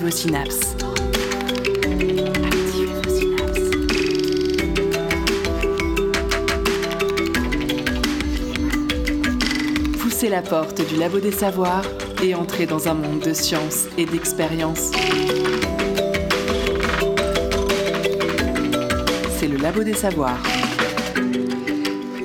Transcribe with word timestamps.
Vos 0.00 0.10
synapses. 0.10 0.76
Poussez 10.00 10.30
la 10.30 10.40
porte 10.40 10.80
du 10.88 10.96
labo 10.96 11.20
des 11.20 11.32
savoirs 11.32 11.84
et 12.22 12.34
entrez 12.34 12.64
dans 12.64 12.88
un 12.88 12.94
monde 12.94 13.20
de 13.20 13.34
science 13.34 13.88
et 13.98 14.06
d'expérience. 14.06 14.90
C'est 19.38 19.48
le 19.48 19.58
labo 19.58 19.82
des 19.82 19.94
savoirs. 19.94 20.59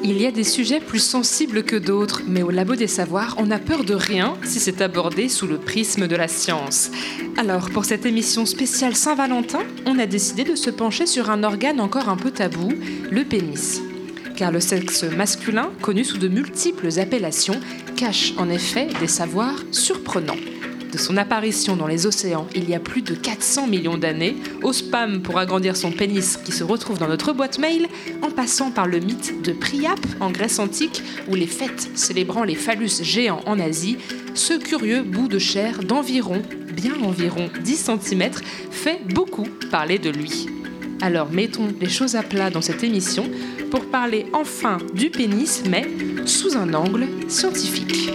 Il 0.07 0.21
y 0.21 0.27
a 0.27 0.31
des 0.31 0.43
sujets 0.43 0.79
plus 0.79 0.99
sensibles 0.99 1.63
que 1.63 1.75
d'autres, 1.75 2.21
mais 2.27 2.43
au 2.43 2.51
Labo 2.51 2.75
des 2.75 2.85
Savoirs, 2.85 3.33
on 3.39 3.47
n'a 3.47 3.57
peur 3.57 3.83
de 3.83 3.95
rien 3.95 4.35
si 4.43 4.59
c'est 4.59 4.81
abordé 4.81 5.29
sous 5.29 5.47
le 5.47 5.57
prisme 5.57 6.07
de 6.07 6.15
la 6.15 6.27
science. 6.27 6.91
Alors, 7.37 7.71
pour 7.71 7.85
cette 7.85 8.05
émission 8.05 8.45
spéciale 8.45 8.95
Saint-Valentin, 8.95 9.63
on 9.87 9.97
a 9.97 10.05
décidé 10.05 10.43
de 10.43 10.53
se 10.53 10.69
pencher 10.69 11.07
sur 11.07 11.31
un 11.31 11.43
organe 11.43 11.81
encore 11.81 12.07
un 12.07 12.17
peu 12.17 12.29
tabou, 12.29 12.71
le 13.09 13.23
pénis. 13.23 13.81
Car 14.37 14.51
le 14.51 14.59
sexe 14.59 15.03
masculin, 15.05 15.71
connu 15.81 16.03
sous 16.03 16.19
de 16.19 16.27
multiples 16.27 16.99
appellations, 16.99 17.59
cache 17.95 18.33
en 18.37 18.47
effet 18.47 18.89
des 18.99 19.07
savoirs 19.07 19.63
surprenants. 19.71 20.37
De 20.95 20.99
son 21.01 21.17
apparition 21.17 21.75
dans 21.75 21.87
les 21.87 22.05
océans 22.05 22.47
il 22.55 22.69
y 22.69 22.73
a 22.73 22.79
plus 22.79 23.01
de 23.01 23.15
400 23.15 23.67
millions 23.67 23.97
d'années, 23.97 24.37
au 24.63 24.71
spam 24.71 25.21
pour 25.21 25.37
agrandir 25.37 25.75
son 25.75 25.91
pénis 25.91 26.37
qui 26.37 26.53
se 26.53 26.63
retrouve 26.63 26.99
dans 26.99 27.09
notre 27.09 27.33
boîte 27.33 27.59
mail, 27.59 27.89
en 28.21 28.31
passant 28.31 28.71
par 28.71 28.87
le 28.87 28.99
mythe 28.99 29.41
de 29.41 29.51
Priape 29.51 29.99
en 30.21 30.31
Grèce 30.31 30.57
antique 30.57 31.03
ou 31.27 31.35
les 31.35 31.47
fêtes 31.47 31.89
célébrant 31.95 32.45
les 32.45 32.55
phallus 32.55 33.03
géants 33.03 33.41
en 33.45 33.59
Asie, 33.59 33.97
ce 34.35 34.53
curieux 34.53 35.03
bout 35.03 35.27
de 35.27 35.37
chair 35.37 35.79
d'environ, 35.83 36.41
bien 36.71 36.93
environ 37.03 37.49
10 37.61 37.75
cm, 37.75 38.31
fait 38.71 39.01
beaucoup 39.13 39.49
parler 39.69 39.99
de 39.99 40.11
lui. 40.11 40.47
Alors 41.01 41.29
mettons 41.29 41.67
les 41.81 41.89
choses 41.89 42.15
à 42.15 42.23
plat 42.23 42.49
dans 42.49 42.61
cette 42.61 42.85
émission 42.85 43.29
pour 43.69 43.83
parler 43.87 44.27
enfin 44.31 44.77
du 44.93 45.09
pénis, 45.09 45.61
mais 45.69 45.89
sous 46.25 46.55
un 46.55 46.73
angle 46.73 47.05
scientifique. 47.27 48.11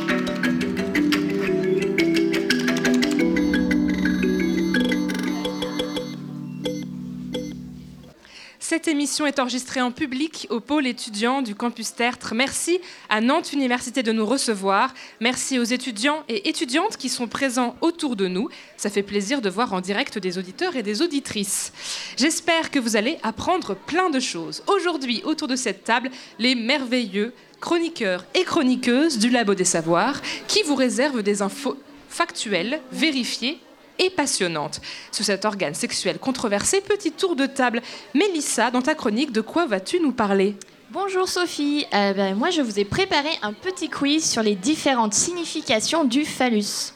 Cette 8.71 8.87
émission 8.87 9.27
est 9.27 9.41
enregistrée 9.41 9.81
en 9.81 9.91
public 9.91 10.47
au 10.49 10.61
pôle 10.61 10.87
étudiant 10.87 11.43
du 11.43 11.57
campus 11.57 11.93
Tertre. 11.93 12.37
Merci 12.37 12.79
à 13.09 13.21
Nantes 13.21 13.53
Université 13.53 14.05
de 14.05 14.13
nous 14.13 14.25
recevoir. 14.25 14.95
Merci 15.19 15.59
aux 15.59 15.65
étudiants 15.65 16.23
et 16.29 16.49
étudiantes 16.49 16.97
qui 16.97 17.09
sont 17.09 17.27
présents 17.27 17.75
autour 17.81 18.15
de 18.15 18.29
nous. 18.29 18.49
Ça 18.77 18.89
fait 18.89 19.03
plaisir 19.03 19.43
de 19.43 19.51
voir 19.51 19.73
en 19.73 19.81
direct 19.81 20.19
des 20.19 20.39
auditeurs 20.39 20.77
et 20.77 20.85
des 20.85 21.03
auditrices. 21.03 21.73
J'espère 22.17 22.71
que 22.71 22.79
vous 22.79 22.95
allez 22.95 23.19
apprendre 23.25 23.75
plein 23.75 24.09
de 24.09 24.21
choses. 24.21 24.63
Aujourd'hui, 24.69 25.21
autour 25.25 25.49
de 25.49 25.57
cette 25.57 25.83
table, 25.83 26.09
les 26.39 26.55
merveilleux 26.55 27.35
chroniqueurs 27.59 28.25
et 28.37 28.45
chroniqueuses 28.45 29.19
du 29.19 29.31
Labo 29.31 29.55
des 29.55 29.65
Savoirs 29.65 30.23
qui 30.47 30.63
vous 30.63 30.77
réservent 30.77 31.25
des 31.25 31.43
infos 31.43 31.77
factuelles, 32.09 32.81
vérifiées 32.93 33.59
et 34.01 34.11
passionnante. 34.11 34.81
Sur 35.13 35.25
cet 35.25 35.45
organe 35.45 35.75
sexuel 35.75 36.19
controversé, 36.19 36.81
petit 36.81 37.13
tour 37.13 37.37
de 37.37 37.47
table. 37.47 37.83
Mélissa, 38.15 38.73
dans 38.73 38.83
ta 38.83 38.97
chronique, 38.97 39.31
de 39.31 39.41
quoi 39.41 39.67
vas-tu 39.67 40.01
nous 40.01 40.11
parler? 40.13 40.57
Bonjour 40.91 41.29
Sophie, 41.29 41.87
Euh, 41.95 42.13
ben, 42.15 42.35
moi 42.35 42.51
je 42.51 42.63
vous 42.63 42.81
ai 42.81 42.85
préparé 42.85 43.29
un 43.43 43.53
petit 43.53 43.89
quiz 43.89 44.29
sur 44.29 44.43
les 44.43 44.57
différentes 44.57 45.15
significations 45.15 46.03
du 46.05 46.25
phallus. 46.25 46.95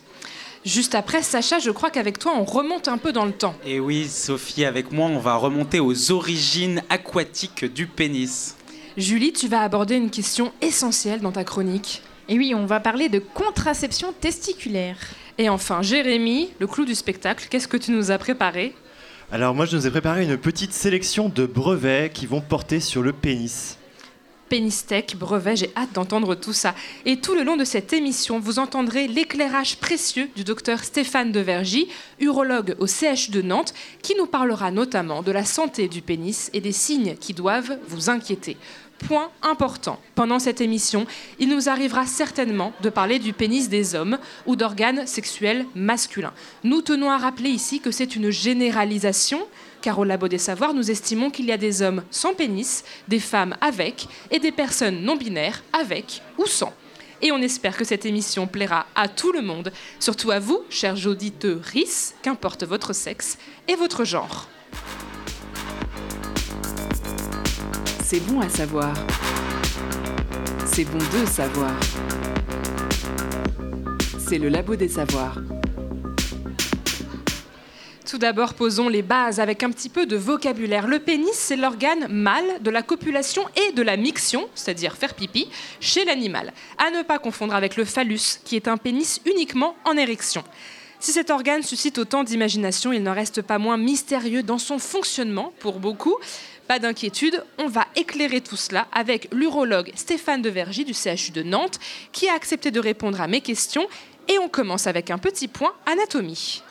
Juste 0.64 0.94
après, 0.94 1.22
Sacha, 1.22 1.58
je 1.58 1.70
crois 1.70 1.90
qu'avec 1.90 2.18
toi, 2.18 2.32
on 2.36 2.44
remonte 2.44 2.88
un 2.88 2.96
peu 2.96 3.12
dans 3.12 3.26
le 3.26 3.32
temps. 3.32 3.54
Et 3.66 3.78
oui, 3.78 4.08
Sophie, 4.08 4.64
avec 4.64 4.90
moi, 4.90 5.06
on 5.08 5.18
va 5.18 5.36
remonter 5.36 5.78
aux 5.78 6.10
origines 6.10 6.82
aquatiques 6.88 7.66
du 7.66 7.86
pénis. 7.86 8.56
Julie, 8.96 9.32
tu 9.32 9.46
vas 9.46 9.60
aborder 9.60 9.96
une 9.96 10.10
question 10.10 10.52
essentielle 10.62 11.20
dans 11.20 11.32
ta 11.32 11.44
chronique. 11.44 12.02
Et 12.30 12.38
oui, 12.38 12.54
on 12.54 12.64
va 12.64 12.80
parler 12.80 13.10
de 13.10 13.18
contraception 13.18 14.14
testiculaire. 14.18 14.96
Et 15.36 15.48
enfin, 15.48 15.82
Jérémy, 15.82 16.50
le 16.60 16.66
clou 16.66 16.84
du 16.84 16.94
spectacle, 16.94 17.48
qu'est-ce 17.50 17.66
que 17.66 17.76
tu 17.76 17.90
nous 17.90 18.12
as 18.12 18.18
préparé 18.18 18.72
Alors 19.32 19.54
moi 19.54 19.66
je 19.66 19.76
nous 19.76 19.86
ai 19.86 19.90
préparé 19.90 20.22
une 20.22 20.36
petite 20.36 20.72
sélection 20.72 21.28
de 21.28 21.44
brevets 21.44 22.12
qui 22.12 22.26
vont 22.26 22.40
porter 22.40 22.78
sur 22.78 23.02
le 23.02 23.12
pénis. 23.12 23.76
Pénistech, 24.48 25.16
brevet, 25.16 25.56
j'ai 25.56 25.72
hâte 25.76 25.94
d'entendre 25.94 26.36
tout 26.36 26.52
ça. 26.52 26.76
Et 27.04 27.16
tout 27.16 27.34
le 27.34 27.42
long 27.42 27.56
de 27.56 27.64
cette 27.64 27.92
émission, 27.92 28.38
vous 28.38 28.60
entendrez 28.60 29.08
l'éclairage 29.08 29.78
précieux 29.78 30.28
du 30.36 30.44
docteur 30.44 30.84
Stéphane 30.84 31.32
Devergy, 31.32 31.88
urologue 32.20 32.76
au 32.78 32.86
CHU 32.86 33.32
de 33.32 33.42
Nantes, 33.42 33.74
qui 34.02 34.14
nous 34.16 34.26
parlera 34.26 34.70
notamment 34.70 35.22
de 35.22 35.32
la 35.32 35.44
santé 35.44 35.88
du 35.88 36.02
pénis 36.02 36.50
et 36.52 36.60
des 36.60 36.70
signes 36.70 37.16
qui 37.16 37.32
doivent 37.32 37.78
vous 37.88 38.10
inquiéter. 38.10 38.56
Point 38.98 39.30
important, 39.42 40.00
pendant 40.14 40.38
cette 40.38 40.60
émission, 40.60 41.06
il 41.38 41.48
nous 41.48 41.68
arrivera 41.68 42.06
certainement 42.06 42.72
de 42.80 42.88
parler 42.88 43.18
du 43.18 43.32
pénis 43.32 43.68
des 43.68 43.94
hommes 43.94 44.18
ou 44.46 44.56
d'organes 44.56 45.06
sexuels 45.06 45.66
masculins. 45.74 46.32
Nous 46.62 46.80
tenons 46.80 47.10
à 47.10 47.18
rappeler 47.18 47.50
ici 47.50 47.80
que 47.80 47.90
c'est 47.90 48.16
une 48.16 48.30
généralisation, 48.30 49.46
car 49.82 49.98
au 49.98 50.04
Labo 50.04 50.28
des 50.28 50.38
Savoirs, 50.38 50.74
nous 50.74 50.90
estimons 50.90 51.30
qu'il 51.30 51.46
y 51.46 51.52
a 51.52 51.58
des 51.58 51.82
hommes 51.82 52.02
sans 52.10 52.34
pénis, 52.34 52.84
des 53.08 53.18
femmes 53.18 53.56
avec 53.60 54.06
et 54.30 54.38
des 54.38 54.52
personnes 54.52 55.02
non 55.02 55.16
binaires 55.16 55.62
avec 55.72 56.22
ou 56.38 56.46
sans. 56.46 56.72
Et 57.20 57.32
on 57.32 57.38
espère 57.38 57.76
que 57.76 57.84
cette 57.84 58.06
émission 58.06 58.46
plaira 58.46 58.86
à 58.94 59.08
tout 59.08 59.32
le 59.32 59.42
monde, 59.42 59.72
surtout 59.98 60.30
à 60.30 60.38
vous, 60.38 60.62
chers 60.70 61.06
auditeurs 61.06 61.60
qu'importe 62.22 62.64
votre 62.64 62.92
sexe 62.92 63.38
et 63.66 63.74
votre 63.74 64.04
genre. 64.04 64.48
C'est 68.06 68.20
bon 68.20 68.38
à 68.42 68.50
savoir. 68.50 68.92
C'est 70.66 70.84
bon 70.84 70.98
de 70.98 71.26
savoir. 71.26 71.72
C'est 74.18 74.36
le 74.36 74.50
labo 74.50 74.76
des 74.76 74.90
savoirs. 74.90 75.38
Tout 78.06 78.18
d'abord, 78.18 78.52
posons 78.52 78.90
les 78.90 79.00
bases 79.00 79.40
avec 79.40 79.62
un 79.62 79.70
petit 79.70 79.88
peu 79.88 80.04
de 80.04 80.16
vocabulaire. 80.16 80.86
Le 80.86 80.98
pénis, 80.98 81.32
c'est 81.32 81.56
l'organe 81.56 82.06
mâle 82.10 82.60
de 82.60 82.70
la 82.70 82.82
copulation 82.82 83.42
et 83.56 83.72
de 83.72 83.80
la 83.80 83.96
miction, 83.96 84.50
c'est-à-dire 84.54 84.96
faire 84.96 85.14
pipi, 85.14 85.48
chez 85.80 86.04
l'animal. 86.04 86.52
À 86.76 86.90
ne 86.90 87.02
pas 87.04 87.18
confondre 87.18 87.54
avec 87.54 87.74
le 87.76 87.86
phallus, 87.86 88.38
qui 88.44 88.54
est 88.54 88.68
un 88.68 88.76
pénis 88.76 89.22
uniquement 89.24 89.76
en 89.86 89.96
érection. 89.96 90.44
Si 91.04 91.12
cet 91.12 91.28
organe 91.28 91.62
suscite 91.62 91.98
autant 91.98 92.24
d'imagination, 92.24 92.90
il 92.90 93.02
n'en 93.02 93.12
reste 93.12 93.42
pas 93.42 93.58
moins 93.58 93.76
mystérieux 93.76 94.42
dans 94.42 94.56
son 94.56 94.78
fonctionnement 94.78 95.52
pour 95.58 95.78
beaucoup. 95.78 96.16
Pas 96.66 96.78
d'inquiétude, 96.78 97.44
on 97.58 97.66
va 97.66 97.86
éclairer 97.94 98.40
tout 98.40 98.56
cela 98.56 98.88
avec 98.90 99.28
l'urologue 99.30 99.92
Stéphane 99.96 100.40
Devergy 100.40 100.86
du 100.86 100.94
CHU 100.94 101.30
de 101.30 101.42
Nantes, 101.42 101.78
qui 102.12 102.26
a 102.30 102.32
accepté 102.32 102.70
de 102.70 102.80
répondre 102.80 103.20
à 103.20 103.28
mes 103.28 103.42
questions. 103.42 103.86
Et 104.28 104.38
on 104.38 104.48
commence 104.48 104.86
avec 104.86 105.10
un 105.10 105.18
petit 105.18 105.46
point 105.46 105.74
anatomie. 105.84 106.62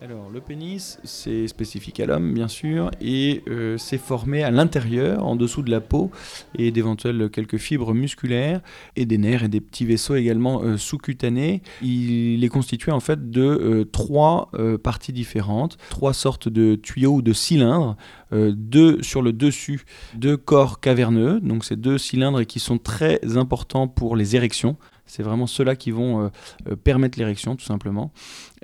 Alors, 0.00 0.30
le 0.30 0.40
pénis, 0.40 1.00
c'est 1.02 1.48
spécifique 1.48 1.98
à 1.98 2.06
l'homme, 2.06 2.32
bien 2.32 2.46
sûr, 2.46 2.92
et 3.00 3.42
euh, 3.48 3.76
c'est 3.78 3.98
formé 3.98 4.44
à 4.44 4.52
l'intérieur, 4.52 5.26
en 5.26 5.34
dessous 5.34 5.62
de 5.62 5.72
la 5.72 5.80
peau, 5.80 6.12
et 6.56 6.70
d'éventuelles 6.70 7.28
quelques 7.30 7.56
fibres 7.56 7.92
musculaires, 7.94 8.60
et 8.94 9.06
des 9.06 9.18
nerfs 9.18 9.42
et 9.42 9.48
des 9.48 9.60
petits 9.60 9.84
vaisseaux 9.84 10.14
également 10.14 10.62
euh, 10.62 10.76
sous-cutanés. 10.76 11.62
Il 11.82 12.44
est 12.44 12.48
constitué 12.48 12.92
en 12.92 13.00
fait 13.00 13.32
de 13.32 13.42
euh, 13.42 13.84
trois 13.84 14.52
parties 14.84 15.12
différentes, 15.12 15.78
trois 15.90 16.12
sortes 16.12 16.48
de 16.48 16.76
tuyaux 16.76 17.14
ou 17.14 17.22
de 17.22 17.32
cylindres, 17.32 17.96
deux 18.30 19.02
sur 19.02 19.22
le 19.22 19.32
dessus, 19.32 19.84
deux 20.14 20.36
corps 20.36 20.80
caverneux, 20.80 21.40
donc 21.40 21.64
ces 21.64 21.76
deux 21.76 21.98
cylindres 21.98 22.46
qui 22.46 22.60
sont 22.60 22.78
très 22.78 23.36
importants 23.36 23.88
pour 23.88 24.14
les 24.14 24.36
érections. 24.36 24.76
C'est 25.08 25.22
vraiment 25.22 25.46
ceux-là 25.46 25.74
qui 25.74 25.90
vont 25.90 26.22
euh, 26.22 26.28
euh, 26.68 26.76
permettre 26.76 27.18
l'érection, 27.18 27.56
tout 27.56 27.64
simplement. 27.64 28.12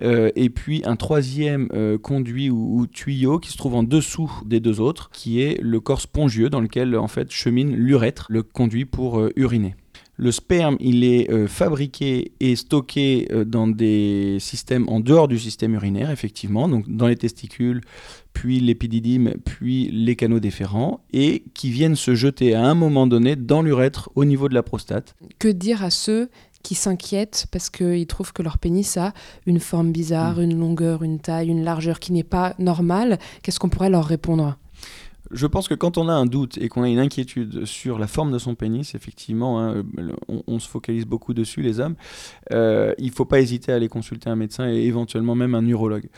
Euh, 0.03 0.31
et 0.37 0.51
puis 0.51 0.83
un 0.85 0.97
troisième 0.97 1.69
conduit 2.03 2.51
ou, 2.51 2.87
tuyau 2.87 3.39
qui 3.39 3.51
se 3.51 3.57
trouve 3.57 3.75
en 3.75 3.83
dessous 3.83 4.31
des 4.45 4.61
deux 4.61 4.81
autres, 4.81 5.11
qui 5.11 5.41
est 5.41 5.61
le 5.61 5.81
corps 5.81 6.01
spongieux 6.01 6.51
dans 6.51 6.61
lequel 6.61 6.97
en 6.97 7.09
fait 7.09 7.31
chemine 7.31 7.75
l'urètre, 7.75 8.27
le 8.29 8.43
conduit 8.43 8.85
pour 8.85 9.29
uriner. 9.37 9.75
Le 10.17 10.31
sperme, 10.31 10.77
il 10.79 11.03
est 11.03 11.31
euh, 11.31 11.49
fabriqué 11.49 12.33
et 12.39 12.55
stocké 12.55 13.27
euh, 13.33 13.45
dans 13.45 13.67
des 13.67 14.37
systèmes 14.39 14.89
en 14.89 15.01
dehors 15.01 15.27
du 15.27 15.39
système 15.39 15.75
urinaire, 15.75 16.11
effectivement, 16.11 16.69
donc 16.69 16.89
dans 16.89 17.09
les 17.09 17.17
testicules, 17.17 17.81
puis 18.33 18.61
l'épididyme, 18.61 19.35
puis 19.45 19.91
les 19.91 20.15
canaux 20.15 20.39
déférents, 20.39 21.01
et 21.13 21.43
qui 21.55 21.71
viennent 21.71 21.97
se 21.97 22.15
jeter 22.15 22.55
à 22.55 22.65
un 22.65 22.75
moment 22.75 23.09
donné 23.09 23.35
dans 23.35 23.63
l'urètre 23.63 24.11
au 24.15 24.25
niveau 24.25 24.49
de 24.49 24.55
la 24.55 24.63
prostate. 24.63 25.17
Que 25.41 25.49
dire 25.49 25.83
à 25.83 25.91
ceux 25.91 26.29
qui 26.63 26.75
s'inquiètent 26.75 27.47
parce 27.51 27.69
qu'ils 27.69 28.07
trouvent 28.07 28.33
que 28.33 28.43
leur 28.43 28.59
pénis 28.59 28.97
a 28.97 29.13
une 29.47 29.61
forme 29.61 29.93
bizarre, 29.93 30.41
une 30.41 30.59
longueur, 30.59 31.03
une 31.03 31.19
taille, 31.19 31.49
une 31.49 31.65
largeur 31.65 32.01
qui 32.01 32.13
n'est 32.13 32.23
pas 32.25 32.55
normale? 32.59 33.19
Qu'est-ce 33.43 33.59
qu'on 33.59 33.69
pourrait 33.69 33.91
leur 33.91 34.07
répondre? 34.07 34.57
Je 35.35 35.47
pense 35.47 35.69
que 35.69 35.75
quand 35.75 35.99
on 35.99 36.09
a 36.09 36.13
un 36.13 36.27
doute 36.27 36.59
et 36.59 36.69
qu'on 36.69 36.83
a 36.83 36.89
une 36.89 36.99
inquiétude 36.99 37.65
sur 37.65 37.99
la 37.99 38.07
forme 38.07 38.33
de 38.33 38.39
son 38.39 38.55
pénis, 38.55 38.95
effectivement, 38.95 39.61
hein, 39.61 39.83
on, 40.47 40.59
se 40.59 40.69
focalise 40.69 41.05
beaucoup 41.05 41.35
dessus, 41.35 41.61
les 41.61 41.81
hommes, 41.81 41.97
euh, 42.53 42.95
il 42.99 43.07
ne 43.07 43.13
faut 43.13 43.25
pas 43.25 43.41
hésiter 43.41 43.73
à 43.73 43.77
aller 43.77 43.89
consulter 43.89 44.31
un 44.31 44.37
médecin 44.37 44.69
et 44.69 44.85
éventuellement 44.85 45.35
même 45.35 45.55
un 45.55 45.67
urologue. 45.67 46.09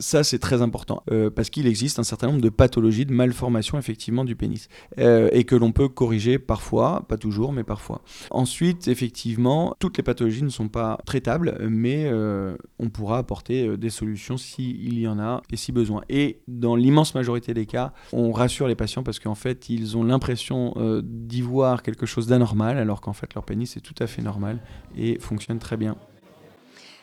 Ça, 0.00 0.24
c'est 0.24 0.38
très 0.38 0.62
important 0.62 1.02
euh, 1.10 1.28
parce 1.28 1.50
qu'il 1.50 1.66
existe 1.66 1.98
un 1.98 2.04
certain 2.04 2.28
nombre 2.28 2.40
de 2.40 2.48
pathologies, 2.48 3.04
de 3.04 3.12
malformations 3.12 3.78
effectivement 3.78 4.24
du 4.24 4.34
pénis 4.34 4.68
euh, 4.98 5.28
et 5.30 5.44
que 5.44 5.54
l'on 5.54 5.72
peut 5.72 5.88
corriger 5.88 6.38
parfois, 6.38 7.04
pas 7.06 7.18
toujours, 7.18 7.52
mais 7.52 7.64
parfois. 7.64 8.00
Ensuite, 8.30 8.88
effectivement, 8.88 9.76
toutes 9.78 9.98
les 9.98 10.02
pathologies 10.02 10.42
ne 10.42 10.48
sont 10.48 10.68
pas 10.68 10.98
traitables, 11.04 11.58
mais 11.68 12.06
euh, 12.06 12.56
on 12.78 12.88
pourra 12.88 13.18
apporter 13.18 13.76
des 13.76 13.90
solutions 13.90 14.38
s'il 14.38 14.98
y 14.98 15.06
en 15.06 15.18
a 15.18 15.42
et 15.52 15.56
si 15.58 15.70
besoin. 15.70 16.00
Et 16.08 16.40
dans 16.48 16.76
l'immense 16.76 17.14
majorité 17.14 17.52
des 17.52 17.66
cas, 17.66 17.92
on 18.14 18.32
rassure 18.32 18.68
les 18.68 18.76
patients 18.76 19.02
parce 19.02 19.18
qu'en 19.18 19.34
fait, 19.34 19.68
ils 19.68 19.98
ont 19.98 20.02
l'impression 20.02 20.74
d'y 21.04 21.42
voir 21.42 21.82
quelque 21.82 22.06
chose 22.06 22.26
d'anormal 22.26 22.78
alors 22.78 23.02
qu'en 23.02 23.12
fait, 23.12 23.34
leur 23.34 23.44
pénis 23.44 23.76
est 23.76 23.80
tout 23.80 23.94
à 23.98 24.06
fait 24.06 24.22
normal 24.22 24.60
et 24.96 25.18
fonctionne 25.18 25.58
très 25.58 25.76
bien. 25.76 25.96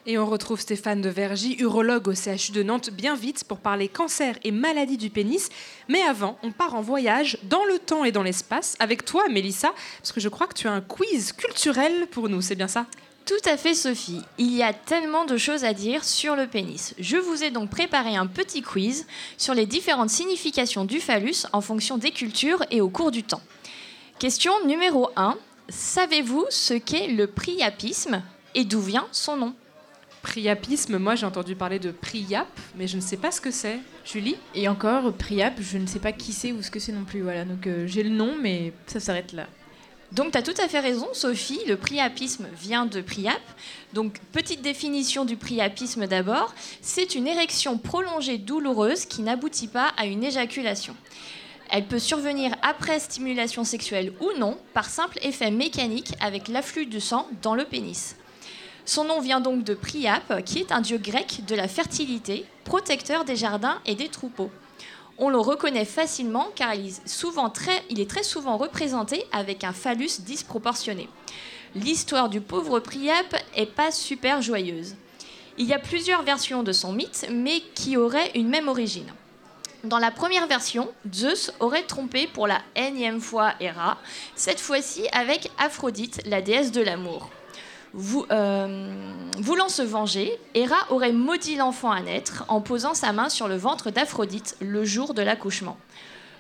Et 0.10 0.18
on 0.18 0.26
retrouve 0.26 0.62
Stéphane 0.62 1.02
de 1.02 1.10
Vergy, 1.10 1.58
urologue 1.60 2.08
au 2.08 2.14
CHU 2.14 2.54
de 2.54 2.64
Nantes, 2.64 2.92
bien 2.92 3.14
vite 3.14 3.44
pour 3.44 3.58
parler 3.58 3.90
cancer 3.90 4.40
et 4.46 4.52
maladie 4.52 4.96
du 4.96 5.10
pénis. 5.10 5.50
Mais 5.90 6.02
avant, 6.02 6.38
on 6.44 6.54
part 6.54 6.76
en 6.76 6.82
voyage 6.82 7.38
dans 7.44 7.66
le 7.66 7.78
temps 7.78 8.06
et 8.06 8.14
dans 8.14 8.24
l'espace 8.24 8.78
avec 8.80 9.04
toi, 9.04 9.28
Mélissa, 9.28 9.74
parce 9.98 10.14
que 10.14 10.22
je 10.22 10.30
crois 10.30 10.48
que 10.48 10.54
tu 10.54 10.70
as 10.70 10.72
un 10.72 10.80
quiz 10.80 11.34
culturel 11.34 12.08
pour 12.10 12.30
nous, 12.30 12.42
c'est 12.42 12.56
bien 12.56 12.70
ça? 12.70 12.86
Tout 13.26 13.50
à 13.50 13.58
fait 13.58 13.74
Sophie, 13.74 14.22
il 14.38 14.56
y 14.56 14.64
a 14.64 14.72
tellement 14.72 15.26
de 15.26 15.36
choses 15.36 15.66
à 15.66 15.74
dire 15.74 16.06
sur 16.06 16.38
le 16.38 16.48
pénis. 16.48 16.96
Je 16.98 17.18
vous 17.18 17.44
ai 17.44 17.52
donc 17.52 17.70
préparé 17.70 18.16
un 18.16 18.28
petit 18.28 18.62
quiz 18.62 19.06
sur 19.38 19.54
les 19.54 19.66
différentes 19.66 20.10
significations 20.10 20.86
du 20.86 21.02
phallus 21.02 21.48
en 21.52 21.60
fonction 21.60 21.98
des 21.98 22.12
cultures 22.12 22.64
et 22.72 22.80
au 22.80 22.88
cours 22.88 23.12
du 23.12 23.24
temps. 23.24 23.42
Question 24.20 24.54
numéro 24.66 25.10
1. 25.18 25.36
Savez-vous 25.68 26.46
ce 26.50 26.76
qu'est 26.76 27.08
le 27.08 27.28
priapisme 27.28 28.22
et 28.56 28.64
d'où 28.64 28.80
vient 28.80 29.08
son 29.12 29.36
nom? 29.36 29.54
Priapisme, 30.22 30.98
moi 30.98 31.16
j'ai 31.16 31.26
entendu 31.26 31.56
parler 31.56 31.80
de 31.80 31.92
Priap, 31.92 32.48
mais 32.76 32.88
je 32.88 32.96
ne 32.98 33.02
sais 33.02 33.18
pas 33.18 33.32
ce 33.32 33.42
que 33.42 33.52
c'est. 33.52 33.80
Julie 34.06 34.36
Et 34.56 34.68
encore, 34.68 35.14
Priap, 35.14 35.56
je 35.60 35.78
ne 35.78 35.88
sais 35.88 36.00
pas 36.00 36.12
qui 36.12 36.34
c'est 36.34 36.52
ou 36.52 36.62
ce 36.62 36.72
que 36.72 36.80
c'est 36.80 36.92
non 36.92 37.04
plus. 37.04 37.22
Voilà, 37.22 37.46
donc 37.46 37.68
euh, 37.68 37.88
j'ai 37.88 38.04
le 38.04 38.10
nom, 38.10 38.36
mais 38.42 38.74
ça 38.88 39.00
s'arrête 39.00 39.34
là. 39.34 39.48
Donc 40.14 40.32
tu 40.32 40.38
as 40.38 40.42
tout 40.42 40.54
à 40.62 40.68
fait 40.68 40.80
raison, 40.80 41.08
Sophie. 41.14 41.60
Le 41.68 41.76
priapisme 41.76 42.48
vient 42.60 42.86
de 42.86 43.02
priap. 43.02 43.42
Donc 43.94 44.20
petite 44.32 44.62
définition 44.62 45.26
du 45.26 45.36
priapisme 45.36 46.08
d'abord. 46.08 46.54
C'est 46.82 47.16
une 47.16 47.28
érection 47.28 47.78
prolongée 47.78 48.38
douloureuse 48.38 49.06
qui 49.06 49.22
n'aboutit 49.22 49.68
pas 49.68 49.92
à 49.98 50.06
une 50.06 50.24
éjaculation. 50.24 50.96
Elle 51.70 51.86
peut 51.86 52.00
survenir 52.00 52.56
après 52.62 53.00
stimulation 53.00 53.66
sexuelle 53.66 54.14
ou 54.22 54.32
non, 54.40 54.58
par 54.74 54.86
simple 54.86 55.20
effet 55.22 55.52
mécanique 55.52 56.14
avec 56.22 56.48
l'afflux 56.48 56.86
du 56.86 57.02
sang 57.02 57.28
dans 57.42 57.56
le 57.56 57.66
pénis. 57.66 58.16
Son 58.88 59.04
nom 59.04 59.20
vient 59.20 59.42
donc 59.42 59.66
de 59.66 59.74
Priap, 59.74 60.46
qui 60.46 60.60
est 60.60 60.72
un 60.72 60.80
dieu 60.80 60.98
grec 60.98 61.42
de 61.46 61.56
la 61.56 61.68
fertilité, 61.68 62.46
protecteur 62.64 63.26
des 63.26 63.36
jardins 63.36 63.82
et 63.86 63.96
des 63.96 64.08
troupeaux. 64.08 64.50
On 65.18 65.30
le 65.30 65.40
reconnaît 65.40 65.84
facilement 65.84 66.48
car 66.56 66.74
il 66.74 66.88
est, 68.00 68.10
très, 68.10 68.24
souvent 68.24 68.56
représenté 68.56 69.26
avec 69.34 69.66
un 69.66 69.74
phallus 69.74 70.22
disproportionné. 70.22 71.10
L'histoire 71.76 72.30
du 72.30 72.40
pauvre 72.40 72.80
Priap 72.80 73.36
est 73.58 73.66
pas 73.66 73.92
super 73.92 74.42
joyeuse. 74.42 74.96
Il 75.58 75.68
y 75.68 75.74
a 75.74 75.80
plusieurs 75.80 76.24
versions 76.24 76.64
de 76.64 76.72
son 76.72 76.94
mythe, 76.94 77.28
mais 77.30 77.60
qui 77.76 77.98
auraient 77.98 78.32
une 78.36 78.48
même 78.48 78.70
origine. 78.70 79.12
Dans 79.84 80.00
la 80.00 80.12
première 80.12 80.48
version, 80.48 80.90
Zeus 81.14 81.52
aurait 81.60 81.84
trompé 81.84 82.26
pour 82.26 82.48
la 82.48 82.62
énième 82.78 83.20
fois 83.20 83.54
Héra, 83.60 83.98
cette 84.38 84.62
fois-ci 84.62 85.10
avec 85.12 85.52
Aphrodite, 85.58 86.22
la 86.26 86.42
déesse 86.42 86.72
de 86.72 86.82
l'amour. 86.82 87.30
Euh, 87.96 88.94
voulant 89.40 89.70
se 89.70 89.82
venger, 89.82 90.32
Héra 90.54 90.78
aurait 90.90 91.14
maudit 91.14 91.56
l'enfant 91.56 91.92
à 91.92 92.02
naître 92.02 92.46
en 92.48 92.62
posant 92.62 92.94
sa 92.94 93.14
main 93.14 93.30
sur 93.30 93.48
le 93.48 93.56
ventre 93.56 93.92
d'Aphrodite 93.92 94.56
le 94.60 94.84
jour 94.84 95.14
de 95.14 95.22
l'accouchement. 95.22 95.78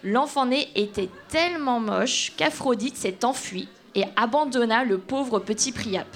L'enfant 0.04 0.46
né 0.46 0.70
était 0.76 1.10
tellement 1.30 1.80
moche 1.80 2.34
qu'Aphrodite 2.38 2.98
s'est 2.98 3.26
enfuie 3.26 3.68
et 3.96 4.04
abandonna 4.16 4.84
le 4.84 4.98
pauvre 4.98 5.40
petit 5.40 5.72
Priap. 5.72 6.08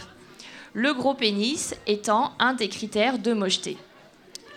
Le 0.73 0.93
gros 0.93 1.15
pénis 1.15 1.75
étant 1.87 2.33
un 2.39 2.53
des 2.53 2.69
critères 2.69 3.17
de 3.17 3.33
mocheté. 3.33 3.77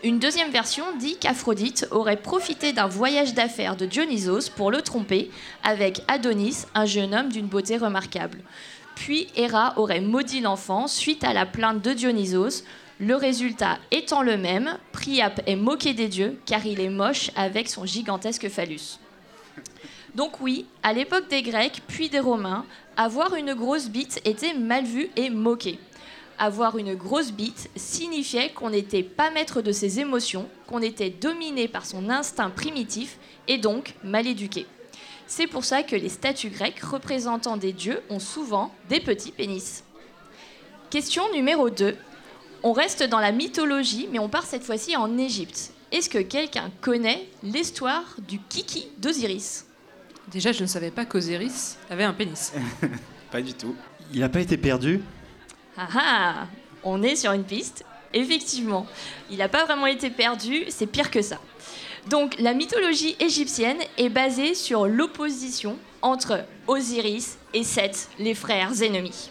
Une 0.04 0.18
deuxième 0.18 0.50
version 0.50 0.84
dit 0.98 1.16
qu'Aphrodite 1.16 1.88
aurait 1.90 2.20
profité 2.20 2.74
d'un 2.74 2.86
voyage 2.86 3.32
d'affaires 3.32 3.74
de 3.74 3.86
Dionysos 3.86 4.50
pour 4.54 4.70
le 4.70 4.82
tromper 4.82 5.30
avec 5.62 6.02
Adonis, 6.08 6.66
un 6.74 6.84
jeune 6.84 7.14
homme 7.14 7.30
d'une 7.30 7.46
beauté 7.46 7.78
remarquable. 7.78 8.38
Puis 8.94 9.28
Héra 9.36 9.74
aurait 9.76 10.00
maudit 10.00 10.40
l'enfant 10.40 10.86
suite 10.86 11.24
à 11.24 11.32
la 11.32 11.46
plainte 11.46 11.82
de 11.82 11.92
Dionysos. 11.92 12.64
Le 13.00 13.16
résultat 13.16 13.78
étant 13.90 14.22
le 14.22 14.36
même, 14.36 14.78
Priap 14.92 15.40
est 15.46 15.56
moqué 15.56 15.94
des 15.94 16.08
dieux 16.08 16.38
car 16.46 16.64
il 16.64 16.80
est 16.80 16.90
moche 16.90 17.30
avec 17.36 17.68
son 17.68 17.84
gigantesque 17.84 18.48
phallus. 18.48 18.98
Donc 20.14 20.40
oui, 20.40 20.66
à 20.82 20.92
l'époque 20.92 21.28
des 21.28 21.42
Grecs 21.42 21.82
puis 21.88 22.08
des 22.08 22.20
Romains, 22.20 22.64
avoir 22.96 23.34
une 23.34 23.54
grosse 23.54 23.88
bite 23.88 24.20
était 24.24 24.54
mal 24.54 24.84
vu 24.84 25.10
et 25.16 25.28
moqué. 25.28 25.80
Avoir 26.38 26.78
une 26.78 26.94
grosse 26.94 27.32
bite 27.32 27.68
signifiait 27.74 28.50
qu'on 28.50 28.70
n'était 28.70 29.02
pas 29.02 29.30
maître 29.30 29.60
de 29.60 29.72
ses 29.72 30.00
émotions, 30.00 30.48
qu'on 30.66 30.82
était 30.82 31.10
dominé 31.10 31.68
par 31.68 31.86
son 31.86 32.10
instinct 32.10 32.50
primitif 32.50 33.18
et 33.48 33.58
donc 33.58 33.94
mal 34.04 34.26
éduqué. 34.26 34.66
C'est 35.26 35.46
pour 35.46 35.64
ça 35.64 35.82
que 35.82 35.96
les 35.96 36.08
statues 36.08 36.50
grecques 36.50 36.80
représentant 36.80 37.56
des 37.56 37.72
dieux 37.72 38.00
ont 38.10 38.18
souvent 38.18 38.72
des 38.88 39.00
petits 39.00 39.32
pénis. 39.32 39.84
Question 40.90 41.22
numéro 41.32 41.70
2. 41.70 41.96
On 42.62 42.72
reste 42.72 43.02
dans 43.02 43.18
la 43.18 43.32
mythologie, 43.32 44.08
mais 44.12 44.18
on 44.18 44.28
part 44.28 44.46
cette 44.46 44.64
fois-ci 44.64 44.96
en 44.96 45.18
Égypte. 45.18 45.72
Est-ce 45.92 46.08
que 46.08 46.18
quelqu'un 46.18 46.70
connaît 46.80 47.28
l'histoire 47.42 48.16
du 48.18 48.38
kiki 48.38 48.88
d'Osiris? 48.98 49.66
Déjà, 50.28 50.52
je 50.52 50.62
ne 50.62 50.66
savais 50.66 50.90
pas 50.90 51.04
qu'Osiris 51.04 51.76
avait 51.90 52.04
un 52.04 52.12
pénis. 52.12 52.52
pas 53.30 53.42
du 53.42 53.54
tout. 53.54 53.74
Il 54.12 54.20
n'a 54.20 54.28
pas 54.28 54.40
été 54.40 54.56
perdu? 54.56 55.02
Ah 55.76 55.88
ah 55.94 56.46
On 56.82 57.02
est 57.02 57.16
sur 57.16 57.32
une 57.32 57.44
piste. 57.44 57.84
Effectivement, 58.12 58.86
il 59.30 59.38
n'a 59.38 59.48
pas 59.48 59.64
vraiment 59.64 59.86
été 59.86 60.08
perdu, 60.08 60.64
c'est 60.68 60.86
pire 60.86 61.10
que 61.10 61.20
ça. 61.20 61.40
Donc 62.08 62.36
la 62.38 62.52
mythologie 62.52 63.16
égyptienne 63.20 63.78
est 63.96 64.10
basée 64.10 64.54
sur 64.54 64.86
l'opposition 64.86 65.78
entre 66.02 66.44
Osiris 66.66 67.38
et 67.54 67.64
Seth, 67.64 68.08
les 68.18 68.34
frères 68.34 68.82
ennemis. 68.82 69.30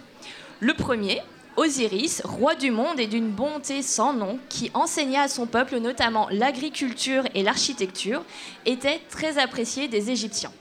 Le 0.59 0.73
premier, 0.73 1.21
Osiris, 1.55 2.21
roi 2.23 2.55
du 2.55 2.71
monde 2.71 2.99
et 2.99 3.05
d'une 3.05 3.29
bonté 3.29 3.83
sans 3.83 4.13
nom, 4.13 4.39
qui 4.49 4.71
enseigna 4.73 5.23
à 5.23 5.27
son 5.27 5.45
peuple 5.45 5.77
notamment 5.77 6.27
l'agriculture 6.31 7.25
et 7.35 7.43
l'architecture, 7.43 8.23
était 8.65 9.01
très 9.09 9.37
apprécié 9.37 9.87
des 9.87 10.09
Égyptiens. 10.09 10.51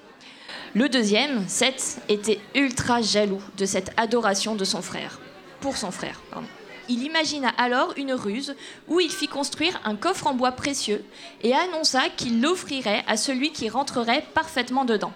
Le 0.75 0.89
deuxième, 0.89 1.49
Seth, 1.49 1.99
était 2.11 2.41
ultra 2.55 3.01
jaloux 3.01 3.43
de 3.57 3.65
cette 3.65 3.91
adoration 3.97 4.55
de 4.55 4.65
son 4.65 4.83
frère, 4.83 5.19
pour 5.61 5.79
son 5.79 5.91
frère. 5.91 6.21
Pardon. 6.31 6.49
Il 6.93 7.05
imagina 7.05 7.49
alors 7.49 7.95
une 7.97 8.13
ruse 8.13 8.55
où 8.87 9.01
il 9.01 9.11
fit 9.11 9.27
construire 9.27 9.81
un 9.87 9.97
coffre 9.97 10.27
en 10.27 10.35
bois 10.35 10.53
précieux 10.53 11.03
et 11.43 11.55
annonça 11.55 12.11
qu'il 12.19 12.43
l'offrirait 12.43 13.03
à 13.07 13.17
celui 13.17 13.51
qui 13.51 13.71
rentrerait 13.71 14.27
parfaitement 14.35 14.85
dedans. 14.85 15.15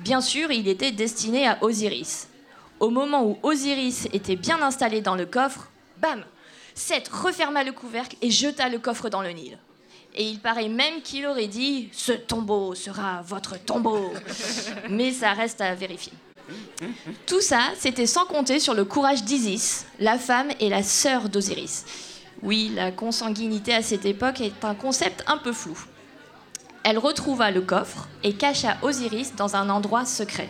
Bien 0.00 0.20
sûr, 0.20 0.50
il 0.50 0.68
était 0.68 0.92
destiné 0.92 1.48
à 1.48 1.56
Osiris. 1.62 2.28
Au 2.80 2.90
moment 2.90 3.24
où 3.24 3.38
Osiris 3.42 4.08
était 4.12 4.36
bien 4.36 4.60
installé 4.60 5.00
dans 5.00 5.14
le 5.14 5.24
coffre, 5.24 5.70
bam 5.96 6.22
Seth 6.74 7.08
referma 7.08 7.64
le 7.64 7.72
couvercle 7.72 8.16
et 8.20 8.30
jeta 8.30 8.68
le 8.68 8.78
coffre 8.78 9.08
dans 9.08 9.22
le 9.22 9.30
Nil. 9.30 9.56
Et 10.14 10.24
il 10.24 10.38
paraît 10.38 10.68
même 10.68 11.00
qu'il 11.00 11.26
aurait 11.26 11.46
dit 11.46 11.88
Ce 11.92 12.12
tombeau 12.12 12.74
sera 12.74 13.22
votre 13.22 13.58
tombeau. 13.58 14.12
Mais 14.90 15.12
ça 15.12 15.32
reste 15.32 15.62
à 15.62 15.74
vérifier. 15.74 16.12
Tout 17.26 17.40
ça, 17.40 17.60
c'était 17.78 18.06
sans 18.06 18.24
compter 18.24 18.58
sur 18.60 18.74
le 18.74 18.84
courage 18.84 19.24
d'Isis, 19.24 19.86
la 19.98 20.18
femme 20.18 20.50
et 20.60 20.68
la 20.68 20.82
sœur 20.82 21.28
d'Osiris. 21.28 21.84
Oui, 22.42 22.72
la 22.74 22.90
consanguinité 22.90 23.74
à 23.74 23.82
cette 23.82 24.06
époque 24.06 24.40
est 24.40 24.64
un 24.64 24.74
concept 24.74 25.24
un 25.26 25.36
peu 25.36 25.52
flou. 25.52 25.78
Elle 26.82 26.98
retrouva 26.98 27.50
le 27.50 27.60
coffre 27.60 28.08
et 28.22 28.32
cacha 28.32 28.78
Osiris 28.82 29.34
dans 29.36 29.56
un 29.56 29.68
endroit 29.68 30.06
secret. 30.06 30.48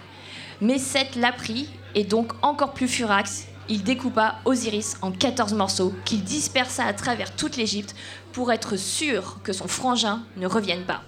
Mais 0.61 0.79
Seth 0.79 1.17
l'apprit 1.17 1.69
et 1.97 2.05
donc 2.05 2.33
encore 2.43 2.75
plus 2.75 2.87
furax, 2.87 3.47
il 3.69 3.83
découpa 3.83 4.37
Osiris 4.45 4.97
en 5.03 5.11
14 5.11 5.55
morceaux 5.55 5.93
qu'il 6.05 6.23
dispersa 6.23 6.85
à 6.85 6.93
travers 6.93 7.35
toute 7.35 7.57
l'Égypte 7.57 7.97
pour 8.33 8.53
être 8.53 8.77
sûr 8.77 9.39
que 9.43 9.53
son 9.53 9.67
frangin 9.67 10.23
ne 10.37 10.47
revienne 10.47 10.85
pas. 10.85 11.03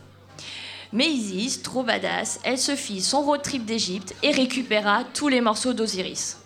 Mais 0.93 1.09
Isis, 1.09 1.63
trop 1.63 1.83
badass, 1.83 2.39
elle 2.45 2.59
se 2.59 2.77
fit 2.77 3.01
son 3.01 3.23
road 3.23 3.43
trip 3.43 3.65
d'Égypte 3.65 4.15
et 4.23 4.31
récupéra 4.31 5.05
tous 5.15 5.29
les 5.29 5.41
morceaux 5.41 5.73
d'Osiris. 5.73 6.39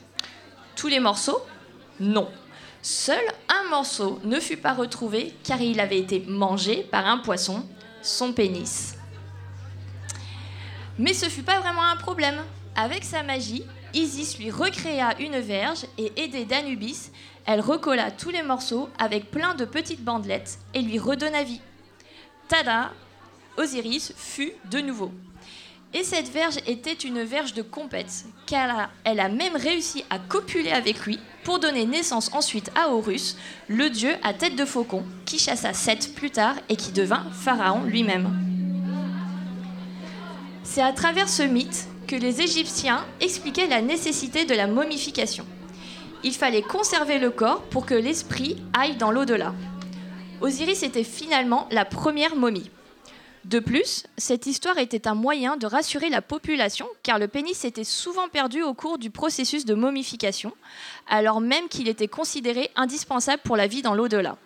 Tous 0.77 0.87
les 0.87 1.01
morceaux? 1.01 1.41
Non. 1.99 2.29
Seul 2.81 3.23
un 3.49 3.69
morceau 3.71 4.21
ne 4.23 4.39
fut 4.39 4.57
pas 4.57 4.73
retrouvé 4.73 5.35
car 5.43 5.61
il 5.61 5.81
avait 5.81 5.99
été 5.99 6.25
mangé 6.29 6.87
par 6.89 7.07
un 7.07 7.19
poisson, 7.19 7.67
son 8.03 8.33
pénis. 8.33 8.95
Mais 10.99 11.13
ce 11.13 11.29
fut 11.29 11.43
pas 11.43 11.59
vraiment 11.59 11.83
un 11.83 11.97
problème. 11.97 12.41
Avec 12.77 13.05
sa 13.05 13.25
magie, 13.25 13.65
Isis 13.95 14.39
lui 14.39 14.51
recréa 14.51 15.19
une 15.21 15.41
verge 15.41 15.87
et 15.99 16.13
aidée 16.17 16.45
d'Anubis, 16.45 17.11
elle 17.47 17.61
recolla 17.61 18.11
tous 18.11 18.31
les 18.31 18.43
morceaux 18.43 18.91
avec 18.99 19.31
plein 19.31 19.55
de 19.55 19.65
petites 19.65 20.05
bandelettes 20.05 20.59
et 20.75 20.83
lui 20.83 20.99
redonna 20.99 21.43
vie. 21.43 21.61
Tada 22.49 22.93
Osiris 23.57 24.13
fut 24.17 24.53
de 24.71 24.79
nouveau. 24.81 25.11
Et 25.95 26.05
cette 26.05 26.29
verge 26.29 26.59
était 26.67 26.93
une 26.93 27.23
verge 27.23 27.55
de 27.55 27.63
compète, 27.63 28.27
car 28.47 28.91
elle 29.05 29.21
a 29.21 29.29
même 29.29 29.57
réussi 29.57 30.05
à 30.11 30.19
copuler 30.19 30.71
avec 30.71 31.07
lui 31.07 31.19
pour 31.43 31.59
donner 31.59 31.87
naissance 31.87 32.31
ensuite 32.35 32.71
à 32.75 32.91
Horus, 32.91 33.37
le 33.69 33.89
dieu 33.89 34.15
à 34.23 34.35
tête 34.35 34.57
de 34.57 34.65
faucon, 34.65 35.05
qui 35.25 35.39
chassa 35.39 35.73
Seth 35.73 36.15
plus 36.15 36.31
tard 36.31 36.57
et 36.69 36.77
qui 36.77 36.93
devint 36.93 37.25
Pharaon 37.33 37.85
lui-même. 37.85 38.29
C'est 40.65 40.83
à 40.83 40.93
travers 40.93 41.29
ce 41.29 41.45
mythe 41.45 41.87
que 42.07 42.17
les 42.17 42.43
Égyptiens 42.43 43.05
expliquaient 43.21 43.69
la 43.69 43.81
nécessité 43.81 44.45
de 44.45 44.55
la 44.55 44.67
momification. 44.67 45.47
Il 46.25 46.35
fallait 46.35 46.63
conserver 46.63 47.19
le 47.19 47.31
corps 47.31 47.63
pour 47.63 47.87
que 47.87 47.95
l'esprit 47.95 48.63
aille 48.79 48.97
dans 48.97 49.13
l'au-delà. 49.13 49.55
Osiris 50.41 50.83
était 50.83 51.05
finalement 51.05 51.69
la 51.71 51.85
première 51.85 52.37
momie. 52.37 52.71
De 53.47 53.61
plus, 53.61 54.09
cette 54.19 54.47
histoire 54.47 54.77
était 54.77 55.07
un 55.07 55.15
moyen 55.15 55.57
de 55.57 55.69
rassurer 55.69 56.09
la 56.09 56.21
population 56.21 56.89
car 57.05 57.21
le 57.21 57.29
pénis 57.29 57.65
était 57.65 57.85
souvent 57.85 58.29
perdu 58.29 58.65
au 58.65 58.75
cours 58.75 58.99
du 58.99 59.09
processus 59.09 59.65
de 59.65 59.75
momification, 59.75 60.53
alors 61.07 61.41
même 61.41 61.69
qu'il 61.69 61.87
était 61.87 62.09
considéré 62.09 62.73
indispensable 62.75 63.43
pour 63.45 63.57
la 63.57 63.69
vie 63.69 63.83
dans 63.83 63.95
l'au-delà. 63.95 64.37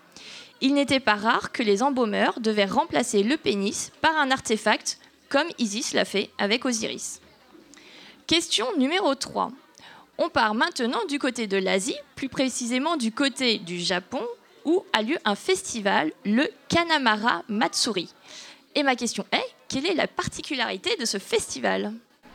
Il 0.61 0.75
n'était 0.75 1.01
pas 1.01 1.15
rare 1.15 1.51
que 1.51 1.63
les 1.63 1.83
embaumeurs 1.83 2.41
devaient 2.41 2.67
remplacer 2.67 3.23
le 3.23 3.39
pénis 3.39 3.91
par 4.03 4.15
un 4.19 4.31
artefact, 4.31 4.99
comme 5.31 5.49
Isis 5.57 5.95
l'a 5.95 6.05
fait 6.05 6.29
avec 6.37 6.67
Osiris. 6.67 7.23
Question 8.27 8.67
numéro 8.77 9.15
3. 9.15 9.51
On 10.19 10.29
part 10.29 10.55
maintenant 10.55 11.07
du 11.09 11.19
côté 11.19 11.47
de 11.47 11.57
l'Asie, 11.57 11.97
plus 12.17 12.29
précisément 12.29 12.99
du 12.99 13.13
côté 13.13 13.57
du 13.57 13.81
Japon, 13.81 14.21
où 14.67 14.85
a 14.93 15.01
lieu 15.01 15.17
un 15.25 15.37
festival, 15.37 16.13
le 16.27 16.47
Kanamara 16.69 17.45
Matsuri. 17.49 18.11
Et 18.75 18.83
ma 18.83 18.97
question 18.97 19.25
est, 19.33 19.45
quelle 19.69 19.87
est 19.87 19.95
la 19.95 20.07
particularité 20.07 20.97
de 20.97 21.05
ce 21.05 21.19
festival 21.19 21.93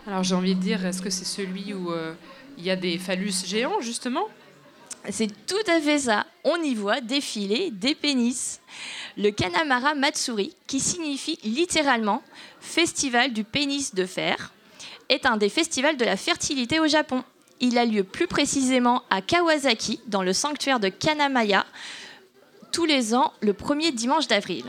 Alors 0.07 0.23
j'ai 0.23 0.35
envie 0.35 0.55
de 0.55 0.59
dire, 0.59 0.85
est-ce 0.85 1.01
que 1.01 1.09
c'est 1.09 1.25
celui 1.25 1.73
où 1.73 1.91
euh, 1.91 2.13
il 2.57 2.65
y 2.65 2.71
a 2.71 2.75
des 2.75 2.97
phallus 2.97 3.45
géants, 3.45 3.81
justement? 3.81 4.27
C'est 5.09 5.45
tout 5.45 5.55
à 5.67 5.79
fait 5.79 5.99
ça. 5.99 6.25
On 6.43 6.57
y 6.61 6.73
voit 6.73 6.99
défiler 6.99 7.69
des 7.71 7.93
pénis. 7.93 8.59
Le 9.17 9.29
Kanamara 9.29 9.93
Matsuri, 9.93 10.55
qui 10.67 10.79
signifie 10.79 11.39
littéralement 11.43 12.23
Festival 12.59 13.31
du 13.31 13.43
pénis 13.43 13.93
de 13.93 14.05
fer, 14.05 14.51
est 15.09 15.27
un 15.27 15.37
des 15.37 15.49
festivals 15.49 15.97
de 15.97 16.05
la 16.05 16.17
fertilité 16.17 16.79
au 16.79 16.87
Japon. 16.87 17.23
Il 17.59 17.77
a 17.77 17.85
lieu 17.85 18.03
plus 18.03 18.27
précisément 18.27 19.03
à 19.09 19.21
Kawasaki, 19.21 20.01
dans 20.07 20.23
le 20.23 20.33
sanctuaire 20.33 20.79
de 20.79 20.89
Kanamaya, 20.89 21.65
tous 22.71 22.85
les 22.85 23.13
ans 23.13 23.31
le 23.41 23.53
premier 23.53 23.91
dimanche 23.91 24.27
d'avril. 24.27 24.65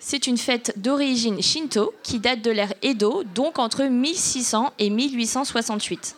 C'est 0.00 0.28
une 0.28 0.38
fête 0.38 0.74
d'origine 0.76 1.42
shinto 1.42 1.92
qui 2.02 2.20
date 2.20 2.40
de 2.40 2.52
l'ère 2.52 2.72
Edo, 2.82 3.24
donc 3.34 3.58
entre 3.58 3.84
1600 3.84 4.72
et 4.78 4.90
1868. 4.90 6.16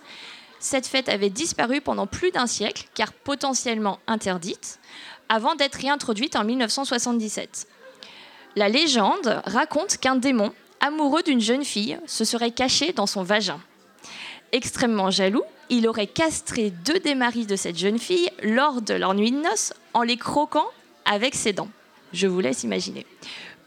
Cette 0.59 0.87
fête 0.87 1.09
avait 1.09 1.31
disparu 1.31 1.81
pendant 1.81 2.07
plus 2.07 2.31
d'un 2.31 2.47
siècle, 2.47 2.87
car 2.95 3.13
potentiellement 3.13 3.99
interdite, 4.07 4.79
avant 5.31 5.55
d'être 5.55 5.77
réintroduite 5.77 6.37
en 6.37 6.45
1977. 6.45 7.67
La 8.57 8.69
légende 8.69 9.41
raconte 9.47 9.97
qu'un 9.97 10.17
démon, 10.17 10.53
amoureux 10.81 11.23
d'une 11.23 11.41
jeune 11.41 11.65
fille, 11.65 11.99
se 12.07 12.25
serait 12.25 12.51
caché 12.51 12.93
dans 12.93 13.07
son 13.07 13.23
vagin. 13.23 13.61
Extrêmement 14.53 15.11
jaloux, 15.11 15.45
il 15.71 15.89
aurait 15.89 16.09
castré 16.09 16.71
deux 16.71 16.99
des 16.99 17.15
maris 17.15 17.47
de 17.47 17.57
cette 17.57 17.79
jeune 17.79 17.99
fille 17.99 18.29
lors 18.43 18.83
de 18.83 18.95
leur 18.95 19.15
nuit 19.15 19.31
de 19.31 19.41
noces 19.41 19.73
en 19.95 20.03
les 20.03 20.17
croquant 20.17 20.67
avec 21.07 21.35
ses 21.35 21.55
dents. 21.55 21.71
Je 22.13 22.27
vous 22.27 22.41
laisse 22.41 22.65
imaginer. 22.65 23.07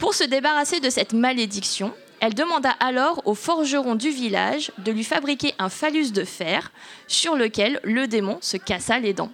Pour 0.04 0.14
se 0.14 0.26
débarrasser 0.26 0.82
de 0.82 0.90
cette 0.90 1.14
malédiction, 1.14 1.94
elle 2.20 2.34
demanda 2.34 2.72
alors 2.82 3.22
au 3.24 3.36
forgeron 3.36 3.96
du 3.96 4.10
village 4.10 4.70
de 4.80 4.92
lui 4.92 5.06
fabriquer 5.06 5.54
un 5.60 5.70
phallus 5.70 6.12
de 6.12 6.26
fer 6.26 6.74
sur 7.08 7.38
lequel 7.38 7.80
le 7.86 8.06
démon 8.06 8.38
se 8.42 8.58
cassa 8.58 9.00
les 9.00 9.14
dents. 9.14 9.32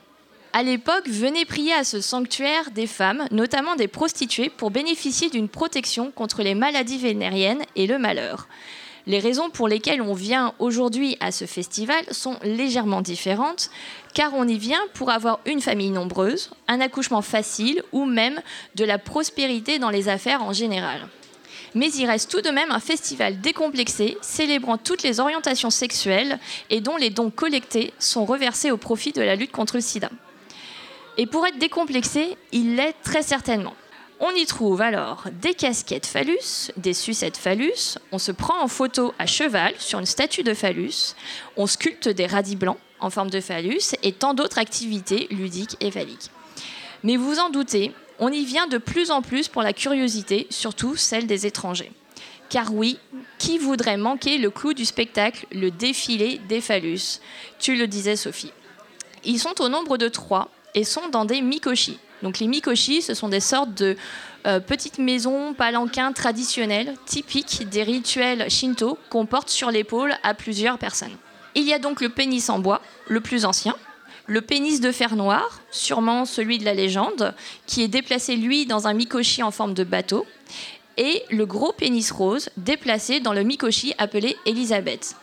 À 0.54 0.62
l'époque, 0.62 1.08
venaient 1.08 1.46
prier 1.46 1.74
à 1.74 1.84
ce 1.84 2.02
sanctuaire 2.02 2.70
des 2.70 2.86
femmes, 2.86 3.26
notamment 3.32 3.76
des 3.78 3.88
prostituées, 3.88 4.52
pour 4.56 4.70
bénéficier 4.70 5.32
d'une 5.32 5.50
protection 5.50 6.12
contre 6.12 6.44
les 6.44 6.54
maladies 6.54 7.00
vénériennes 7.00 7.64
et 7.76 7.88
le 7.88 7.98
malheur. 7.98 8.48
Les 9.10 9.18
raisons 9.18 9.50
pour 9.50 9.68
lesquelles 9.68 10.04
on 10.04 10.14
vient 10.14 10.54
aujourd'hui 10.60 11.18
à 11.20 11.32
ce 11.32 11.46
festival 11.46 12.06
sont 12.12 12.38
légèrement 12.44 13.02
différentes, 13.02 13.72
car 14.14 14.36
on 14.36 14.48
y 14.48 14.60
vient 14.60 14.82
pour 14.94 15.10
avoir 15.10 15.40
une 15.48 15.62
famille 15.62 15.90
nombreuse, 15.90 16.52
un 16.68 16.80
accouchement 16.80 17.24
facile 17.24 17.82
ou 17.92 18.06
même 18.06 18.40
de 18.76 18.86
la 18.86 19.00
prospérité 19.00 19.80
dans 19.80 19.90
les 19.90 20.10
affaires 20.10 20.44
en 20.44 20.54
général. 20.54 21.08
Mais 21.74 21.92
il 21.92 22.06
reste 22.06 22.30
tout 22.30 22.42
de 22.42 22.52
même 22.52 22.70
un 22.70 22.80
festival 22.80 23.42
décomplexé, 23.42 24.16
célébrant 24.22 24.78
toutes 24.78 25.02
les 25.02 25.20
orientations 25.20 25.72
sexuelles 25.72 26.38
et 26.70 26.80
dont 26.80 26.98
les 26.98 27.10
dons 27.10 27.32
collectés 27.32 27.94
sont 27.98 28.26
reversés 28.26 28.70
au 28.70 28.78
profit 28.78 29.12
de 29.12 29.24
la 29.24 29.36
lutte 29.36 29.52
contre 29.52 29.78
le 29.78 29.82
sida. 29.82 30.12
Et 31.18 31.26
pour 31.26 31.48
être 31.48 31.58
décomplexé, 31.58 32.38
il 32.52 32.76
l'est 32.76 32.94
très 33.04 33.24
certainement. 33.24 33.74
On 34.22 34.32
y 34.32 34.46
trouve 34.46 34.82
alors 34.82 35.24
des 35.42 35.54
casquettes 35.54 36.06
phallus, 36.06 36.72
des 36.76 36.94
sucettes 36.94 37.38
phallus, 37.38 37.98
on 38.12 38.20
se 38.20 38.34
prend 38.34 38.62
en 38.62 38.68
photo 38.68 39.14
à 39.18 39.26
cheval 39.26 39.74
sur 39.80 39.98
une 40.00 40.06
statue 40.06 40.44
de 40.44 40.54
phallus, 40.54 41.16
on 41.56 41.68
sculpte 41.68 42.10
des 42.10 42.26
radis 42.26 42.58
blancs 42.58 42.78
en 43.00 43.10
forme 43.10 43.30
de 43.30 43.40
phallus 43.40 43.96
et 44.04 44.12
tant 44.12 44.34
d'autres 44.34 44.58
activités 44.58 45.28
ludiques 45.32 45.78
et 45.80 45.90
phalliques. 45.90 46.32
Mais 47.04 47.16
vous 47.16 47.30
vous 47.30 47.40
en 47.40 47.50
doutez, 47.50 47.94
on 48.20 48.30
y 48.30 48.44
vient 48.44 48.68
de 48.68 48.78
plus 48.78 49.10
en 49.10 49.22
plus 49.22 49.48
pour 49.48 49.62
la 49.62 49.72
curiosité, 49.72 50.48
surtout 50.50 50.98
celle 50.98 51.26
des 51.26 51.46
étrangers. 51.46 51.94
Car 52.50 52.74
oui, 52.74 53.00
qui 53.38 53.58
voudrait 53.58 53.96
manquer 53.96 54.38
le 54.38 54.50
clou 54.50 54.74
du 54.74 54.84
spectacle, 54.84 55.46
le 55.52 55.72
défilé 55.72 56.42
des 56.50 56.60
phallus? 56.60 57.22
Tu 57.58 57.78
le 57.78 57.88
disais 57.88 58.18
Sophie. 58.18 58.52
Ils 59.24 59.40
sont 59.40 59.62
au 59.62 59.70
nombre 59.70 59.98
de 59.98 60.10
trois 60.10 60.50
et 60.76 60.84
sont 60.84 61.08
dans 61.08 61.24
des 61.24 61.42
mikoshi. 61.42 62.00
Donc 62.24 62.40
les 62.40 62.48
mikoshi, 62.48 63.02
ce 63.02 63.14
sont 63.14 63.30
des 63.30 63.40
sortes 63.40 63.74
de 63.76 63.96
euh, 64.46 64.60
petites 64.60 65.00
maisons 65.00 65.54
palanquins 65.54 66.12
traditionnelles, 66.12 66.94
typiques 67.06 67.68
des 67.70 67.84
rituels 67.84 68.50
shinto 68.50 68.98
qu'on 69.10 69.26
porte 69.26 69.50
sur 69.50 69.72
l'épaule 69.72 70.14
à 70.24 70.34
plusieurs 70.34 70.78
personnes. 70.78 71.16
Il 71.56 71.64
y 71.64 71.74
a 71.74 71.80
donc 71.80 72.02
le 72.02 72.10
pénis 72.10 72.50
en 72.50 72.60
bois, 72.60 72.82
le 73.08 73.22
plus 73.22 73.46
ancien, 73.46 73.76
le 74.28 74.42
pénis 74.42 74.80
de 74.80 74.92
fer 74.92 75.16
noir, 75.16 75.62
sûrement 75.72 76.26
celui 76.26 76.60
de 76.60 76.66
la 76.66 76.76
légende, 76.76 77.34
qui 77.66 77.82
est 77.82 77.88
déplacé 77.88 78.36
lui 78.36 78.66
dans 78.68 78.88
un 78.88 78.94
mikoshi 78.94 79.42
en 79.42 79.52
forme 79.52 79.74
de 79.74 79.84
bateau, 79.84 80.26
et 80.98 81.24
le 81.32 81.46
gros 81.46 81.74
pénis 81.74 82.12
rose, 82.12 82.50
déplacé 82.56 83.22
dans 83.22 83.34
le 83.34 83.42
mikoshi 83.44 83.94
appelé 83.98 84.38
Elisabeth. 84.46 85.16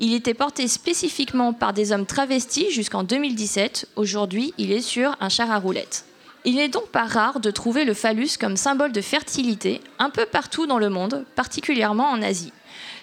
Il 0.00 0.14
était 0.14 0.34
porté 0.34 0.68
spécifiquement 0.68 1.52
par 1.52 1.72
des 1.72 1.92
hommes 1.92 2.06
travestis 2.06 2.70
jusqu'en 2.70 3.02
2017. 3.02 3.88
Aujourd'hui, 3.96 4.54
il 4.56 4.72
est 4.72 4.82
sur 4.82 5.16
un 5.20 5.28
char 5.28 5.50
à 5.50 5.58
roulettes. 5.58 6.05
Il 6.48 6.54
n'est 6.54 6.68
donc 6.68 6.90
pas 6.90 7.06
rare 7.06 7.40
de 7.40 7.50
trouver 7.50 7.84
le 7.84 7.92
phallus 7.92 8.38
comme 8.38 8.56
symbole 8.56 8.92
de 8.92 9.00
fertilité 9.00 9.80
un 9.98 10.10
peu 10.10 10.26
partout 10.26 10.68
dans 10.68 10.78
le 10.78 10.88
monde, 10.88 11.24
particulièrement 11.34 12.08
en 12.08 12.22
Asie. 12.22 12.52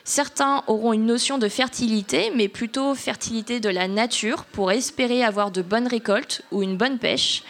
Certains 0.05 0.63
auront 0.67 0.93
une 0.93 1.05
notion 1.05 1.37
de 1.37 1.49
fertilité, 1.49 2.31
mais 2.33 2.47
plutôt 2.47 2.95
fertilité 2.95 3.59
de 3.59 3.67
la 3.67 3.89
nature 3.89 4.45
pour 4.45 4.71
espérer 4.71 5.25
avoir 5.25 5.51
de 5.51 5.61
bonnes 5.61 5.87
récoltes 5.87 6.41
ou 6.51 6.63
une 6.63 6.77
bonne 6.77 6.99
pêche, 6.99 7.43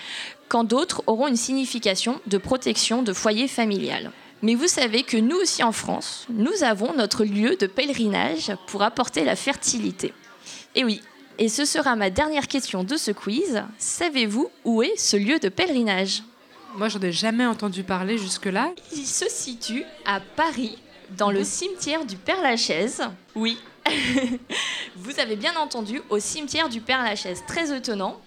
quand 0.50 0.64
d'autres 0.64 1.04
auront 1.06 1.28
une 1.28 1.36
signification 1.36 2.20
de 2.26 2.40
protection 2.40 3.04
de 3.04 3.14
foyer 3.14 3.48
familial. 3.48 4.12
Mais 4.42 4.56
vous 4.56 4.68
savez 4.68 5.04
que 5.04 5.18
nous 5.18 5.38
aussi 5.38 5.62
en 5.62 5.72
France, 5.72 6.26
nous 6.30 6.64
avons 6.64 6.96
notre 6.96 7.24
lieu 7.24 7.56
de 7.56 7.68
pèlerinage 7.68 8.52
pour 8.66 8.82
apporter 8.82 9.24
la 9.26 9.36
fertilité. 9.36 10.12
Et 10.74 10.84
oui, 10.84 11.02
et 11.40 11.50
ce 11.50 11.66
sera 11.66 11.96
ma 11.96 12.10
dernière 12.10 12.48
question 12.48 12.84
de 12.84 12.98
ce 12.98 13.12
quiz. 13.12 13.64
Savez-vous 13.78 14.50
où 14.66 14.84
est 14.84 14.98
ce 14.98 15.18
lieu 15.18 15.40
de 15.40 15.50
pèlerinage? 15.50 16.24
Moi, 16.76 16.90
j'en 16.90 17.02
ai 17.02 17.12
jamais 17.12 17.46
entendu 17.46 17.84
parler 17.84 18.18
jusque-là. 18.18 18.72
Il 18.92 19.06
se 19.06 19.30
situe 19.30 19.84
à 20.06 20.20
Paris, 20.20 20.78
dans 21.18 21.32
le 21.32 21.44
cimetière 21.44 22.06
du 22.06 22.16
Père-Lachaise. 22.16 23.04
Oui, 23.36 23.60
vous 24.96 25.20
avez 25.20 25.36
bien 25.36 25.56
entendu, 25.58 26.02
au 26.10 26.20
cimetière 26.20 26.70
du 26.70 26.82
Père-Lachaise. 26.82 27.44
Très 27.48 27.76
étonnant. 27.76 28.20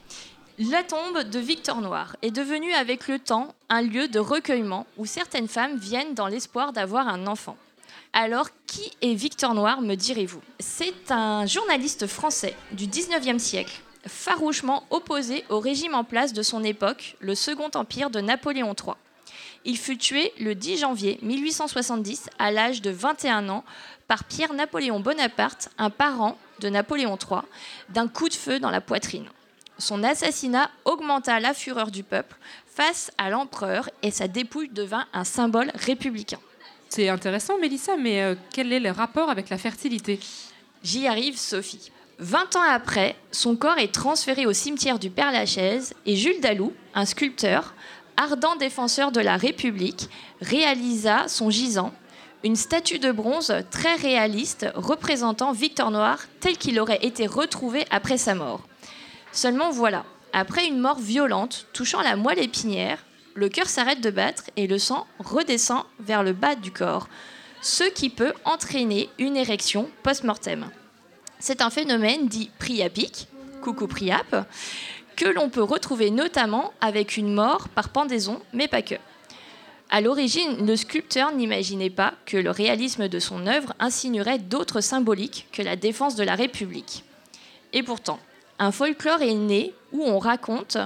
La 0.59 0.83
tombe 0.83 1.23
de 1.23 1.39
Victor 1.39 1.83
Noir 1.83 2.17
est 2.23 2.31
devenue 2.31 2.73
avec 2.73 3.09
le 3.09 3.19
temps 3.19 3.55
un 3.69 3.83
lieu 3.83 4.09
de 4.09 4.19
recueillement 4.19 4.87
où 4.97 5.05
certaines 5.05 5.49
femmes 5.49 5.77
viennent 5.77 6.15
dans 6.15 6.29
l'espoir 6.29 6.73
d'avoir 6.73 7.09
un 7.09 7.27
enfant. 7.27 7.59
Alors, 8.19 8.49
qui 8.67 8.91
est 9.03 9.13
Victor 9.13 9.53
Noir, 9.53 9.83
me 9.83 9.95
direz-vous 9.95 10.41
C'est 10.59 11.11
un 11.11 11.45
journaliste 11.45 12.07
français 12.07 12.57
du 12.73 12.87
19e 12.87 13.39
siècle, 13.39 13.83
farouchement 14.07 14.85
opposé 14.89 15.45
au 15.51 15.61
régime 15.61 15.95
en 15.95 16.03
place 16.03 16.33
de 16.33 16.41
son 16.41 16.65
époque, 16.65 17.19
le 17.21 17.35
Second 17.35 17.69
Empire 17.75 18.09
de 18.09 18.23
Napoléon 18.23 18.75
III. 18.75 18.95
Il 19.67 19.77
fut 19.77 19.99
tué 19.99 20.33
le 20.41 20.55
10 20.55 20.79
janvier 20.79 21.19
1870 21.21 22.31
à 22.39 22.51
l'âge 22.51 22.81
de 22.81 22.89
21 22.89 23.51
ans 23.51 23.65
par 24.09 24.25
Pierre-Napoléon 24.25 24.99
Bonaparte, 24.99 25.69
un 25.77 25.91
parent 25.91 26.39
de 26.61 26.71
Napoléon 26.71 27.19
III, 27.19 27.41
d'un 27.91 28.09
coup 28.09 28.31
de 28.31 28.35
feu 28.35 28.59
dans 28.61 28.71
la 28.71 28.81
poitrine. 28.81 29.29
Son 29.77 30.03
assassinat 30.03 30.71
augmenta 30.87 31.39
la 31.39 31.53
fureur 31.53 31.91
du 31.91 32.03
peuple 32.03 32.39
face 32.65 33.11
à 33.19 33.29
l'empereur 33.29 33.91
et 34.01 34.11
sa 34.11 34.27
dépouille 34.27 34.71
devint 34.71 35.05
un 35.13 35.25
symbole 35.25 35.71
républicain. 35.75 36.39
C'est 36.89 37.09
intéressant, 37.09 37.59
Mélissa, 37.59 37.97
mais 37.97 38.23
euh, 38.23 38.35
quel 38.53 38.73
est 38.73 38.81
le 38.81 38.91
rapport 38.91 39.29
avec 39.29 39.51
la 39.51 39.59
fertilité? 39.59 40.21
J'y 40.83 41.07
arrive, 41.07 41.37
Sophie. 41.37 41.91
20 42.19 42.57
ans 42.57 42.63
après, 42.63 43.17
son 43.31 43.57
corps 43.57 43.79
est 43.79 43.93
transféré 43.93 44.47
au 44.47 44.53
cimetière 44.53 44.99
du 44.99 45.11
Père-Lachaise 45.11 45.95
et 46.07 46.17
Jules 46.17 46.41
Dalou, 46.41 46.73
un 46.95 47.05
sculpteur, 47.05 47.75
ardent 48.17 48.57
défenseur 48.57 49.13
de 49.13 49.21
la 49.21 49.37
République, 49.37 50.09
réalisa 50.41 51.29
son 51.29 51.51
gisant, 51.51 51.93
une 52.45 52.57
statue 52.57 52.99
de 52.99 53.13
bronze 53.13 53.53
très 53.71 53.97
réaliste 53.97 54.67
représentant 54.75 55.53
Victor 55.53 55.91
Noir 55.91 56.21
tel 56.41 56.57
qu'il 56.57 56.81
aurait 56.81 57.05
été 57.05 57.27
retrouvé 57.27 57.85
après 57.91 58.19
sa 58.19 58.35
mort. 58.35 58.63
Seulement 59.33 59.71
voilà, 59.71 60.05
après 60.33 60.67
une 60.67 60.79
mort 60.79 60.99
violente 60.99 61.67
touchant 61.73 62.01
la 62.01 62.17
moelle 62.17 62.39
épinière, 62.39 63.05
le 63.37 63.49
cœur 63.51 63.69
s'arrête 63.69 64.01
de 64.01 64.11
battre 64.11 64.45
et 64.57 64.67
le 64.67 64.79
sang 64.79 65.07
redescend 65.19 65.85
vers 66.01 66.23
le 66.23 66.33
bas 66.33 66.55
du 66.55 66.73
corps, 66.73 67.07
ce 67.61 67.85
qui 67.85 68.09
peut 68.09 68.33
entraîner 68.45 69.11
une 69.19 69.37
érection 69.37 69.89
post-mortem. 70.03 70.71
C'est 71.39 71.61
un 71.61 71.71
phénomène 71.71 72.29
dit 72.29 72.51
priapique, 72.59 73.29
coucou 73.63 73.87
priap, 73.87 74.49
que 75.17 75.27
l'on 75.27 75.51
peut 75.51 75.63
retrouver 75.63 76.11
notamment 76.11 76.73
avec 76.81 77.17
une 77.17 77.33
mort 77.33 77.69
par 77.69 77.91
pendaison, 77.91 78.41
mais 78.53 78.69
pas 78.69 78.83
que. 78.83 78.95
À 79.91 80.01
l'origine, 80.01 80.67
le 80.67 80.75
sculpteur 80.75 81.33
n'imaginait 81.33 81.91
pas 81.91 82.15
que 82.25 82.37
le 82.37 82.51
réalisme 82.51 83.07
de 83.07 83.19
son 83.19 83.47
œuvre 83.47 83.75
insinuerait 83.79 84.39
d'autres 84.39 84.81
symboliques 84.81 85.47
que 85.53 85.63
la 85.63 85.77
défense 85.77 86.17
de 86.17 86.25
la 86.25 86.35
République. 86.35 87.05
Et 87.73 87.83
pourtant, 87.83 88.19
un 88.59 88.73
folklore 88.73 89.23
est 89.23 89.35
né 89.35 89.75
où 89.93 90.03
on 90.03 90.19
raconte 90.19 90.79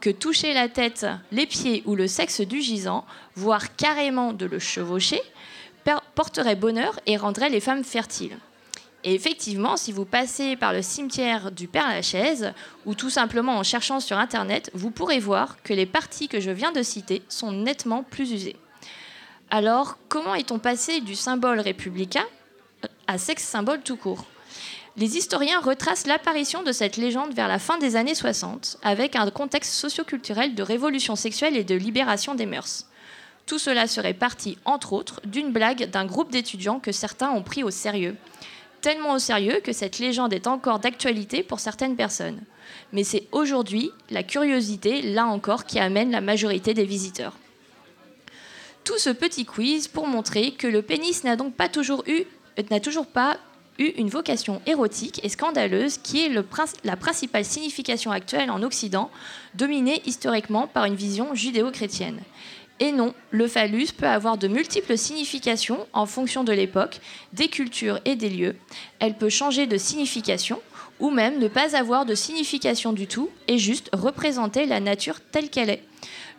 que 0.00 0.10
toucher 0.10 0.54
la 0.54 0.68
tête, 0.68 1.06
les 1.32 1.46
pieds 1.46 1.82
ou 1.86 1.94
le 1.94 2.06
sexe 2.06 2.40
du 2.40 2.60
gisant, 2.60 3.04
voire 3.34 3.76
carrément 3.76 4.32
de 4.32 4.46
le 4.46 4.58
chevaucher, 4.58 5.20
porterait 6.14 6.56
bonheur 6.56 7.00
et 7.06 7.16
rendrait 7.16 7.50
les 7.50 7.60
femmes 7.60 7.84
fertiles. 7.84 8.36
Et 9.04 9.14
effectivement, 9.14 9.76
si 9.76 9.92
vous 9.92 10.04
passez 10.04 10.56
par 10.56 10.72
le 10.72 10.82
cimetière 10.82 11.52
du 11.52 11.68
Père-Lachaise, 11.68 12.52
ou 12.84 12.94
tout 12.94 13.10
simplement 13.10 13.56
en 13.56 13.62
cherchant 13.62 14.00
sur 14.00 14.18
Internet, 14.18 14.70
vous 14.74 14.90
pourrez 14.90 15.20
voir 15.20 15.62
que 15.62 15.72
les 15.72 15.86
parties 15.86 16.28
que 16.28 16.40
je 16.40 16.50
viens 16.50 16.72
de 16.72 16.82
citer 16.82 17.22
sont 17.28 17.52
nettement 17.52 18.02
plus 18.02 18.32
usées. 18.32 18.56
Alors, 19.50 19.96
comment 20.08 20.34
est-on 20.34 20.58
passé 20.58 21.00
du 21.00 21.14
symbole 21.14 21.60
républicain 21.60 22.26
à 23.06 23.18
sexe 23.18 23.44
symbole 23.44 23.80
tout 23.82 23.96
court? 23.96 24.26
Les 24.98 25.16
historiens 25.16 25.60
retracent 25.60 26.08
l'apparition 26.08 26.64
de 26.64 26.72
cette 26.72 26.96
légende 26.96 27.32
vers 27.32 27.46
la 27.46 27.60
fin 27.60 27.78
des 27.78 27.94
années 27.94 28.16
60, 28.16 28.78
avec 28.82 29.14
un 29.14 29.30
contexte 29.30 29.72
socioculturel 29.72 30.56
de 30.56 30.62
révolution 30.62 31.14
sexuelle 31.14 31.56
et 31.56 31.62
de 31.62 31.76
libération 31.76 32.34
des 32.34 32.46
mœurs. 32.46 32.86
Tout 33.46 33.60
cela 33.60 33.86
serait 33.86 34.12
parti, 34.12 34.58
entre 34.64 34.92
autres, 34.92 35.20
d'une 35.24 35.52
blague 35.52 35.88
d'un 35.88 36.04
groupe 36.04 36.32
d'étudiants 36.32 36.80
que 36.80 36.90
certains 36.90 37.30
ont 37.30 37.44
pris 37.44 37.62
au 37.62 37.70
sérieux. 37.70 38.16
Tellement 38.80 39.14
au 39.14 39.18
sérieux 39.20 39.60
que 39.62 39.72
cette 39.72 40.00
légende 40.00 40.32
est 40.32 40.48
encore 40.48 40.80
d'actualité 40.80 41.44
pour 41.44 41.60
certaines 41.60 41.96
personnes. 41.96 42.40
Mais 42.92 43.04
c'est 43.04 43.28
aujourd'hui 43.30 43.92
la 44.10 44.24
curiosité, 44.24 45.00
là 45.02 45.26
encore, 45.26 45.64
qui 45.64 45.78
amène 45.78 46.10
la 46.10 46.20
majorité 46.20 46.74
des 46.74 46.84
visiteurs. 46.84 47.36
Tout 48.82 48.98
ce 48.98 49.10
petit 49.10 49.44
quiz 49.44 49.86
pour 49.86 50.08
montrer 50.08 50.52
que 50.52 50.66
le 50.66 50.82
pénis 50.82 51.22
n'a 51.22 51.36
donc 51.36 51.54
pas 51.54 51.68
toujours 51.68 52.02
eu 52.08 52.24
n'a 52.70 52.80
toujours 52.80 53.06
pas 53.06 53.38
eu 53.78 53.88
une 53.96 54.08
vocation 54.08 54.60
érotique 54.66 55.20
et 55.22 55.28
scandaleuse 55.28 55.98
qui 55.98 56.24
est 56.24 56.28
le, 56.28 56.44
la 56.84 56.96
principale 56.96 57.44
signification 57.44 58.10
actuelle 58.10 58.50
en 58.50 58.62
Occident, 58.62 59.10
dominée 59.54 60.02
historiquement 60.06 60.66
par 60.66 60.84
une 60.84 60.96
vision 60.96 61.34
judéo-chrétienne. 61.34 62.20
Et 62.80 62.92
non, 62.92 63.12
le 63.30 63.48
phallus 63.48 63.88
peut 63.96 64.06
avoir 64.06 64.38
de 64.38 64.46
multiples 64.46 64.96
significations 64.96 65.86
en 65.92 66.06
fonction 66.06 66.44
de 66.44 66.52
l'époque, 66.52 67.00
des 67.32 67.48
cultures 67.48 67.98
et 68.04 68.14
des 68.14 68.30
lieux. 68.30 68.56
Elle 69.00 69.16
peut 69.16 69.28
changer 69.28 69.66
de 69.66 69.76
signification 69.76 70.60
ou 71.00 71.10
même 71.10 71.38
ne 71.38 71.48
pas 71.48 71.76
avoir 71.76 72.06
de 72.06 72.14
signification 72.14 72.92
du 72.92 73.06
tout 73.06 73.30
et 73.48 73.58
juste 73.58 73.90
représenter 73.92 74.66
la 74.66 74.80
nature 74.80 75.20
telle 75.20 75.50
qu'elle 75.50 75.70
est. 75.70 75.82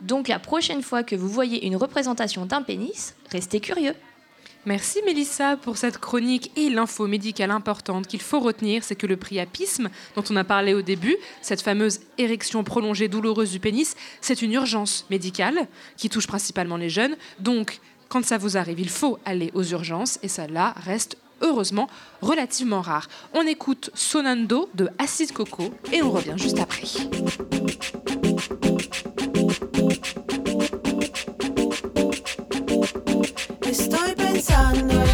Donc 0.02 0.28
la 0.28 0.40
prochaine 0.40 0.82
fois 0.82 1.04
que 1.04 1.16
vous 1.16 1.30
voyez 1.30 1.66
une 1.66 1.76
représentation 1.76 2.46
d'un 2.46 2.62
pénis, 2.62 3.16
restez 3.32 3.60
curieux. 3.60 3.96
Merci 4.66 5.00
Mélissa 5.06 5.56
pour 5.56 5.78
cette 5.78 6.00
chronique 6.00 6.52
et 6.58 6.70
l'info 6.70 7.08
médicale 7.08 7.52
importante 7.52 8.08
qu'il 8.08 8.22
faut 8.22 8.42
retenir, 8.42 8.84
c'est 8.84 8.96
que 8.96 9.08
le 9.08 9.16
priapisme 9.16 9.90
dont 10.16 10.24
on 10.30 10.36
a 10.36 10.44
parlé 10.44 10.74
au 10.74 10.82
début, 10.82 11.16
cette 11.42 11.62
fameuse 11.62 12.02
érection 12.18 12.64
prolongée 12.64 13.08
douloureuse 13.08 13.52
du 13.52 13.60
pénis, 13.60 13.96
c'est 14.20 14.42
une 14.42 14.54
urgence 14.54 15.06
médicale 15.10 15.68
qui 15.96 16.10
touche 16.10 16.28
principalement 16.28 16.78
les 16.78 16.90
jeunes. 16.90 17.16
Donc, 17.40 17.80
quand 18.10 18.26
ça 18.26 18.38
vous 18.38 18.58
arrive, 18.58 18.80
il 18.80 18.90
faut 18.90 19.18
aller 19.24 19.50
aux 19.54 19.64
urgences 19.64 20.20
et 20.24 20.28
ça 20.28 20.48
là 20.48 20.76
reste 20.84 21.18
heureusement 21.42 21.90
relativement 22.22 22.82
rare. 22.82 23.08
On 23.34 23.48
écoute 23.48 23.92
Sonando 23.94 24.70
de 24.76 24.90
Acid 24.98 25.32
Coco 25.32 25.74
et 25.94 26.02
on 26.02 26.12
revient 26.12 26.36
juste 26.36 26.60
après. 26.60 26.84
It's 34.40 34.50
on 34.52 34.88
the 34.88 35.09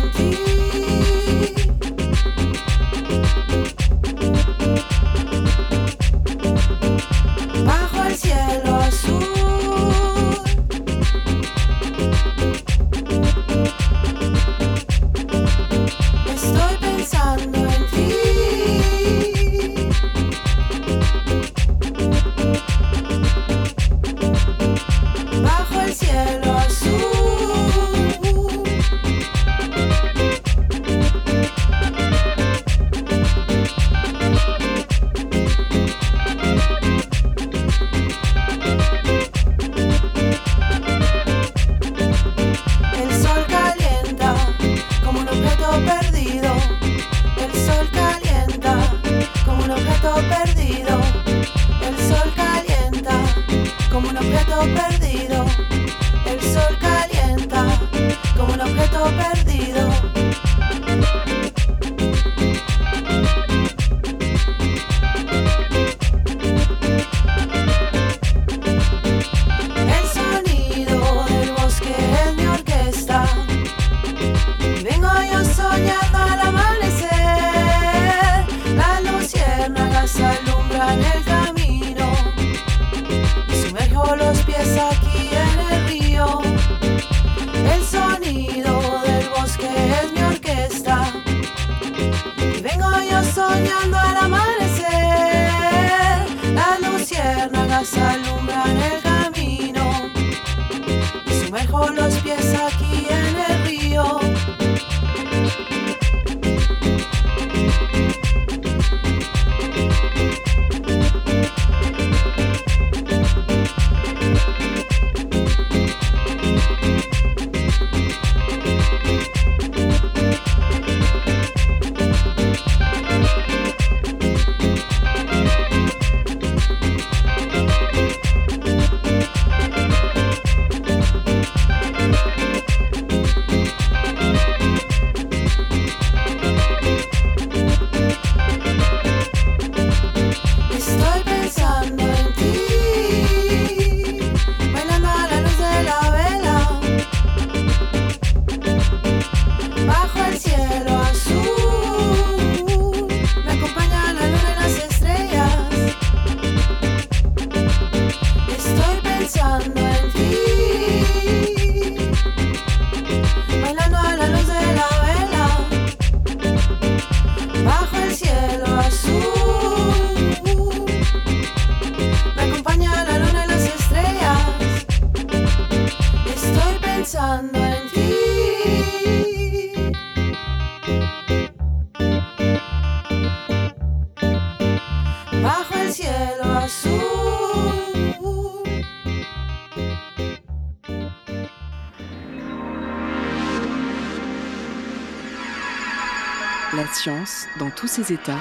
ses 197.96 198.12
états. 198.12 198.40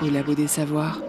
Au 0.00 0.08
labo 0.08 0.34
des 0.34 0.46
savoirs. 0.46 1.00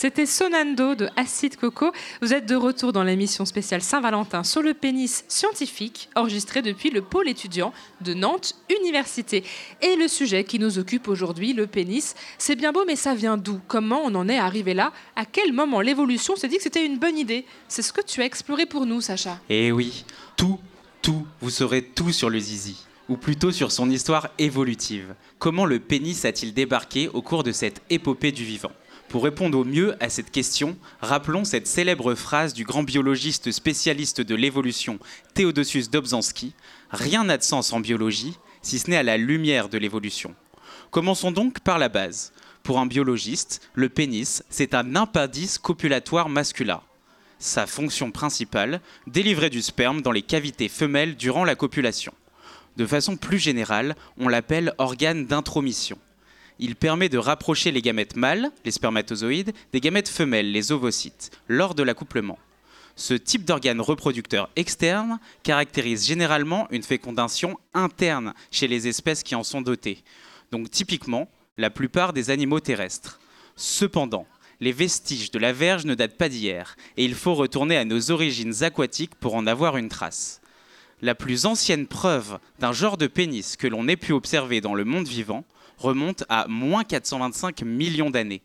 C'était 0.00 0.24
Sonando 0.24 0.94
de 0.94 1.10
Acide 1.14 1.56
Coco. 1.56 1.92
Vous 2.22 2.32
êtes 2.32 2.46
de 2.46 2.54
retour 2.54 2.90
dans 2.90 3.02
l'émission 3.02 3.44
spéciale 3.44 3.82
Saint-Valentin 3.82 4.44
sur 4.44 4.62
le 4.62 4.72
pénis 4.72 5.26
scientifique, 5.28 6.08
enregistrée 6.16 6.62
depuis 6.62 6.88
le 6.88 7.02
pôle 7.02 7.28
étudiant 7.28 7.74
de 8.00 8.14
Nantes 8.14 8.54
Université. 8.80 9.44
Et 9.82 9.96
le 9.96 10.08
sujet 10.08 10.44
qui 10.44 10.58
nous 10.58 10.78
occupe 10.78 11.06
aujourd'hui, 11.06 11.52
le 11.52 11.66
pénis, 11.66 12.14
c'est 12.38 12.56
bien 12.56 12.72
beau, 12.72 12.84
mais 12.86 12.96
ça 12.96 13.14
vient 13.14 13.36
d'où? 13.36 13.60
Comment 13.68 14.00
on 14.02 14.14
en 14.14 14.26
est 14.30 14.38
arrivé 14.38 14.72
là? 14.72 14.94
À 15.16 15.26
quel 15.26 15.52
moment 15.52 15.82
l'évolution 15.82 16.34
s'est 16.34 16.48
dit 16.48 16.56
que 16.56 16.62
c'était 16.62 16.86
une 16.86 16.98
bonne 16.98 17.18
idée? 17.18 17.44
C'est 17.68 17.82
ce 17.82 17.92
que 17.92 18.00
tu 18.00 18.22
as 18.22 18.24
exploré 18.24 18.64
pour 18.64 18.86
nous, 18.86 19.02
Sacha. 19.02 19.38
Eh 19.50 19.70
oui, 19.70 20.06
tout, 20.34 20.58
tout, 21.02 21.26
vous 21.42 21.50
saurez 21.50 21.82
tout 21.82 22.10
sur 22.10 22.30
le 22.30 22.38
zizi. 22.38 22.86
Ou 23.10 23.18
plutôt 23.18 23.52
sur 23.52 23.70
son 23.70 23.90
histoire 23.90 24.30
évolutive. 24.38 25.14
Comment 25.38 25.66
le 25.66 25.78
pénis 25.78 26.24
a-t-il 26.24 26.54
débarqué 26.54 27.10
au 27.12 27.20
cours 27.20 27.42
de 27.42 27.52
cette 27.52 27.82
épopée 27.90 28.32
du 28.32 28.44
vivant? 28.44 28.72
Pour 29.10 29.24
répondre 29.24 29.58
au 29.58 29.64
mieux 29.64 29.96
à 30.02 30.08
cette 30.08 30.30
question, 30.30 30.78
rappelons 31.00 31.44
cette 31.44 31.66
célèbre 31.66 32.14
phrase 32.14 32.54
du 32.54 32.62
grand 32.62 32.84
biologiste 32.84 33.50
spécialiste 33.50 34.20
de 34.20 34.36
l'évolution 34.36 35.00
Théodosius 35.34 35.90
Dobzhansky 35.90 36.54
Rien 36.92 37.24
n'a 37.24 37.36
de 37.36 37.42
sens 37.42 37.72
en 37.72 37.80
biologie, 37.80 38.38
si 38.62 38.78
ce 38.78 38.88
n'est 38.88 38.96
à 38.96 39.02
la 39.02 39.16
lumière 39.16 39.68
de 39.68 39.78
l'évolution. 39.78 40.36
Commençons 40.92 41.32
donc 41.32 41.58
par 41.58 41.80
la 41.80 41.88
base. 41.88 42.32
Pour 42.62 42.78
un 42.78 42.86
biologiste, 42.86 43.68
le 43.74 43.88
pénis, 43.88 44.44
c'est 44.48 44.74
un 44.74 44.94
impendice 44.94 45.58
copulatoire 45.58 46.28
masculin. 46.28 46.80
Sa 47.40 47.66
fonction 47.66 48.12
principale, 48.12 48.80
délivrer 49.08 49.50
du 49.50 49.60
sperme 49.60 50.02
dans 50.02 50.12
les 50.12 50.22
cavités 50.22 50.68
femelles 50.68 51.16
durant 51.16 51.44
la 51.44 51.56
copulation. 51.56 52.14
De 52.76 52.86
façon 52.86 53.16
plus 53.16 53.40
générale, 53.40 53.96
on 54.18 54.28
l'appelle 54.28 54.72
organe 54.78 55.26
d'intromission 55.26 55.98
il 56.60 56.76
permet 56.76 57.08
de 57.08 57.18
rapprocher 57.18 57.72
les 57.72 57.82
gamètes 57.82 58.16
mâles, 58.16 58.52
les 58.64 58.70
spermatozoïdes, 58.70 59.52
des 59.72 59.80
gamètes 59.80 60.10
femelles, 60.10 60.52
les 60.52 60.72
ovocytes, 60.72 61.30
lors 61.48 61.74
de 61.74 61.82
l'accouplement. 61.82 62.38
Ce 62.96 63.14
type 63.14 63.46
d'organe 63.46 63.80
reproducteur 63.80 64.50
externe 64.56 65.18
caractérise 65.42 66.06
généralement 66.06 66.68
une 66.70 66.82
fécondation 66.82 67.58
interne 67.72 68.34
chez 68.50 68.68
les 68.68 68.88
espèces 68.88 69.22
qui 69.22 69.34
en 69.34 69.42
sont 69.42 69.62
dotées, 69.62 70.04
donc 70.52 70.70
typiquement 70.70 71.30
la 71.56 71.70
plupart 71.70 72.12
des 72.12 72.28
animaux 72.28 72.60
terrestres. 72.60 73.20
Cependant, 73.56 74.26
les 74.60 74.72
vestiges 74.72 75.30
de 75.30 75.38
la 75.38 75.54
verge 75.54 75.86
ne 75.86 75.94
datent 75.94 76.18
pas 76.18 76.28
d'hier, 76.28 76.76
et 76.98 77.06
il 77.06 77.14
faut 77.14 77.34
retourner 77.34 77.78
à 77.78 77.86
nos 77.86 78.10
origines 78.10 78.62
aquatiques 78.62 79.14
pour 79.14 79.34
en 79.34 79.46
avoir 79.46 79.78
une 79.78 79.88
trace. 79.88 80.42
La 81.00 81.14
plus 81.14 81.46
ancienne 81.46 81.86
preuve 81.86 82.38
d'un 82.58 82.74
genre 82.74 82.98
de 82.98 83.06
pénis 83.06 83.56
que 83.56 83.66
l'on 83.66 83.88
ait 83.88 83.96
pu 83.96 84.12
observer 84.12 84.60
dans 84.60 84.74
le 84.74 84.84
monde 84.84 85.08
vivant 85.08 85.46
remonte 85.80 86.24
à 86.28 86.46
moins 86.46 86.84
425 86.84 87.62
millions 87.62 88.10
d'années. 88.10 88.42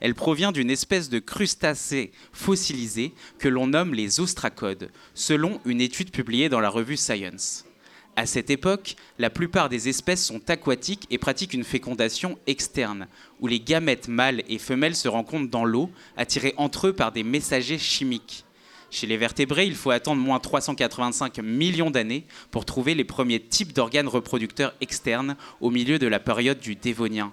Elle 0.00 0.14
provient 0.14 0.52
d'une 0.52 0.70
espèce 0.70 1.08
de 1.08 1.18
crustacé 1.18 2.12
fossilisé 2.32 3.12
que 3.38 3.48
l'on 3.48 3.66
nomme 3.66 3.94
les 3.94 4.20
ostracodes, 4.20 4.90
selon 5.14 5.60
une 5.64 5.80
étude 5.80 6.10
publiée 6.10 6.48
dans 6.48 6.60
la 6.60 6.68
revue 6.68 6.96
Science. 6.96 7.64
À 8.18 8.24
cette 8.24 8.48
époque, 8.48 8.96
la 9.18 9.28
plupart 9.28 9.68
des 9.68 9.90
espèces 9.90 10.24
sont 10.24 10.48
aquatiques 10.48 11.06
et 11.10 11.18
pratiquent 11.18 11.52
une 11.52 11.64
fécondation 11.64 12.38
externe, 12.46 13.08
où 13.40 13.46
les 13.46 13.60
gamètes 13.60 14.08
mâles 14.08 14.42
et 14.48 14.58
femelles 14.58 14.96
se 14.96 15.08
rencontrent 15.08 15.50
dans 15.50 15.66
l'eau, 15.66 15.90
attirés 16.16 16.54
entre 16.56 16.86
eux 16.86 16.92
par 16.94 17.12
des 17.12 17.22
messagers 17.22 17.78
chimiques. 17.78 18.45
Chez 18.90 19.06
les 19.06 19.16
vertébrés, 19.16 19.66
il 19.66 19.74
faut 19.74 19.90
attendre 19.90 20.22
moins 20.22 20.38
385 20.38 21.38
millions 21.38 21.90
d'années 21.90 22.24
pour 22.50 22.64
trouver 22.64 22.94
les 22.94 23.04
premiers 23.04 23.40
types 23.40 23.72
d'organes 23.72 24.08
reproducteurs 24.08 24.74
externes 24.80 25.36
au 25.60 25.70
milieu 25.70 25.98
de 25.98 26.06
la 26.06 26.20
période 26.20 26.60
du 26.60 26.76
Dévonien. 26.76 27.32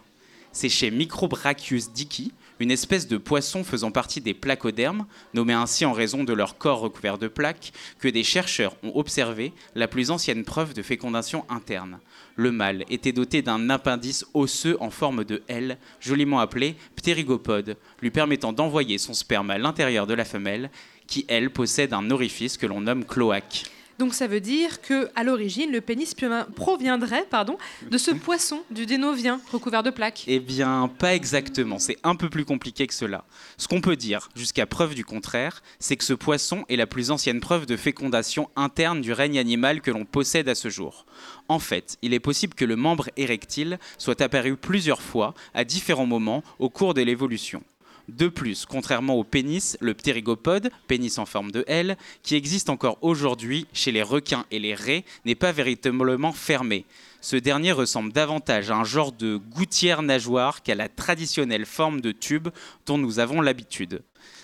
C'est 0.51 0.69
chez 0.69 0.91
Microbrachius 0.91 1.91
dicki, 1.91 2.31
une 2.59 2.71
espèce 2.71 3.07
de 3.07 3.17
poisson 3.17 3.63
faisant 3.63 3.91
partie 3.91 4.21
des 4.21 4.33
placodermes, 4.33 5.05
nommée 5.33 5.53
ainsi 5.53 5.85
en 5.85 5.93
raison 5.93 6.23
de 6.23 6.33
leur 6.33 6.57
corps 6.57 6.79
recouvert 6.79 7.17
de 7.17 7.27
plaques, 7.27 7.73
que 7.99 8.07
des 8.07 8.23
chercheurs 8.23 8.75
ont 8.83 8.91
observé 8.95 9.51
la 9.75 9.87
plus 9.87 10.11
ancienne 10.11 10.43
preuve 10.43 10.73
de 10.73 10.83
fécondation 10.83 11.45
interne. 11.49 11.99
Le 12.35 12.51
mâle 12.51 12.85
était 12.89 13.11
doté 13.11 13.41
d'un 13.41 13.69
appendice 13.69 14.25
osseux 14.33 14.77
en 14.79 14.91
forme 14.91 15.23
de 15.23 15.43
L, 15.47 15.77
joliment 15.99 16.39
appelé 16.39 16.75
ptérygopode, 16.95 17.77
lui 18.01 18.11
permettant 18.11 18.53
d'envoyer 18.53 18.97
son 18.97 19.13
sperme 19.13 19.49
à 19.49 19.57
l'intérieur 19.57 20.07
de 20.07 20.13
la 20.13 20.25
femelle 20.25 20.69
qui, 21.07 21.25
elle, 21.27 21.49
possède 21.49 21.93
un 21.93 22.09
orifice 22.11 22.57
que 22.57 22.65
l'on 22.65 22.81
nomme 22.81 23.05
cloaque. 23.05 23.65
Donc 23.99 24.13
ça 24.13 24.27
veut 24.27 24.39
dire 24.39 24.81
que 24.81 25.09
à 25.15 25.23
l'origine, 25.23 25.71
le 25.71 25.79
pénis 25.79 26.15
proviendrait 26.55 27.25
pardon, 27.29 27.57
de 27.89 27.97
ce 27.97 28.11
poisson 28.11 28.61
du 28.71 28.85
dénovien 28.85 29.39
recouvert 29.51 29.83
de 29.83 29.91
plaques. 29.91 30.23
Eh 30.27 30.39
bien, 30.39 30.89
pas 30.97 31.13
exactement. 31.13 31.79
C'est 31.79 31.97
un 32.03 32.15
peu 32.15 32.29
plus 32.29 32.45
compliqué 32.45 32.87
que 32.87 32.93
cela. 32.93 33.23
Ce 33.57 33.67
qu'on 33.67 33.81
peut 33.81 33.95
dire, 33.95 34.29
jusqu'à 34.35 34.65
preuve 34.65 34.95
du 34.95 35.05
contraire, 35.05 35.61
c'est 35.79 35.95
que 35.95 36.03
ce 36.03 36.13
poisson 36.13 36.65
est 36.69 36.75
la 36.75 36.87
plus 36.87 37.11
ancienne 37.11 37.39
preuve 37.39 37.65
de 37.65 37.77
fécondation 37.77 38.49
interne 38.55 39.01
du 39.01 39.13
règne 39.13 39.37
animal 39.37 39.81
que 39.81 39.91
l'on 39.91 40.05
possède 40.05 40.49
à 40.49 40.55
ce 40.55 40.69
jour. 40.69 41.05
En 41.47 41.59
fait, 41.59 41.97
il 42.01 42.13
est 42.13 42.19
possible 42.19 42.55
que 42.55 42.65
le 42.65 42.75
membre 42.75 43.09
érectile 43.15 43.77
soit 43.97 44.21
apparu 44.21 44.57
plusieurs 44.57 45.01
fois 45.01 45.33
à 45.53 45.63
différents 45.63 46.07
moments 46.07 46.43
au 46.57 46.69
cours 46.69 46.93
de 46.93 47.01
l'évolution. 47.01 47.63
De 48.09 48.27
plus, 48.27 48.65
contrairement 48.65 49.15
au 49.15 49.23
pénis, 49.23 49.77
le 49.79 49.93
ptérygopode, 49.93 50.71
pénis 50.87 51.17
en 51.19 51.25
forme 51.25 51.51
de 51.51 51.63
L, 51.67 51.97
qui 52.21 52.35
existe 52.35 52.69
encore 52.69 52.97
aujourd'hui 53.01 53.65
chez 53.71 53.91
les 53.91 54.03
requins 54.03 54.45
et 54.51 54.59
les 54.59 54.75
raies, 54.75 55.05
n'est 55.23 55.35
pas 55.35 55.53
véritablement 55.53 56.33
fermé. 56.33 56.85
Ce 57.21 57.37
dernier 57.37 57.71
ressemble 57.71 58.11
davantage 58.11 58.69
à 58.69 58.75
un 58.75 58.83
genre 58.83 59.13
de 59.13 59.37
gouttière 59.37 60.01
nageoire 60.01 60.63
qu'à 60.63 60.75
la 60.75 60.89
traditionnelle 60.89 61.65
forme 61.65 62.01
de 62.01 62.11
tube 62.11 62.49
dont 62.85 62.97
nous 62.97 63.19
avons 63.19 63.39
l'habitude. 63.39 64.01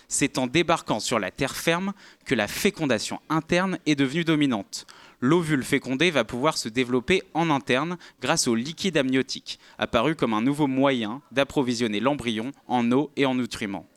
C'est 0.07 0.37
en 0.37 0.47
débarquant 0.47 1.01
sur 1.01 1.19
la 1.19 1.29
terre 1.29 1.57
ferme 1.57 1.93
que 2.25 2.35
la 2.35 2.47
fécondation 2.47 3.19
interne 3.29 3.77
est 3.85 3.95
devenue 3.95 4.23
dominante 4.23 4.87
l'ovule 5.21 5.63
fécondé 5.63 6.11
va 6.11 6.23
pouvoir 6.23 6.57
se 6.57 6.69
développer 6.69 7.23
en 7.33 7.49
interne 7.49 7.97
grâce 8.21 8.47
au 8.47 8.55
liquide 8.55 8.97
amniotique, 8.97 9.59
apparu 9.77 10.15
comme 10.15 10.33
un 10.33 10.41
nouveau 10.41 10.67
moyen 10.67 11.21
d'approvisionner 11.31 11.99
l'embryon 11.99 12.51
en 12.67 12.91
eau 12.91 13.11
et 13.15 13.25
en 13.25 13.35
nutriments. 13.35 13.89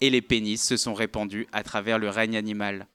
Et 0.00 0.10
les 0.10 0.22
pénis 0.22 0.62
se 0.62 0.76
sont 0.76 0.94
répandus 0.94 1.46
à 1.52 1.62
travers 1.62 1.98
le 1.98 2.08
règne 2.08 2.36
animal. 2.36 2.86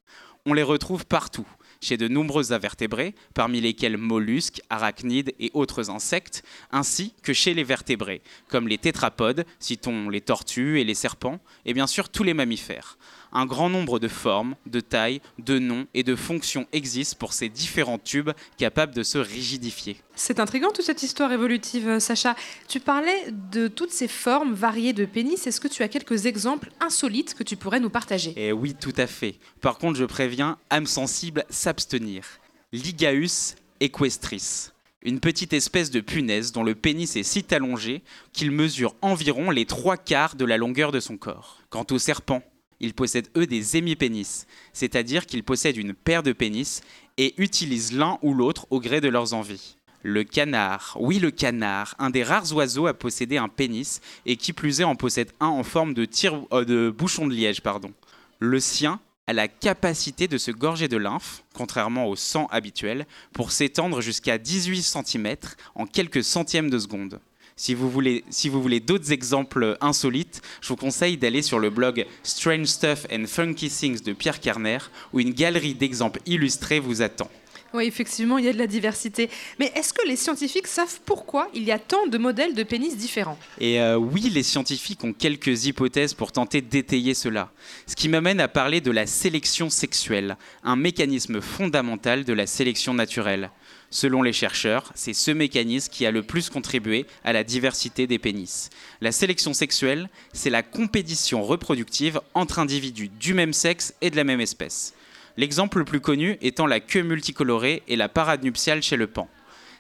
On 0.46 0.54
les 0.54 0.64
retrouve 0.64 1.06
partout, 1.06 1.48
chez 1.82 1.98
de 1.98 2.08
nombreux 2.08 2.54
invertébrés, 2.54 3.14
parmi 3.34 3.60
lesquels 3.62 3.98
mollusques, 3.98 4.62
arachnides 4.70 5.34
et 5.40 5.52
autres 5.54 5.90
insectes, 5.90 6.44
ainsi 6.72 7.14
que 7.24 7.34
chez 7.34 7.54
les 7.54 7.64
vertébrés, 7.64 8.22
comme 8.48 8.68
les 8.68 8.78
tétrapodes, 8.78 9.46
citons 9.60 10.10
les 10.10 10.22
tortues 10.22 10.80
et 10.80 10.86
les 10.86 10.96
serpents, 10.96 11.40
et 11.66 11.74
bien 11.74 11.88
sûr 11.88 12.10
tous 12.10 12.24
les 12.24 12.34
mammifères 12.34 12.98
un 13.34 13.46
grand 13.46 13.70
nombre 13.70 14.00
de 14.00 14.08
formes, 14.08 14.56
de 14.66 14.80
tailles, 14.80 15.22
de 15.40 15.60
noms 15.60 15.88
et 15.94 16.04
de 16.04 16.16
fonctions 16.16 16.68
existent 16.72 17.18
pour 17.20 17.34
ces 17.34 17.50
différents 17.50 17.98
tubes 17.98 18.32
capables 18.58 18.94
de 18.94 19.04
se 19.04 19.18
rigidifier. 19.18 19.98
C'est 20.16 20.40
intriguant 20.40 20.70
toute 20.72 20.86
cette 20.86 21.04
histoire 21.04 21.32
évolutive, 21.32 21.88
euh, 21.88 22.00
Sacha. 22.00 22.36
Tu 22.68 22.80
parlais 22.80 23.32
de 23.52 23.68
toutes 23.68 23.92
ces 23.92 24.08
formes 24.08 24.54
variées 24.54 24.94
de 24.94 25.06
pénis. 25.06 25.46
Est-ce 25.48 25.60
que 25.60 25.68
tu 25.68 25.84
as 25.84 25.88
quelques 25.88 26.28
exemples 26.28 26.70
insolites 26.80 27.34
que 27.34 27.44
tu 27.44 27.58
pourrais 27.58 27.80
nous 27.80 27.90
partager? 27.90 28.34
Eh 28.38 28.52
oui, 28.52 28.76
tout 28.80 28.94
à 28.98 29.08
fait. 29.08 29.36
Par 29.60 29.78
contre, 29.78 29.98
je 29.98 30.06
préviens, 30.06 30.58
âme 30.70 30.86
sensible, 30.86 31.44
s'abstenir. 31.50 32.24
Ligaus 32.72 33.56
equestris 33.80 34.70
une 35.04 35.20
petite 35.20 35.54
espèce 35.54 35.92
de 35.92 36.00
punaise 36.00 36.54
dont 36.54 36.64
le 36.64 36.76
pénis 36.76 37.16
est 37.16 37.24
si 37.24 37.46
allongé 37.52 38.02
qu'il 38.32 38.52
mesure 38.52 38.96
environ 39.02 39.52
les 39.52 39.66
trois 39.66 39.98
quarts 39.98 40.36
de 40.36 40.46
la 40.46 40.58
longueur 40.58 40.92
de 40.92 41.02
son 41.02 41.18
corps. 41.18 41.60
Quant 41.70 41.86
aux 41.92 42.00
serpents, 42.00 42.42
ils 42.84 42.94
possèdent 42.94 43.30
eux 43.38 43.48
des 43.48 43.78
hémipénis, 43.78 44.46
c'est-à-dire 44.74 45.26
qu'ils 45.26 45.44
possèdent 45.44 45.78
une 45.78 45.94
paire 45.94 46.22
de 46.22 46.34
pénis 46.34 46.82
et 47.18 47.34
utilisent 47.38 47.94
l'un 47.94 48.20
ou 48.22 48.34
l'autre 48.34 48.68
au 48.70 48.80
gré 48.80 49.02
de 49.02 49.08
leurs 49.08 49.34
envies. 49.34 49.78
Le 50.04 50.26
canard, 50.26 50.98
oui 51.00 51.20
le 51.20 51.32
canard, 51.32 51.96
un 51.98 52.10
des 52.10 52.24
rares 52.24 52.52
oiseaux 52.54 52.88
à 52.88 52.94
posséder 52.94 53.38
un 53.38 53.48
pénis 53.48 54.02
et 54.26 54.36
qui 54.36 54.52
plus 54.52 54.82
est 54.82 54.84
en 54.84 54.96
possède 54.96 55.32
un 55.40 55.48
en 55.48 55.64
forme 55.64 55.94
de, 55.94 56.06
euh, 56.52 56.92
bouchon 56.92 57.26
de 57.26 57.34
liège. 57.34 57.62
Pardon. 57.62 57.94
Le 58.40 58.60
sien 58.60 59.00
a 59.28 59.34
la 59.34 59.48
capacité 59.48 60.28
de 60.28 60.38
se 60.38 60.52
gorger 60.52 60.90
de 60.90 60.98
lymphe, 60.98 61.46
contrairement 61.54 62.08
au 62.08 62.18
sang 62.18 62.48
habituel, 62.52 63.08
pour 63.32 63.54
s'étendre 63.54 64.02
jusqu'à 64.02 64.38
18 64.38 64.84
cm 64.84 65.38
en 65.76 65.86
quelques 65.86 66.26
centièmes 66.26 66.70
de 66.70 66.80
seconde. 66.80 67.22
Si 67.56 67.74
vous 67.74 67.90
voulez, 67.90 68.24
si 68.30 68.50
vous 68.50 68.62
voulez 68.62 68.80
d'autres 68.80 69.12
exemples 69.12 69.78
insolites, 69.82 70.42
je 70.62 70.70
vous 70.70 70.76
conseille 70.76 71.18
d'aller 71.18 71.42
sur 71.42 71.60
le 71.60 71.70
blog 71.70 72.06
Strange 72.24 72.66
Stuff 72.66 73.06
and 73.12 73.26
Funky 73.28 73.70
Things 73.70 74.02
de 74.02 74.14
Pierre 74.14 74.40
Carner, 74.40 74.80
où 75.14 75.20
une 75.20 75.34
galerie 75.34 75.76
d'exemples 75.76 76.20
illustrés 76.26 76.80
vous 76.80 77.02
attend. 77.02 77.30
Oui, 77.74 77.86
effectivement, 77.86 78.38
il 78.38 78.46
y 78.46 78.50
a 78.50 78.54
de 78.54 78.60
la 78.60 78.68
diversité. 78.68 79.32
Mais 79.60 79.72
est-ce 79.76 79.94
que 79.94 80.08
les 80.08 80.16
scientifiques 80.16 80.68
savent 80.68 81.00
pourquoi 81.06 81.50
il 81.56 81.64
y 81.64 81.72
a 81.72 81.80
tant 81.80 82.06
de 82.06 82.20
modèles 82.20 82.54
de 82.54 82.62
pénis 82.62 82.96
différents? 82.96 83.38
Et 83.60 83.82
euh, 83.82 83.98
oui, 83.98 84.30
les 84.30 84.44
scientifiques 84.44 85.04
ont 85.04 85.12
quelques 85.12 85.66
hypothèses 85.66 86.14
pour 86.14 86.32
tenter 86.32 86.62
d'étayer 86.62 87.16
cela. 87.16 87.52
Ce 87.88 87.96
qui 87.96 88.10
m'amène 88.10 88.40
à 88.40 88.48
parler 88.48 88.80
de 88.80 88.92
la 88.92 89.08
sélection 89.08 89.72
sexuelle, 89.72 90.38
un 90.64 90.76
mécanisme 90.76 91.42
fondamental 91.42 92.26
de 92.26 92.34
la 92.34 92.46
sélection 92.46 92.94
naturelle. 92.94 93.50
Selon 93.94 94.24
les 94.24 94.34
chercheurs, 94.34 94.92
c'est 94.96 95.14
ce 95.14 95.30
mécanisme 95.30 95.94
qui 95.94 96.08
a 96.08 96.12
le 96.12 96.24
plus 96.24 96.50
contribué 96.50 97.06
à 97.24 97.32
la 97.32 97.44
diversité 97.44 98.08
des 98.08 98.18
pénis. 98.18 98.72
La 99.02 99.12
sélection 99.12 99.54
sexuelle, 99.54 100.10
c'est 100.34 100.50
la 100.50 100.64
compétition 100.64 101.44
reproductive 101.44 102.20
entre 102.34 102.58
individus 102.58 103.10
du 103.10 103.36
même 103.36 103.54
sexe 103.54 103.94
et 104.02 104.10
de 104.10 104.16
la 104.16 104.24
même 104.24 104.42
espèce. 104.42 104.96
L'exemple 105.38 105.78
le 105.78 105.86
plus 105.86 106.00
connu 106.00 106.40
étant 106.42 106.66
la 106.66 106.80
queue 106.80 107.04
multicolorée 107.04 107.84
et 107.88 107.96
la 107.96 108.10
parade 108.10 108.44
nuptiale 108.44 108.82
chez 108.82 108.98
le 108.98 109.06
pan. 109.06 109.30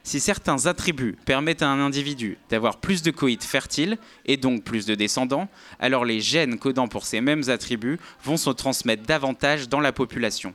Si 0.04 0.20
certains 0.20 0.68
attributs 0.68 1.18
permettent 1.26 1.64
à 1.64 1.70
un 1.70 1.80
individu 1.80 2.38
d'avoir 2.52 2.80
plus 2.82 3.02
de 3.02 3.10
coïts 3.10 3.40
fertiles 3.42 3.98
et 4.28 4.38
donc 4.38 4.64
plus 4.64 4.86
de 4.86 4.94
descendants, 4.94 5.50
alors 5.80 6.06
les 6.06 6.20
gènes 6.20 6.60
codant 6.60 6.88
pour 6.88 7.08
ces 7.08 7.20
mêmes 7.20 7.50
attributs 7.50 7.98
vont 8.24 8.38
se 8.38 8.52
transmettre 8.52 9.08
davantage 9.08 9.70
dans 9.70 9.80
la 9.80 9.92
population. 9.92 10.54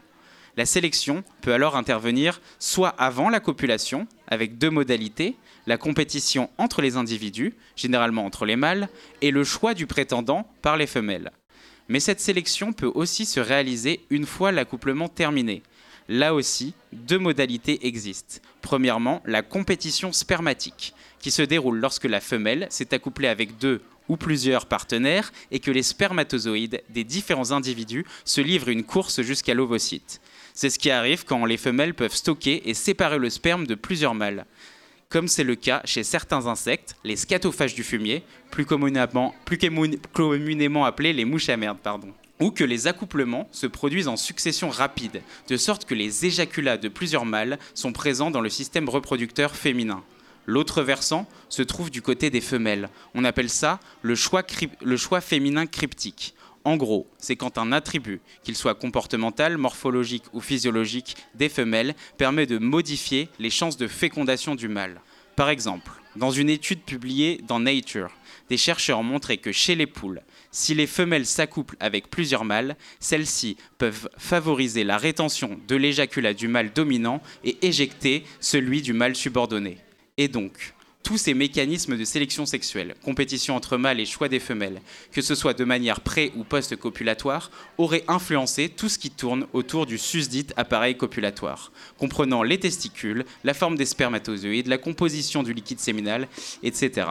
La 0.58 0.66
sélection 0.66 1.22
peut 1.40 1.52
alors 1.52 1.76
intervenir 1.76 2.40
soit 2.58 2.88
avant 2.88 3.28
la 3.28 3.38
copulation, 3.38 4.08
avec 4.26 4.58
deux 4.58 4.70
modalités, 4.70 5.36
la 5.68 5.78
compétition 5.78 6.50
entre 6.58 6.82
les 6.82 6.96
individus, 6.96 7.54
généralement 7.76 8.26
entre 8.26 8.44
les 8.44 8.56
mâles, 8.56 8.88
et 9.20 9.30
le 9.30 9.44
choix 9.44 9.72
du 9.72 9.86
prétendant 9.86 10.50
par 10.60 10.76
les 10.76 10.88
femelles. 10.88 11.30
Mais 11.86 12.00
cette 12.00 12.18
sélection 12.18 12.72
peut 12.72 12.90
aussi 12.92 13.24
se 13.24 13.38
réaliser 13.38 14.00
une 14.10 14.26
fois 14.26 14.50
l'accouplement 14.50 15.08
terminé. 15.08 15.62
Là 16.08 16.34
aussi, 16.34 16.74
deux 16.92 17.20
modalités 17.20 17.86
existent. 17.86 18.40
Premièrement, 18.60 19.22
la 19.26 19.42
compétition 19.42 20.12
spermatique, 20.12 20.92
qui 21.20 21.30
se 21.30 21.42
déroule 21.42 21.78
lorsque 21.78 22.06
la 22.06 22.20
femelle 22.20 22.66
s'est 22.68 22.94
accouplée 22.94 23.28
avec 23.28 23.58
deux 23.58 23.80
ou 24.08 24.16
plusieurs 24.16 24.66
partenaires 24.66 25.30
et 25.52 25.60
que 25.60 25.70
les 25.70 25.84
spermatozoïdes 25.84 26.82
des 26.88 27.04
différents 27.04 27.52
individus 27.52 28.04
se 28.24 28.40
livrent 28.40 28.70
une 28.70 28.82
course 28.82 29.22
jusqu'à 29.22 29.54
l'ovocyte. 29.54 30.20
C'est 30.60 30.70
ce 30.70 30.80
qui 30.80 30.90
arrive 30.90 31.24
quand 31.24 31.44
les 31.44 31.56
femelles 31.56 31.94
peuvent 31.94 32.16
stocker 32.16 32.68
et 32.68 32.74
séparer 32.74 33.18
le 33.18 33.30
sperme 33.30 33.64
de 33.64 33.76
plusieurs 33.76 34.16
mâles 34.16 34.44
comme 35.08 35.28
c'est 35.28 35.44
le 35.44 35.54
cas 35.54 35.82
chez 35.84 36.02
certains 36.02 36.48
insectes, 36.48 36.96
les 37.04 37.14
scatophages 37.14 37.76
du 37.76 37.84
fumier, 37.84 38.24
plus 38.50 38.66
communément, 38.66 39.34
appelés 40.84 41.12
les 41.12 41.24
mouches 41.24 41.48
à 41.48 41.56
merde, 41.56 41.78
pardon. 41.80 42.12
Ou 42.40 42.50
que 42.50 42.64
les 42.64 42.88
accouplements 42.88 43.48
se 43.52 43.68
produisent 43.68 44.08
en 44.08 44.16
succession 44.16 44.68
rapide, 44.68 45.22
de 45.48 45.56
sorte 45.56 45.84
que 45.84 45.94
les 45.94 46.26
éjaculats 46.26 46.76
de 46.76 46.88
plusieurs 46.88 47.24
mâles 47.24 47.58
sont 47.72 47.92
présents 47.92 48.32
dans 48.32 48.40
le 48.42 48.50
système 48.50 48.88
reproducteur 48.88 49.54
féminin. 49.54 50.02
L'autre 50.44 50.82
versant 50.82 51.26
se 51.48 51.62
trouve 51.62 51.90
du 51.90 52.02
côté 52.02 52.30
des 52.30 52.40
femelles. 52.40 52.90
On 53.14 53.24
appelle 53.24 53.48
ça 53.48 53.78
le 54.02 54.16
choix 54.16 55.20
féminin 55.20 55.66
cryptique. 55.66 56.34
En 56.68 56.76
gros, 56.76 57.07
c'est 57.16 57.35
quand 57.35 57.57
un 57.57 57.72
attribut, 57.72 58.20
qu'il 58.42 58.54
soit 58.54 58.74
comportemental, 58.74 59.57
morphologique 59.57 60.24
ou 60.35 60.42
physiologique, 60.42 61.16
des 61.35 61.48
femelles 61.48 61.94
permet 62.18 62.44
de 62.44 62.59
modifier 62.59 63.31
les 63.38 63.48
chances 63.48 63.78
de 63.78 63.88
fécondation 63.88 64.54
du 64.54 64.68
mâle. 64.68 65.00
Par 65.35 65.48
exemple, 65.48 65.90
dans 66.14 66.31
une 66.31 66.50
étude 66.50 66.83
publiée 66.83 67.40
dans 67.48 67.59
Nature, 67.59 68.11
des 68.50 68.59
chercheurs 68.59 68.98
ont 68.98 69.02
montré 69.02 69.38
que 69.38 69.50
chez 69.50 69.76
les 69.76 69.87
poules, 69.87 70.20
si 70.50 70.74
les 70.74 70.87
femelles 70.87 71.24
s'accouplent 71.24 71.78
avec 71.81 72.11
plusieurs 72.11 72.44
mâles, 72.44 72.76
celles-ci 73.00 73.57
peuvent 73.78 74.11
favoriser 74.18 74.85
la 74.85 74.98
rétention 74.98 75.59
de 75.68 75.74
l'éjaculat 75.74 76.35
du 76.35 76.48
mâle 76.48 76.74
dominant 76.74 77.22
et 77.44 77.57
éjecter 77.66 78.24
celui 78.40 78.83
du 78.83 78.92
mâle 78.92 79.16
subordonné. 79.16 79.78
Et 80.18 80.28
donc, 80.28 80.74
tous 81.02 81.16
ces 81.16 81.32
mécanismes 81.32 81.96
de 81.96 82.04
sélection 82.04 82.44
sexuelle, 82.44 82.94
compétition 83.02 83.56
entre 83.56 83.76
mâles 83.78 84.00
et 84.00 84.04
choix 84.04 84.28
des 84.28 84.40
femelles, 84.40 84.82
que 85.12 85.22
ce 85.22 85.34
soit 85.34 85.54
de 85.54 85.64
manière 85.64 86.00
pré- 86.00 86.32
ou 86.37 86.44
post-copulatoire, 86.44 87.50
auraient 87.78 88.04
influencé 88.08 88.68
tout 88.68 88.88
ce 88.88 88.98
qui 88.98 89.11
tourne 89.11 89.46
autour 89.52 89.87
du 89.87 89.96
susdit 89.96 90.46
appareil 90.56 90.96
copulatoire, 90.96 91.72
comprenant 91.98 92.42
les 92.42 92.58
testicules, 92.58 93.24
la 93.44 93.54
forme 93.54 93.76
des 93.76 93.87
spermatozoïdes, 93.87 94.66
la 94.66 94.78
composition 94.78 95.42
du 95.42 95.52
liquide 95.54 95.80
séminal, 95.80 96.28
etc. 96.62 97.08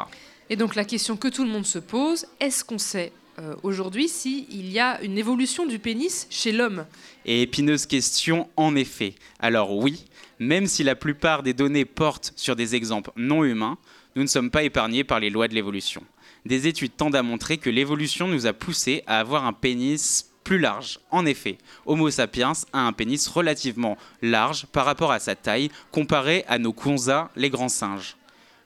Et 0.50 0.56
donc 0.56 0.76
la 0.76 0.86
question 0.86 1.18
que 1.18 1.28
tout 1.28 1.44
le 1.44 1.50
monde 1.50 1.66
se 1.66 1.80
pose, 1.80 2.28
est-ce 2.40 2.64
qu'on 2.64 2.78
sait 2.78 3.12
euh, 3.40 3.56
aujourd'hui 3.64 4.10
s'il 4.10 4.72
y 4.72 4.80
a 4.80 5.02
une 5.02 5.18
évolution 5.18 5.66
du 5.66 5.80
pénis 5.80 6.28
chez 6.30 6.52
l'homme? 6.52 6.86
Et 7.26 7.42
épineuse 7.42 7.86
question 7.86 8.48
en 8.56 8.76
effet. 8.76 9.16
Alors 9.40 9.76
oui, 9.76 10.06
même 10.40 10.68
si 10.68 10.84
la 10.84 10.96
plupart 10.96 11.44
des 11.44 11.54
données 11.54 11.86
portent 11.86 12.34
sur 12.36 12.56
des 12.56 12.76
exemples 12.76 13.12
non 13.16 13.44
humains, 13.44 13.78
nous 14.16 14.24
ne 14.24 14.28
sommes 14.28 14.52
pas 14.52 14.64
épargnés 14.64 15.04
par 15.04 15.20
les 15.20 15.30
lois 15.30 15.48
de 15.48 15.54
l'évolution. 15.54 16.04
Des 16.46 16.68
études 16.68 16.96
tendent 16.96 17.16
à 17.16 17.24
montrer 17.24 17.58
que 17.58 17.70
l'évolution 17.70 18.28
nous 18.28 18.48
a 18.48 18.54
poussés 18.54 19.04
à 19.06 19.20
avoir 19.20 19.46
un 19.46 19.54
pénis 19.54 20.32
plus 20.44 20.60
large. 20.60 21.00
En 21.12 21.26
effet, 21.26 21.58
Homo 21.86 22.10
sapiens 22.10 22.54
a 22.72 22.80
un 22.80 22.94
pénis 22.94 23.28
relativement 23.28 23.98
large 24.22 24.66
par 24.68 24.86
rapport 24.86 25.12
à 25.12 25.20
sa 25.20 25.36
taille 25.36 25.70
comparé 25.92 26.46
à 26.48 26.58
nos 26.58 26.72
cousins, 26.72 27.30
les 27.36 27.50
grands 27.50 27.70
singes. 27.70 28.16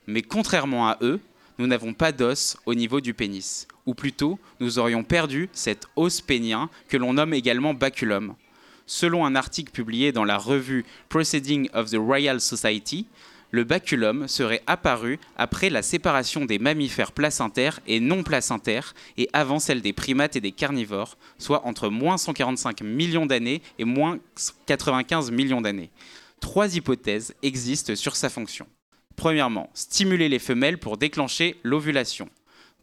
Mais 0.05 0.21
contrairement 0.21 0.87
à 0.87 0.97
eux, 1.01 1.19
nous 1.57 1.67
n'avons 1.67 1.93
pas 1.93 2.11
d'os 2.11 2.57
au 2.65 2.75
niveau 2.75 3.01
du 3.01 3.13
pénis. 3.13 3.67
Ou 3.85 3.95
plutôt, 3.95 4.39
nous 4.59 4.79
aurions 4.79 5.03
perdu 5.03 5.49
cet 5.53 5.87
os 5.95 6.21
pénien 6.21 6.69
que 6.87 6.97
l'on 6.97 7.13
nomme 7.13 7.33
également 7.33 7.73
baculum. 7.73 8.35
Selon 8.93 9.25
un 9.25 9.35
article 9.35 9.71
publié 9.71 10.11
dans 10.11 10.25
la 10.25 10.37
revue 10.37 10.83
Proceeding 11.07 11.69
of 11.73 11.91
the 11.91 11.95
Royal 11.95 12.41
Society, 12.41 13.07
le 13.49 13.63
baculum 13.63 14.27
serait 14.27 14.63
apparu 14.67 15.17
après 15.37 15.69
la 15.69 15.81
séparation 15.81 16.43
des 16.43 16.59
mammifères 16.59 17.13
placentaires 17.13 17.79
et 17.87 18.01
non 18.01 18.21
placentaires 18.21 18.93
et 19.15 19.29
avant 19.31 19.59
celle 19.59 19.81
des 19.81 19.93
primates 19.93 20.35
et 20.35 20.41
des 20.41 20.51
carnivores, 20.51 21.17
soit 21.37 21.65
entre 21.65 21.87
moins 21.87 22.17
145 22.17 22.81
millions 22.81 23.25
d'années 23.25 23.61
et 23.79 23.85
moins 23.85 24.19
95 24.65 25.31
millions 25.31 25.61
d'années. 25.61 25.89
Trois 26.41 26.75
hypothèses 26.75 27.33
existent 27.43 27.95
sur 27.95 28.17
sa 28.17 28.27
fonction. 28.27 28.67
Premièrement, 29.15 29.69
stimuler 29.73 30.27
les 30.27 30.37
femelles 30.37 30.77
pour 30.77 30.97
déclencher 30.97 31.55
l'ovulation. 31.63 32.27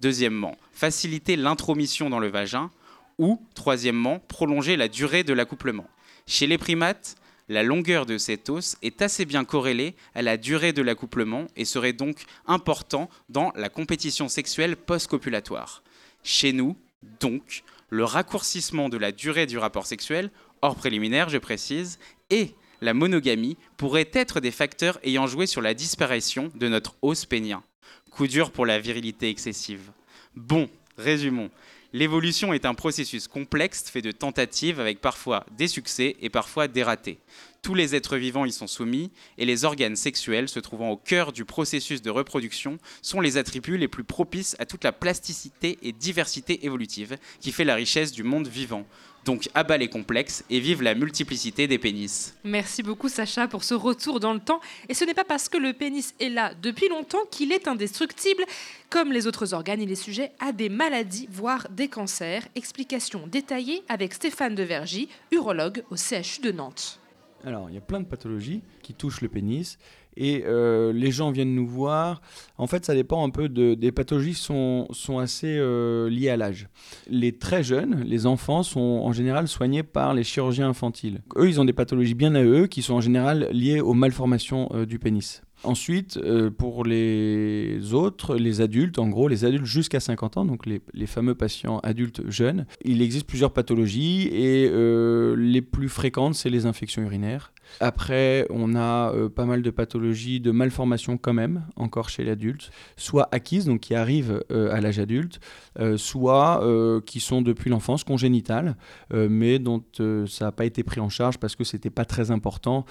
Deuxièmement, 0.00 0.56
faciliter 0.72 1.36
l'intromission 1.36 2.08
dans 2.08 2.18
le 2.18 2.28
vagin. 2.28 2.70
Ou, 3.18 3.42
troisièmement, 3.54 4.20
prolonger 4.20 4.76
la 4.76 4.88
durée 4.88 5.22
de 5.22 5.34
l'accouplement. 5.34 5.86
Chez 6.28 6.46
les 6.46 6.58
primates, 6.58 7.16
la 7.48 7.62
longueur 7.62 8.04
de 8.04 8.18
cet 8.18 8.50
os 8.50 8.76
est 8.82 9.00
assez 9.00 9.24
bien 9.24 9.46
corrélée 9.46 9.94
à 10.14 10.20
la 10.20 10.36
durée 10.36 10.74
de 10.74 10.82
l'accouplement 10.82 11.46
et 11.56 11.64
serait 11.64 11.94
donc 11.94 12.24
important 12.46 13.08
dans 13.30 13.50
la 13.56 13.70
compétition 13.70 14.28
sexuelle 14.28 14.76
post-copulatoire. 14.76 15.82
Chez 16.22 16.52
nous, 16.52 16.76
donc, 17.18 17.64
le 17.88 18.04
raccourcissement 18.04 18.90
de 18.90 18.98
la 18.98 19.10
durée 19.10 19.46
du 19.46 19.56
rapport 19.56 19.86
sexuel, 19.86 20.30
hors 20.60 20.76
préliminaire 20.76 21.30
je 21.30 21.38
précise, 21.38 21.98
et 22.28 22.54
la 22.82 22.92
monogamie 22.92 23.56
pourraient 23.78 24.10
être 24.12 24.40
des 24.40 24.50
facteurs 24.50 24.98
ayant 25.04 25.26
joué 25.26 25.46
sur 25.46 25.62
la 25.62 25.72
disparition 25.72 26.52
de 26.56 26.68
notre 26.68 26.94
os 27.00 27.24
pénien. 27.24 27.62
Coup 28.10 28.26
dur 28.26 28.50
pour 28.50 28.66
la 28.66 28.78
virilité 28.78 29.30
excessive. 29.30 29.92
Bon, 30.36 30.68
résumons. 30.98 31.50
L'évolution 31.92 32.52
est 32.52 32.66
un 32.66 32.74
processus 32.74 33.28
complexe 33.28 33.84
fait 33.90 34.02
de 34.02 34.12
tentatives 34.12 34.78
avec 34.78 35.00
parfois 35.00 35.46
des 35.56 35.68
succès 35.68 36.16
et 36.20 36.28
parfois 36.28 36.68
des 36.68 36.82
ratés. 36.82 37.18
Tous 37.62 37.74
les 37.74 37.94
êtres 37.94 38.16
vivants 38.16 38.44
y 38.44 38.52
sont 38.52 38.66
soumis 38.66 39.10
et 39.36 39.44
les 39.44 39.64
organes 39.64 39.96
sexuels 39.96 40.48
se 40.48 40.60
trouvant 40.60 40.90
au 40.90 40.96
cœur 40.96 41.32
du 41.32 41.44
processus 41.44 42.00
de 42.00 42.10
reproduction 42.10 42.78
sont 43.02 43.20
les 43.20 43.36
attributs 43.36 43.76
les 43.76 43.88
plus 43.88 44.04
propices 44.04 44.56
à 44.58 44.66
toute 44.66 44.84
la 44.84 44.92
plasticité 44.92 45.78
et 45.82 45.92
diversité 45.92 46.64
évolutive 46.64 47.16
qui 47.40 47.52
fait 47.52 47.64
la 47.64 47.74
richesse 47.74 48.12
du 48.12 48.22
monde 48.22 48.48
vivant. 48.48 48.86
Donc 49.24 49.50
abat 49.54 49.76
les 49.76 49.88
complexes 49.88 50.44
et 50.48 50.60
vive 50.60 50.82
la 50.82 50.94
multiplicité 50.94 51.66
des 51.66 51.78
pénis. 51.78 52.34
Merci 52.44 52.82
beaucoup 52.82 53.08
Sacha 53.08 53.48
pour 53.48 53.64
ce 53.64 53.74
retour 53.74 54.20
dans 54.20 54.32
le 54.32 54.40
temps. 54.40 54.60
Et 54.88 54.94
ce 54.94 55.04
n'est 55.04 55.12
pas 55.12 55.24
parce 55.24 55.50
que 55.50 55.58
le 55.58 55.72
pénis 55.72 56.14
est 56.20 56.30
là 56.30 56.54
depuis 56.62 56.88
longtemps 56.88 57.26
qu'il 57.30 57.52
est 57.52 57.68
indestructible. 57.68 58.44
Comme 58.88 59.12
les 59.12 59.26
autres 59.26 59.52
organes, 59.52 59.82
il 59.82 59.92
est 59.92 59.96
sujet 59.96 60.32
à 60.38 60.52
des 60.52 60.70
maladies, 60.70 61.28
voire 61.30 61.68
des 61.68 61.88
cancers. 61.88 62.48
Explication 62.54 63.26
détaillée 63.26 63.82
avec 63.88 64.14
Stéphane 64.14 64.54
Devergy, 64.54 65.08
urologue 65.30 65.82
au 65.90 65.96
CHU 65.96 66.40
de 66.40 66.52
Nantes. 66.52 66.98
Alors, 67.44 67.70
il 67.70 67.74
y 67.74 67.78
a 67.78 67.80
plein 67.80 68.00
de 68.00 68.06
pathologies 68.06 68.62
qui 68.82 68.94
touchent 68.94 69.20
le 69.20 69.28
pénis 69.28 69.78
et 70.16 70.42
euh, 70.46 70.92
les 70.92 71.12
gens 71.12 71.30
viennent 71.30 71.54
nous 71.54 71.66
voir. 71.66 72.20
En 72.56 72.66
fait, 72.66 72.84
ça 72.84 72.94
dépend 72.94 73.24
un 73.24 73.30
peu 73.30 73.48
de, 73.48 73.74
des 73.74 73.92
pathologies 73.92 74.34
sont, 74.34 74.88
sont 74.90 75.18
assez 75.18 75.56
euh, 75.56 76.10
liées 76.10 76.30
à 76.30 76.36
l'âge. 76.36 76.68
Les 77.08 77.38
très 77.38 77.62
jeunes, 77.62 78.02
les 78.04 78.26
enfants, 78.26 78.64
sont 78.64 78.80
en 78.80 79.12
général 79.12 79.46
soignés 79.46 79.84
par 79.84 80.14
les 80.14 80.24
chirurgiens 80.24 80.68
infantiles. 80.68 81.22
Eux, 81.36 81.48
ils 81.48 81.60
ont 81.60 81.64
des 81.64 81.72
pathologies 81.72 82.14
bien 82.14 82.34
à 82.34 82.42
eux 82.42 82.66
qui 82.66 82.82
sont 82.82 82.94
en 82.94 83.00
général 83.00 83.48
liées 83.52 83.80
aux 83.80 83.94
malformations 83.94 84.68
euh, 84.74 84.84
du 84.84 84.98
pénis. 84.98 85.42
Ensuite, 85.64 86.18
euh, 86.18 86.50
pour 86.50 86.84
les 86.84 87.92
autres, 87.92 88.36
les 88.36 88.60
adultes, 88.60 88.98
en 88.98 89.08
gros, 89.08 89.28
les 89.28 89.44
adultes 89.44 89.64
jusqu'à 89.64 90.00
50 90.00 90.36
ans, 90.36 90.44
donc 90.44 90.66
les, 90.66 91.06
fameux 91.06 91.34
patients 91.34 91.78
adultes 91.80 92.22
jeunes, 92.28 92.66
il 92.84 93.02
existe 93.02 93.26
plusieurs 93.26 93.52
pathologies 93.52 94.28
et 94.28 94.68
euh, 94.70 95.34
les 95.36 95.62
plus 95.62 95.88
fréquentes, 95.88 96.34
c'est 96.34 96.50
les 96.50 96.66
infections 96.66 97.02
urinaires. 97.02 97.52
Après, 97.80 98.46
on 98.50 98.74
a 98.74 99.12
euh, 99.12 99.28
pas 99.28 99.44
mal 99.44 99.62
de 99.62 99.70
pathologies 99.70 100.40
de 100.40 100.50
malformation 100.50 101.16
quand 101.16 101.32
même, 101.32 101.64
encore 101.76 102.08
chez 102.08 102.24
l'adulte, 102.24 102.70
soit 102.96 103.28
acquises, 103.32 103.66
donc 103.66 103.80
qui 103.80 103.94
arrivent 103.94 104.42
euh, 104.50 104.72
à 104.72 104.80
l'âge 104.80 104.98
adulte, 104.98 105.40
euh, 105.78 105.96
soit 105.96 106.62
qui 107.06 107.20
sont 107.20 107.42
depuis 107.42 107.70
l'enfance 107.70 108.04
congénitales, 108.04 108.76
mais 109.12 109.58
dont 109.58 109.82
ça 110.26 110.46
n'a 110.46 110.52
pas 110.52 110.64
été 110.64 110.82
pris 110.82 111.00
en 111.00 111.08
charge 111.08 111.38
parce 111.38 111.56
que 111.56 111.64
c'était 111.64 111.90
pas 111.90 112.04
très 112.04 112.30
important 112.30 112.84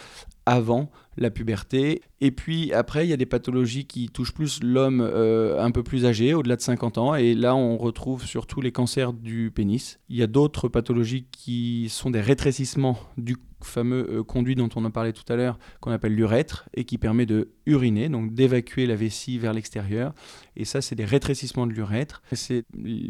avant 0.46 0.90
la 1.18 1.30
puberté. 1.30 2.02
Et 2.22 2.32
puis 2.32 2.72
après, 2.74 3.06
il 3.06 3.10
y 3.10 3.14
a 3.14 3.18
des 3.18 3.26
pathologies 3.26 3.86
qui 3.86 4.10
touchent 4.10 4.34
plus 4.34 4.62
l'homme 4.64 5.02
un 5.02 5.72
peu 5.72 5.84
plus 5.84 6.06
âgé, 6.06 6.34
au-delà 6.34 6.56
de 6.56 6.62
50 6.62 6.98
ans. 6.98 7.16
Et 7.16 7.34
là, 7.34 7.56
on 7.56 7.78
retrouve 7.78 8.26
surtout 8.26 8.62
les 8.62 8.72
cancers 8.72 9.14
du 9.14 9.52
pénis. 9.54 10.00
Il 10.10 10.16
y 10.16 10.24
a 10.24 10.28
d'autres 10.28 10.68
pathologies 10.68 11.28
qui 11.32 11.88
sont 11.90 12.12
des 12.12 12.22
rétrécissements 12.22 12.98
du 13.18 13.38
fameux 13.62 14.08
euh, 14.10 14.24
conduit 14.24 14.56
dont 14.56 14.70
on 14.76 14.86
a 14.86 14.90
parlé 14.90 15.14
tout 15.14 15.24
à 15.32 15.36
l'heure, 15.36 15.58
qu'on 15.82 15.92
appelle 15.92 16.16
l'urètre, 16.16 16.70
et 16.74 16.86
qui 16.86 16.98
permet 16.98 17.26
de 17.26 17.52
uriner, 17.66 18.10
donc 18.10 18.34
d'évacuer 18.34 18.86
la 18.86 18.96
vessie 18.96 19.38
vers 19.38 19.54
l'extérieur. 19.54 20.14
Et 20.56 20.66
ça, 20.66 20.82
c'est 20.82 20.96
des 20.96 21.06
rétrécissements 21.06 21.68
de 21.68 21.74
l'urètre. 21.74 22.22
C'est 22.34 22.66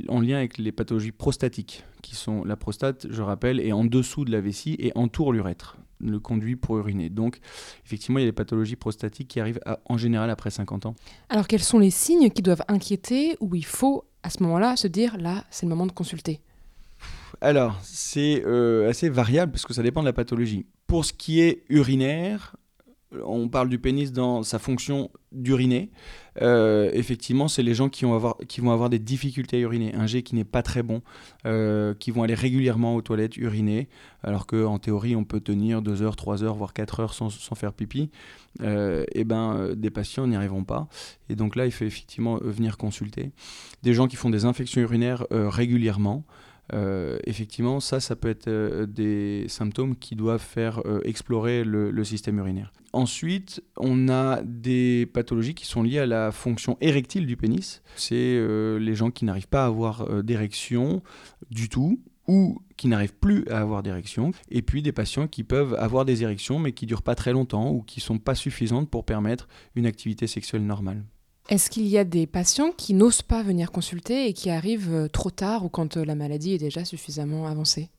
en 0.08 0.22
lien 0.22 0.38
avec 0.38 0.58
les 0.58 0.72
pathologies 0.72 1.12
prostatiques, 1.12 1.84
qui 2.02 2.16
sont 2.16 2.44
la 2.44 2.56
prostate, 2.56 3.08
je 3.10 3.22
rappelle, 3.22 3.60
est 3.60 3.72
en 3.72 3.86
dessous 3.86 4.26
de 4.26 4.32
la 4.32 4.42
vessie 4.42 4.76
et 4.80 4.92
entoure 4.96 5.34
l'urètre 5.34 5.78
le 6.00 6.20
conduit 6.20 6.56
pour 6.56 6.78
uriner. 6.78 7.10
Donc, 7.10 7.40
effectivement, 7.86 8.20
il 8.20 8.24
y 8.24 8.28
a 8.28 8.30
des 8.30 8.36
pathologies 8.36 8.76
prostatiques 8.76 9.28
qui 9.28 9.40
arrivent 9.40 9.60
en 9.86 9.98
général 9.98 10.30
après 10.30 10.52
50 10.52 10.86
ans. 10.86 10.96
Alors 11.30 11.48
quels 11.48 11.64
sont 11.64 11.80
les 11.80 11.90
signes 11.90 12.30
qui 12.30 12.42
doivent 12.42 12.64
inquiéter 12.68 13.36
où 13.40 13.56
il 13.56 13.66
faut 13.66 14.06
à 14.24 14.30
ce 14.30 14.44
moment-là 14.44 14.76
se 14.76 14.88
dire 14.88 15.18
là 15.18 15.46
c'est 15.50 15.66
le 15.66 15.70
moment 15.70 15.86
de 15.86 15.92
consulter? 15.92 16.42
Alors, 17.42 17.80
c'est 17.84 18.44
euh, 18.46 18.90
assez 18.90 19.10
variable 19.10 19.52
parce 19.52 19.66
que 19.66 19.74
ça 19.74 19.84
dépend 19.84 20.02
de 20.02 20.08
la 20.08 20.14
pathologie. 20.14 20.66
Pour 20.88 21.06
ce 21.06 21.14
qui 21.14 21.42
est 21.42 21.64
urinaire, 21.70 22.56
on 23.26 23.48
parle 23.48 23.70
du 23.70 23.80
pénis 23.80 24.12
dans 24.12 24.44
sa 24.44 24.60
fonction 24.60 25.10
d'uriner. 25.32 25.92
Euh, 26.42 26.90
effectivement, 26.94 27.48
c'est 27.48 27.64
les 27.64 27.74
gens 27.74 27.90
qui 27.90 28.06
vont, 28.06 28.14
avoir, 28.14 28.90
des 28.90 29.00
difficultés 29.00 29.58
à 29.58 29.60
uriner, 29.62 29.96
un 29.96 30.08
jet 30.08 30.24
qui 30.24 30.36
n'est 30.36 30.44
pas 30.44 30.62
très 30.62 30.84
bon, 30.84 31.02
euh, 31.46 31.94
qui 31.94 32.12
vont 32.12 32.24
aller 32.24 32.34
régulièrement 32.34 32.96
aux 32.96 33.02
toilettes 33.02 33.38
uriner, 33.38 33.88
alors 34.24 34.46
qu'en 34.46 34.78
théorie, 34.78 35.16
on 35.16 35.24
peut 35.24 35.40
tenir 35.40 35.82
2 35.82 36.02
heures, 36.02 36.16
3 36.16 36.44
heures, 36.44 36.56
voire 36.56 36.74
4 36.74 37.00
heures 37.00 37.14
sans, 37.14 37.30
faire 37.56 37.74
pipi. 37.74 38.10
Euh, 38.62 39.06
et 39.14 39.24
ben, 39.24 39.56
euh, 39.56 39.76
des 39.76 39.90
patients 39.90 40.28
n'y 40.28 40.36
arriveront 40.36 40.64
pas. 40.64 40.88
Et 41.30 41.36
donc 41.36 41.56
là, 41.56 41.66
il 41.66 41.72
faut 41.72 41.86
effectivement 41.86 42.38
venir 42.42 42.78
consulter. 42.78 43.32
Des 43.84 43.94
gens 43.94 44.08
qui 44.08 44.16
font 44.16 44.30
des 44.30 44.46
infections 44.46 44.82
urinaires 44.82 45.26
régulièrement. 45.32 46.26
Euh, 46.74 47.18
effectivement, 47.26 47.80
ça, 47.80 48.00
ça 48.00 48.16
peut 48.16 48.30
être 48.30 48.48
euh, 48.48 48.86
des 48.86 49.46
symptômes 49.48 49.96
qui 49.96 50.16
doivent 50.16 50.42
faire 50.42 50.82
euh, 50.86 51.00
explorer 51.04 51.64
le, 51.64 51.92
le 51.92 52.04
système 52.04 52.38
urinaire. 52.38 52.74
Ensuite, 52.94 53.64
on 53.78 54.10
a 54.10 54.42
des 54.44 55.06
pathologies 55.06 55.54
qui 55.54 55.66
sont 55.66 55.84
liées 55.84 56.00
à 56.00 56.06
la 56.06 56.32
fonction 56.32 56.78
érectile 56.82 57.26
du 57.26 57.38
pénis. 57.38 57.82
C'est 57.96 58.40
les 58.80 58.96
gens 58.96 59.12
qui 59.12 59.26
n'arrivent 59.26 59.50
pas 59.50 59.64
à 59.64 59.68
avoir 59.68 60.24
d'érection 60.24 61.04
du 61.52 61.70
tout 61.70 62.00
ou 62.28 62.60
qui 62.76 62.88
n'arrivent 62.88 63.16
plus 63.16 63.46
à 63.50 63.60
avoir 63.60 63.84
d'érection. 63.84 64.32
Et 64.50 64.62
puis 64.62 64.82
des 64.82 64.94
patients 64.94 65.28
qui 65.28 65.44
peuvent 65.44 65.76
avoir 65.76 66.06
des 66.06 66.24
érections 66.24 66.60
mais 66.60 66.72
qui 66.72 66.86
durent 66.86 67.04
pas 67.04 67.14
très 67.14 67.34
longtemps 67.34 67.72
ou 67.72 67.82
qui 67.82 68.00
sont 68.00 68.20
pas 68.20 68.36
suffisantes 68.36 68.90
pour 68.90 69.06
permettre 69.06 69.48
une 69.76 69.86
activité 69.86 70.26
sexuelle 70.26 70.66
normale. 70.66 71.04
Est-ce 71.50 71.70
qu'il 71.70 71.88
y 71.88 71.98
a 71.98 72.04
des 72.04 72.28
patients 72.28 72.72
qui 72.72 72.94
n'osent 72.94 73.22
pas 73.22 73.42
venir 73.42 73.72
consulter 73.72 74.28
et 74.28 74.34
qui 74.34 74.50
arrivent 74.50 74.94
euh, 74.94 75.08
trop 75.08 75.30
tard 75.30 75.64
ou 75.64 75.70
quand 75.70 75.96
euh, 75.96 76.04
la 76.04 76.14
maladie 76.14 76.54
est 76.54 76.58
déjà 76.58 76.84
suffisamment 76.84 77.48
avancée? 77.48 77.90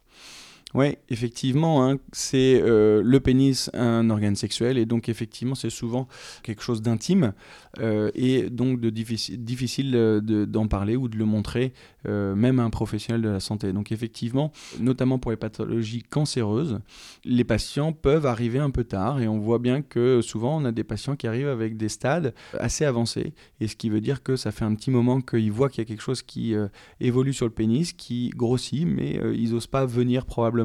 Oui, 0.74 0.96
effectivement, 1.08 1.82
hein, 1.88 1.96
c'est 2.12 2.60
euh, 2.62 3.00
le 3.02 3.20
pénis, 3.20 3.70
un 3.72 4.10
organe 4.10 4.36
sexuel, 4.36 4.76
et 4.76 4.84
donc 4.84 5.08
effectivement, 5.08 5.54
c'est 5.54 5.70
souvent 5.70 6.08
quelque 6.42 6.62
chose 6.62 6.82
d'intime, 6.82 7.32
euh, 7.78 8.10
et 8.14 8.50
donc 8.50 8.78
de 8.78 8.90
difficile, 8.90 9.42
difficile 9.42 9.96
euh, 9.96 10.20
de- 10.20 10.44
d'en 10.44 10.68
parler 10.68 10.94
ou 10.94 11.08
de 11.08 11.16
le 11.16 11.24
montrer, 11.24 11.72
même 12.06 12.58
à 12.58 12.62
un 12.62 12.70
professionnel 12.70 13.20
de 13.20 13.28
la 13.28 13.40
santé. 13.40 13.72
Donc 13.74 13.92
effectivement, 13.92 14.50
notamment 14.80 15.18
pour 15.18 15.30
les 15.30 15.36
pathologies 15.36 16.02
cancéreuses, 16.02 16.80
les 17.26 17.44
patients 17.44 17.92
peuvent 17.92 18.24
arriver 18.24 18.58
un 18.58 18.70
peu 18.70 18.84
tard, 18.84 19.20
et 19.20 19.28
on 19.28 19.38
voit 19.38 19.58
bien 19.58 19.82
que 19.82 20.20
souvent, 20.22 20.58
on 20.60 20.64
a 20.64 20.72
des 20.72 20.84
patients 20.84 21.16
qui 21.16 21.26
arrivent 21.26 21.48
avec 21.48 21.76
des 21.76 21.90
stades 21.90 22.34
assez 22.58 22.84
avancés, 22.86 23.34
et 23.60 23.68
ce 23.68 23.76
qui 23.76 23.90
veut 23.90 24.00
dire 24.00 24.22
que 24.22 24.36
ça 24.36 24.52
fait 24.52 24.64
un 24.64 24.74
petit 24.74 24.90
moment 24.90 25.20
qu'ils 25.20 25.52
voient 25.52 25.68
qu'il 25.68 25.82
y 25.82 25.86
a 25.86 25.88
quelque 25.88 26.02
chose 26.02 26.22
qui 26.22 26.54
évolue 27.00 27.32
sur 27.34 27.46
le 27.46 27.52
pénis, 27.52 27.92
qui 27.92 28.30
grossit, 28.30 28.86
mais 28.86 29.18
ils 29.34 29.52
n'osent 29.52 29.66
pas 29.66 29.84
venir 29.86 30.24
probablement 30.24 30.57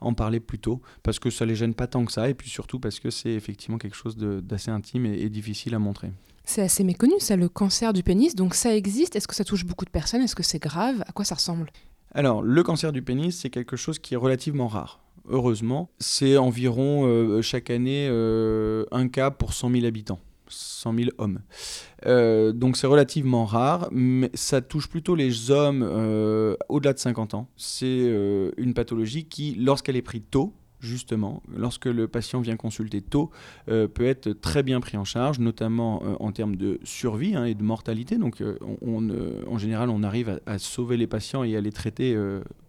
en 0.00 0.14
parler 0.14 0.40
plus 0.40 0.58
tôt 0.58 0.80
parce 1.02 1.18
que 1.18 1.30
ça 1.30 1.44
les 1.44 1.54
gêne 1.54 1.74
pas 1.74 1.86
tant 1.86 2.04
que 2.04 2.12
ça 2.12 2.28
et 2.28 2.34
puis 2.34 2.50
surtout 2.50 2.78
parce 2.78 3.00
que 3.00 3.10
c'est 3.10 3.32
effectivement 3.32 3.78
quelque 3.78 3.96
chose 3.96 4.16
d'assez 4.16 4.70
intime 4.70 5.06
et, 5.06 5.20
et 5.20 5.28
difficile 5.28 5.74
à 5.74 5.78
montrer. 5.78 6.10
C'est 6.44 6.62
assez 6.62 6.84
méconnu, 6.84 7.14
ça, 7.18 7.36
le 7.36 7.48
cancer 7.48 7.92
du 7.92 8.02
pénis. 8.02 8.34
Donc 8.34 8.54
ça 8.54 8.74
existe. 8.74 9.16
Est-ce 9.16 9.28
que 9.28 9.34
ça 9.34 9.44
touche 9.44 9.64
beaucoup 9.64 9.84
de 9.84 9.90
personnes? 9.90 10.22
Est-ce 10.22 10.34
que 10.34 10.42
c'est 10.42 10.58
grave? 10.58 11.02
À 11.06 11.12
quoi 11.12 11.24
ça 11.24 11.36
ressemble? 11.36 11.70
Alors, 12.14 12.42
le 12.42 12.62
cancer 12.62 12.92
du 12.92 13.02
pénis, 13.02 13.38
c'est 13.38 13.48
quelque 13.48 13.76
chose 13.76 13.98
qui 13.98 14.14
est 14.14 14.18
relativement 14.18 14.68
rare. 14.68 15.00
Heureusement, 15.28 15.88
c'est 15.98 16.36
environ 16.36 17.06
euh, 17.06 17.40
chaque 17.42 17.70
année 17.70 18.08
euh, 18.10 18.84
un 18.90 19.08
cas 19.08 19.30
pour 19.30 19.54
100 19.54 19.70
000 19.70 19.86
habitants, 19.86 20.18
100 20.52 20.94
000 20.96 21.10
hommes. 21.18 21.40
Euh, 22.06 22.52
donc 22.52 22.76
c'est 22.76 22.86
relativement 22.86 23.44
rare, 23.44 23.88
mais 23.90 24.30
ça 24.34 24.60
touche 24.60 24.88
plutôt 24.88 25.14
les 25.14 25.50
hommes 25.50 25.82
euh, 25.82 26.56
au-delà 26.68 26.92
de 26.92 26.98
50 26.98 27.34
ans. 27.34 27.48
C'est 27.56 27.86
euh, 27.86 28.50
une 28.56 28.74
pathologie 28.74 29.24
qui, 29.24 29.54
lorsqu'elle 29.54 29.96
est 29.96 30.02
prise 30.02 30.22
tôt, 30.30 30.54
justement, 30.82 31.42
lorsque 31.56 31.86
le 31.86 32.08
patient 32.08 32.40
vient 32.40 32.56
consulter 32.56 33.00
tôt, 33.00 33.30
euh, 33.68 33.88
peut 33.88 34.04
être 34.04 34.32
très 34.32 34.62
bien 34.62 34.80
pris 34.80 34.96
en 34.96 35.04
charge, 35.04 35.38
notamment 35.38 36.02
euh, 36.04 36.16
en 36.20 36.32
termes 36.32 36.56
de 36.56 36.80
survie 36.82 37.34
hein, 37.34 37.44
et 37.44 37.54
de 37.54 37.62
mortalité. 37.62 38.18
Donc, 38.18 38.42
euh, 38.42 38.58
en 39.46 39.58
général, 39.58 39.88
on 39.88 40.02
arrive 40.02 40.40
à, 40.46 40.52
à 40.52 40.58
sauver 40.58 40.96
les 40.96 41.06
patients 41.06 41.44
et 41.44 41.56
à 41.56 41.60
les 41.60 41.72
traiter 41.72 42.16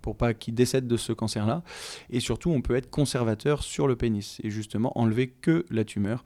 pour 0.02 0.16
pas 0.16 0.34
qu'ils 0.34 0.54
décèdent 0.54 0.88
de 0.88 0.98
ce 0.98 1.12
cancer-là. 1.12 1.64
Et 2.10 2.20
surtout, 2.20 2.52
on 2.52 2.62
peut 2.62 2.76
être 2.76 2.90
conservateur 2.90 3.64
sur 3.64 3.88
le 3.88 3.96
pénis 3.96 4.40
et 4.44 4.50
justement 4.52 4.98
enlever 4.98 5.28
que 5.30 5.66
la 5.70 5.84
tumeur 5.84 6.24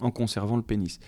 en 0.00 0.10
conservant 0.10 0.56
le 0.56 0.62
pénis. 0.62 1.00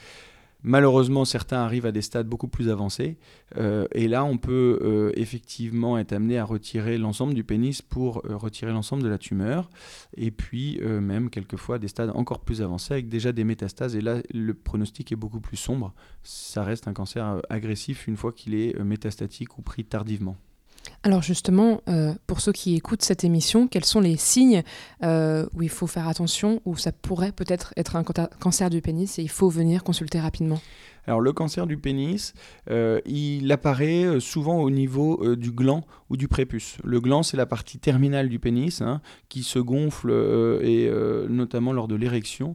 Malheureusement, 0.64 1.24
certains 1.24 1.58
arrivent 1.58 1.86
à 1.86 1.92
des 1.92 2.02
stades 2.02 2.28
beaucoup 2.28 2.48
plus 2.48 2.68
avancés. 2.68 3.16
euh, 3.56 3.86
et 3.92 4.06
là, 4.06 4.24
on 4.24 4.38
peut 4.38 4.78
euh, 4.82 5.12
effectivement 5.16 5.98
être 5.98 6.12
amené 6.12 6.38
à 6.38 6.44
retirer 6.44 6.98
l'ensemble 6.98 7.34
du 7.34 7.42
pénis 7.42 7.82
pour 7.82 8.22
euh, 8.26 8.36
retirer 8.36 8.70
l'ensemble 8.70 9.02
de 9.02 9.08
la 9.08 9.18
tumeur. 9.18 9.70
Et 10.16 10.30
puis, 10.30 10.80
même 10.82 11.30
quelquefois, 11.30 11.78
des 11.78 11.88
stades 11.88 12.10
encore 12.14 12.40
plus 12.40 12.62
avancés 12.62 12.94
avec 12.94 13.08
déjà 13.08 13.32
des 13.32 13.44
métastases. 13.44 13.96
Et 13.96 14.00
là, 14.00 14.22
le 14.32 14.54
pronostic 14.54 15.10
est 15.12 15.16
beaucoup 15.16 15.40
plus 15.40 15.56
sombre. 15.56 15.94
Ça 16.22 16.62
reste 16.62 16.86
un 16.86 16.92
cancer 16.92 17.40
agressif 17.48 18.06
une 18.06 18.16
fois 18.16 18.32
qu'il 18.32 18.54
est 18.54 18.78
métastatique 18.78 19.58
ou 19.58 19.62
pris 19.62 19.84
tardivement. 19.84 20.36
Alors 21.02 21.22
justement, 21.22 21.80
euh, 21.88 22.14
pour 22.26 22.40
ceux 22.40 22.52
qui 22.52 22.76
écoutent 22.76 23.02
cette 23.02 23.24
émission, 23.24 23.66
quels 23.66 23.84
sont 23.84 24.00
les 24.00 24.16
signes 24.16 24.62
euh, 25.02 25.46
où 25.54 25.62
il 25.62 25.68
faut 25.68 25.86
faire 25.86 26.06
attention, 26.06 26.60
où 26.64 26.76
ça 26.76 26.92
pourrait 26.92 27.32
peut-être 27.32 27.72
être 27.76 27.96
un 27.96 28.04
cancer 28.04 28.70
du 28.70 28.80
pénis 28.80 29.18
et 29.18 29.22
il 29.22 29.30
faut 29.30 29.48
venir 29.48 29.82
consulter 29.82 30.20
rapidement? 30.20 30.60
Alors 31.06 31.20
le 31.20 31.32
cancer 31.32 31.66
du 31.66 31.76
pénis, 31.76 32.34
euh, 32.70 33.00
il 33.06 33.50
apparaît 33.50 34.04
euh, 34.04 34.20
souvent 34.20 34.60
au 34.60 34.70
niveau 34.70 35.20
euh, 35.24 35.36
du 35.36 35.50
gland 35.50 35.84
ou 36.10 36.16
du 36.16 36.28
prépuce. 36.28 36.78
Le 36.84 37.00
gland, 37.00 37.22
c'est 37.22 37.36
la 37.36 37.46
partie 37.46 37.78
terminale 37.78 38.28
du 38.28 38.38
pénis 38.38 38.80
hein, 38.80 39.00
qui 39.28 39.42
se 39.42 39.58
gonfle 39.58 40.10
et 40.62 40.90
notamment 41.28 41.72
lors 41.72 41.88
de 41.88 41.94
l'érection 41.94 42.54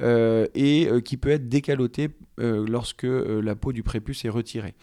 et 0.00 0.88
qui 1.04 1.16
peut 1.16 1.30
être 1.30 1.48
décaloté 1.48 2.10
euh, 2.40 2.64
lorsque 2.68 3.04
la 3.04 3.56
peau 3.56 3.72
du 3.72 3.82
prépuce 3.82 4.24
est 4.24 4.28
retirée. 4.28 4.74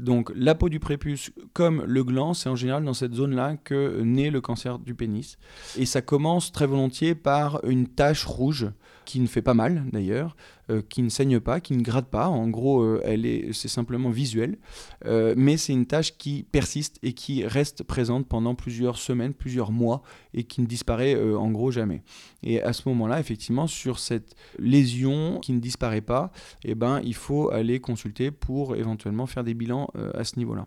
Donc 0.00 0.32
la 0.34 0.54
peau 0.54 0.70
du 0.70 0.80
prépuce, 0.80 1.32
comme 1.52 1.84
le 1.86 2.02
gland, 2.02 2.32
c'est 2.32 2.48
en 2.48 2.56
général 2.56 2.82
dans 2.84 2.94
cette 2.94 3.12
zone-là 3.12 3.56
que 3.62 4.00
naît 4.00 4.30
le 4.30 4.40
cancer 4.40 4.78
du 4.78 4.94
pénis. 4.94 5.36
Et 5.76 5.84
ça 5.84 6.00
commence 6.00 6.50
très 6.50 6.66
volontiers 6.66 7.14
par 7.14 7.62
une 7.66 7.88
tache 7.88 8.24
rouge 8.24 8.70
qui 9.04 9.20
ne 9.20 9.26
fait 9.26 9.42
pas 9.42 9.52
mal 9.52 9.84
d'ailleurs, 9.92 10.34
euh, 10.70 10.80
qui 10.88 11.02
ne 11.02 11.10
saigne 11.10 11.40
pas, 11.40 11.60
qui 11.60 11.76
ne 11.76 11.82
gratte 11.82 12.08
pas. 12.08 12.28
En 12.28 12.48
gros, 12.48 12.80
euh, 12.80 13.00
elle 13.04 13.26
est, 13.26 13.52
c'est 13.52 13.68
simplement 13.68 14.10
visuel, 14.10 14.56
Euh, 15.04 15.34
mais 15.36 15.58
c'est 15.58 15.74
une 15.74 15.84
tache 15.84 16.16
qui 16.16 16.46
persiste 16.50 16.98
et 17.02 17.12
qui 17.12 17.44
reste 17.44 17.82
présente 17.82 18.26
pendant 18.26 18.54
plusieurs 18.54 18.96
semaines, 18.96 19.34
plusieurs 19.34 19.70
mois, 19.70 20.02
et 20.32 20.44
qui 20.44 20.62
ne 20.62 20.66
disparaît 20.66 21.14
en 21.34 21.50
gros 21.50 21.70
jamais. 21.70 22.02
Et 22.42 22.62
à 22.62 22.72
ce 22.72 22.88
moment-là, 22.88 23.20
effectivement, 23.20 23.66
sur 23.66 23.98
cette 23.98 24.34
lésion 24.58 25.40
qui 25.40 25.52
ne 25.52 25.60
disparaît 25.60 26.00
pas, 26.00 26.32
eh 26.64 26.74
ben, 26.74 27.00
il 27.04 27.14
faut 27.14 27.50
aller 27.50 27.80
consulter 27.80 28.30
pour 28.30 28.76
éventuellement 28.76 29.26
faire 29.26 29.44
des 29.44 29.54
bilans 29.54 29.88
à 30.14 30.24
ce 30.24 30.38
niveau-là. 30.38 30.66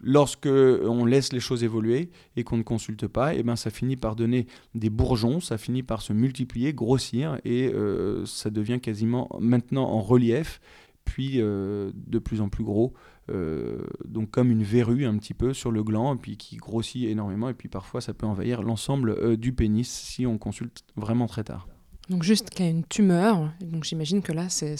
Lorsque 0.00 0.46
on 0.46 1.04
laisse 1.04 1.32
les 1.32 1.40
choses 1.40 1.64
évoluer 1.64 2.10
et 2.36 2.44
qu'on 2.44 2.58
ne 2.58 2.62
consulte 2.62 3.06
pas, 3.06 3.34
et 3.34 3.42
ben 3.42 3.56
ça 3.56 3.70
finit 3.70 3.96
par 3.96 4.16
donner 4.16 4.46
des 4.74 4.90
bourgeons, 4.90 5.40
ça 5.40 5.58
finit 5.58 5.82
par 5.82 6.02
se 6.02 6.12
multiplier, 6.12 6.72
grossir, 6.72 7.38
et 7.44 7.68
euh, 7.68 8.24
ça 8.26 8.50
devient 8.50 8.80
quasiment 8.80 9.28
maintenant 9.40 9.84
en 9.84 10.00
relief, 10.00 10.60
puis 11.04 11.40
euh, 11.40 11.92
de 11.94 12.18
plus 12.18 12.40
en 12.40 12.48
plus 12.48 12.64
gros, 12.64 12.92
euh, 13.30 13.86
donc 14.04 14.30
comme 14.30 14.50
une 14.50 14.62
verrue 14.62 15.06
un 15.06 15.16
petit 15.18 15.34
peu 15.34 15.52
sur 15.52 15.70
le 15.70 15.82
gland, 15.82 16.16
puis 16.16 16.36
qui 16.36 16.56
grossit 16.56 17.04
énormément, 17.04 17.48
et 17.48 17.54
puis 17.54 17.68
parfois 17.68 18.00
ça 18.00 18.14
peut 18.14 18.26
envahir 18.26 18.62
l'ensemble 18.62 19.36
du 19.36 19.52
pénis 19.52 19.88
si 19.88 20.26
on 20.26 20.38
consulte 20.38 20.84
vraiment 20.96 21.26
très 21.26 21.44
tard. 21.44 21.68
Donc 22.08 22.22
juste 22.22 22.50
qu'il 22.50 22.64
y 22.64 22.68
a 22.68 22.70
une 22.70 22.84
tumeur, 22.84 23.50
donc 23.60 23.82
j'imagine 23.82 24.22
que 24.22 24.32
là 24.32 24.48
c'est 24.48 24.76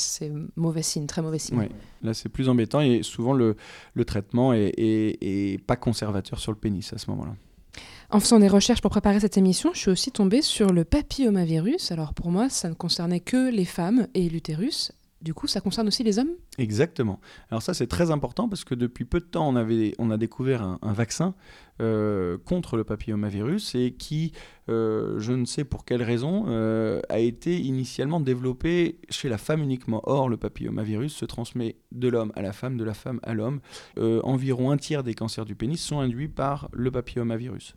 mauvais 0.55 0.83
signe, 0.83 1.07
très 1.07 1.23
mauvais 1.23 1.41
signe. 1.41 1.59
Oui, 1.59 1.67
là 2.03 2.15
c'est 2.15 2.29
plus 2.29 2.49
embêtant 2.49 2.81
et 2.81 3.03
souvent 3.03 3.33
le, 3.33 3.57
le 3.95 4.05
traitement 4.05 4.53
est, 4.53 4.73
est, 4.77 5.19
est, 5.21 5.59
pas 5.65 5.75
conservateur 5.75 6.39
sur 6.39 6.53
le 6.53 6.59
pénis 6.59 6.93
à 6.93 6.99
ce 6.99 7.11
moment-là. 7.11 7.35
En 8.11 8.21
faisant 8.21 8.39
des 8.39 8.47
recherches 8.47 8.81
pour 8.81 8.93
préparer 8.93 9.19
cette 9.19 9.37
émission, 9.37 9.71
je 9.75 9.81
suis 9.81 9.91
aussi 9.91 10.13
tombée 10.13 10.41
sur 10.41 10.73
le 10.73 10.85
papillomavirus. 10.85 11.91
Alors 11.91 12.15
pour 12.15 12.31
moi, 12.31 12.49
ça 12.49 12.69
ne 12.69 12.75
concernait 12.75 13.19
que 13.19 13.51
les 13.51 13.65
femmes 13.65 14.07
et 14.15 14.29
l'utérus. 14.29 14.93
Du 15.23 15.33
coup, 15.33 15.47
ça 15.47 15.63
concerne 15.63 15.89
aussi 15.89 16.05
les 16.05 16.19
hommes? 16.19 16.33
Exactement. 16.59 17.21
Alors 17.51 17.63
ça, 17.63 17.73
c'est 17.73 17.87
très 17.87 18.11
important 18.11 18.51
parce 18.51 18.65
que 18.65 18.75
depuis 18.75 19.07
peu 19.07 19.19
de 19.19 19.25
temps, 19.25 19.49
on, 19.49 19.57
avait, 19.57 19.95
on 19.99 20.11
a 20.11 20.19
découvert 20.19 20.63
un, 20.63 20.93
vaccin 20.93 21.35
euh, 21.81 22.37
contre 22.45 22.77
le 22.77 22.85
papillomavirus 22.85 23.75
et 23.77 23.93
qui, 23.93 24.33
euh, 24.69 25.19
je 25.19 25.33
ne 25.33 25.47
sais 25.47 25.65
pour 25.65 25.87
quelle 25.87 26.03
raison, 26.03 26.45
euh, 26.49 27.01
a 27.09 27.19
été 27.19 27.59
initialement 27.59 28.21
développé 28.21 29.01
chez 29.09 29.31
la 29.31 29.39
femme 29.39 29.63
uniquement. 29.63 30.03
Or, 30.05 30.29
le 30.29 30.37
papillomavirus 30.37 31.15
se 31.15 31.25
transmet 31.25 31.77
de 31.93 32.09
l'homme 32.09 32.33
à 32.37 32.43
la 32.43 32.53
femme, 32.53 32.77
de 32.77 32.85
la 32.85 32.95
femme 32.95 33.19
à 33.23 33.33
l'homme. 33.33 33.61
Environ 33.97 34.71
un 34.71 34.77
tiers 34.77 35.03
des 35.03 35.15
cancers 35.15 35.47
du 35.47 35.55
pénis 35.55 35.81
sont 35.81 35.99
induits 35.99 36.29
par 36.29 36.69
le 36.73 36.91
papillomavirus. 36.91 37.75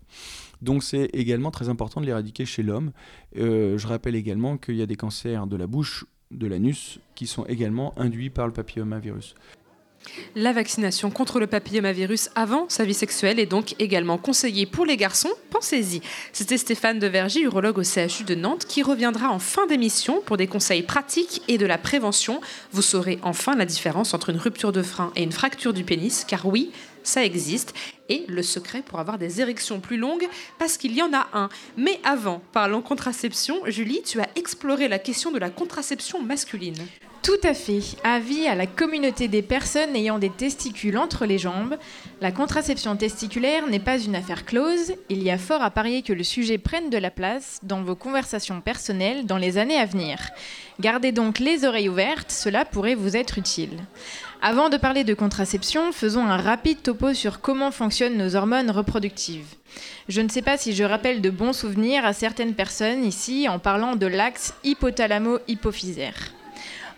Donc 0.62 0.84
c'est 0.84 1.06
également 1.14 1.52
très 1.52 1.70
important 1.70 2.02
de 2.02 2.06
l'éradiquer 2.06 2.46
chez 2.46 2.64
l'homme. 2.64 2.92
Je 3.34 3.88
rappelle 3.88 4.16
également 4.16 4.58
qu'il 4.58 4.76
y 4.76 4.82
a 4.82 4.86
des 4.86 4.98
cancers 4.98 5.48
de 5.48 5.56
la 5.56 5.66
bouche 5.66 6.06
de 6.32 6.48
l'anus 6.48 7.00
qui 7.16 7.28
sont 7.28 7.46
également 7.46 7.94
induits 7.98 8.30
par 8.30 8.48
le 8.48 8.54
papillomavirus. 8.54 9.36
La 10.36 10.54
vaccination 10.54 11.12
contre 11.12 11.40
le 11.40 11.48
papillomavirus 11.48 12.30
avant 12.36 12.66
sa 12.70 12.86
vie 12.86 12.94
sexuelle 12.94 13.40
est 13.40 13.46
donc 13.46 13.76
également 13.80 14.18
conseillée 14.18 14.66
pour 14.66 14.86
les 14.86 14.98
garçons. 14.98 15.32
Pensez-y. 15.50 16.02
C'était 16.32 16.58
Stéphane 16.58 17.00
Devergy, 17.00 17.42
urologue 17.42 17.80
au 17.80 17.84
CHU 17.84 18.24
de 18.24 18.36
Nantes, 18.36 18.66
qui 18.66 18.82
reviendra 18.82 19.30
en 19.30 19.40
fin 19.40 19.68
d'émission 19.68 20.22
pour 20.26 20.38
des 20.38 20.48
conseils 20.48 20.84
pratiques 20.84 21.42
et 21.48 21.58
de 21.58 21.66
la 21.66 21.78
prévention. 21.78 22.40
Vous 22.72 22.82
saurez 22.82 23.20
enfin 23.24 23.56
la 23.56 23.66
différence 23.66 24.14
entre 24.14 24.30
une 24.30 24.38
rupture 24.38 24.72
de 24.72 24.84
frein 24.84 25.12
et 25.16 25.24
une 25.24 25.32
fracture 25.32 25.74
du 25.74 25.84
pénis, 25.84 26.26
car 26.26 26.46
oui, 26.46 26.72
ça 27.04 27.24
existe, 27.24 27.74
et 28.10 28.26
le 28.28 28.43
secret 28.43 28.82
pour 28.82 29.00
avoir 29.00 29.18
des 29.18 29.41
érections 29.41 29.80
plus 29.80 29.97
longues, 29.97 30.28
parce 30.58 30.78
qu'il 30.78 30.93
y 30.93 31.02
en 31.02 31.14
a 31.14 31.28
un. 31.34 31.50
Mais 31.78 32.00
avant, 32.04 32.41
parlons 32.52 32.82
contraception, 32.82 33.62
Julie, 33.68 34.02
tu 34.04 34.20
as 34.20 34.30
exploré 34.36 34.88
la 34.88 35.00
question 35.00 35.32
de 35.32 35.39
la 35.39 35.50
contraception 35.50 36.22
masculine. 36.22 36.88
Tout 37.22 37.34
à 37.43 37.54
fait. 37.54 37.82
Avis 38.04 38.47
à 38.47 38.56
la 38.56 38.66
communauté 38.66 39.28
des 39.28 39.41
personnes 39.41 39.95
ayant 39.95 40.20
des 40.20 40.30
testicules 40.30 40.97
entre 40.97 41.26
les 41.26 41.38
jambes, 41.38 41.78
la 42.22 42.32
contraception 42.32 42.95
testiculaire 42.95 43.68
n'est 43.68 43.80
pas 43.80 44.00
une 44.00 44.16
affaire 44.16 44.45
close. 44.45 44.93
Il 45.10 45.22
y 45.22 45.30
a 45.30 45.38
fort 45.38 45.62
à 45.62 45.70
parier 45.70 46.02
que 46.02 46.14
le 46.14 46.24
sujet 46.24 46.58
prenne 46.58 46.89
de 46.89 46.97
la 46.97 47.12
place 47.12 47.60
dans 47.62 47.84
vos 47.84 47.95
conversations 47.95 48.62
personnelles 48.62 49.26
dans 49.26 49.38
les 49.38 49.58
années 49.58 49.78
à 49.78 49.86
venir. 49.86 50.30
Gardez 50.80 51.12
donc 51.12 51.39
les 51.39 51.66
oreilles 51.66 51.89
ouvertes, 51.89 52.32
cela 52.32 52.64
pourrait 52.64 52.95
vous 52.95 53.18
être 53.18 53.38
utile. 53.38 53.78
Avant 54.42 54.70
de 54.70 54.78
parler 54.78 55.04
de 55.04 55.14
contraception, 55.14 55.92
faisons 55.92 56.26
un 56.26 56.38
rapide 56.38 56.82
topo 56.82 57.14
sur 57.14 57.42
comment 57.42 57.72
fonctionnent 57.72 58.16
nos 58.16 58.38
hormones 58.38 58.72
reproductives. 58.72 59.56
Je 60.08 60.22
ne 60.22 60.30
sais 60.30 60.42
pas 60.42 60.58
si 60.58 60.74
je 60.74 60.86
rappelle 60.86 61.20
de 61.20 61.30
bons 61.30 61.52
souvenirs 61.52 62.06
à 62.06 62.14
certaines 62.14 62.54
personnes 62.54 63.04
ici 63.04 63.50
en 63.50 63.60
parlant 63.60 63.98
de 63.98 64.06
l'axe 64.06 64.54
hypothalamo-hypophysaire. 64.64 66.32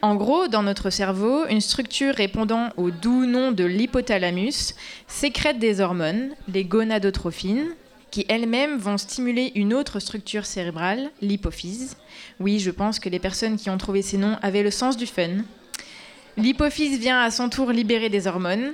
En 0.04 0.16
gros, 0.16 0.50
dans 0.50 0.62
notre 0.62 0.92
cerveau, 0.92 1.48
une 1.48 1.62
structure 1.62 2.14
répondant 2.14 2.70
au 2.78 2.92
doux 2.92 3.26
nom 3.26 3.52
de 3.52 3.64
l'hypothalamus 3.64 4.76
sécrète 5.08 5.58
des 5.58 5.82
hormones, 5.82 6.36
les 6.48 6.64
gonadotrophines, 6.64 7.70
qui 8.12 8.24
elles-mêmes 8.30 8.78
vont 8.78 9.00
stimuler 9.00 9.52
une 9.56 9.74
autre 9.74 10.00
structure 10.00 10.46
cérébrale, 10.46 11.10
l'hypophyse. 11.22 11.98
Oui, 12.40 12.60
je 12.60 12.70
pense 12.70 13.00
que 13.00 13.10
les 13.10 13.20
personnes 13.20 13.58
qui 13.58 13.72
ont 13.72 13.78
trouvé 13.80 14.04
ces 14.04 14.18
noms 14.18 14.38
avaient 14.44 14.64
le 14.64 14.70
sens 14.70 14.96
du 14.96 15.08
fun. 15.08 15.44
L'hypophyse 16.38 17.00
vient 17.00 17.20
à 17.22 17.32
son 17.32 17.50
tour 17.50 17.72
libérer 17.72 18.10
des 18.10 18.28
hormones. 18.28 18.74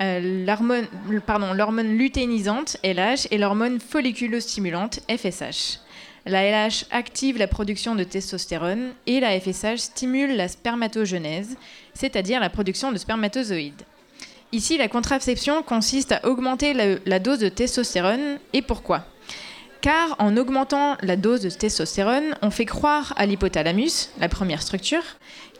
Euh, 0.00 0.44
l'hormone 0.46 1.96
lutéinisante, 1.96 2.78
LH, 2.82 3.28
et 3.30 3.38
l'hormone 3.38 3.80
folliculostimulante, 3.80 5.00
FSH. 5.08 5.78
La 6.26 6.42
LH 6.44 6.84
active 6.90 7.38
la 7.38 7.46
production 7.46 7.94
de 7.94 8.04
testostérone 8.04 8.92
et 9.06 9.20
la 9.20 9.38
FSH 9.38 9.76
stimule 9.76 10.36
la 10.36 10.48
spermatogenèse, 10.48 11.56
c'est-à-dire 11.94 12.40
la 12.40 12.50
production 12.50 12.92
de 12.92 12.98
spermatozoïdes. 12.98 13.82
Ici, 14.52 14.76
la 14.76 14.88
contraception 14.88 15.62
consiste 15.62 16.12
à 16.12 16.26
augmenter 16.26 16.74
la 16.74 17.18
dose 17.20 17.38
de 17.38 17.48
testostérone. 17.48 18.38
Et 18.52 18.62
pourquoi? 18.62 19.04
Car 19.80 20.16
en 20.18 20.36
augmentant 20.36 20.98
la 21.00 21.16
dose 21.16 21.40
de 21.40 21.48
testostérone, 21.48 22.36
on 22.42 22.50
fait 22.50 22.66
croire 22.66 23.14
à 23.16 23.24
l'hypothalamus, 23.24 24.10
la 24.18 24.28
première 24.28 24.60
structure, 24.60 25.02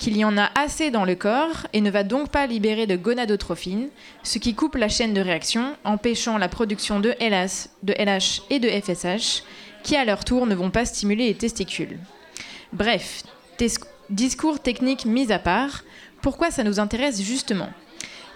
qu'il 0.00 0.16
y 0.16 0.24
en 0.24 0.38
a 0.38 0.50
assez 0.54 0.90
dans 0.90 1.04
le 1.04 1.14
corps 1.14 1.66
et 1.74 1.82
ne 1.82 1.90
va 1.90 2.04
donc 2.04 2.30
pas 2.30 2.46
libérer 2.46 2.86
de 2.86 2.96
gonadotrophine, 2.96 3.90
ce 4.22 4.38
qui 4.38 4.54
coupe 4.54 4.76
la 4.76 4.88
chaîne 4.88 5.12
de 5.12 5.20
réaction, 5.20 5.76
empêchant 5.84 6.38
la 6.38 6.48
production 6.48 7.00
de 7.00 7.14
LH, 7.20 8.40
et 8.48 8.58
de 8.58 8.68
FSH, 8.68 9.42
qui 9.82 9.96
à 9.96 10.06
leur 10.06 10.24
tour 10.24 10.46
ne 10.46 10.54
vont 10.54 10.70
pas 10.70 10.86
stimuler 10.86 11.26
les 11.26 11.34
testicules. 11.34 11.98
Bref, 12.72 13.24
discours 14.08 14.60
techniques 14.60 15.04
mis 15.04 15.30
à 15.32 15.38
part, 15.38 15.84
pourquoi 16.22 16.50
ça 16.50 16.64
nous 16.64 16.80
intéresse 16.80 17.20
justement? 17.20 17.68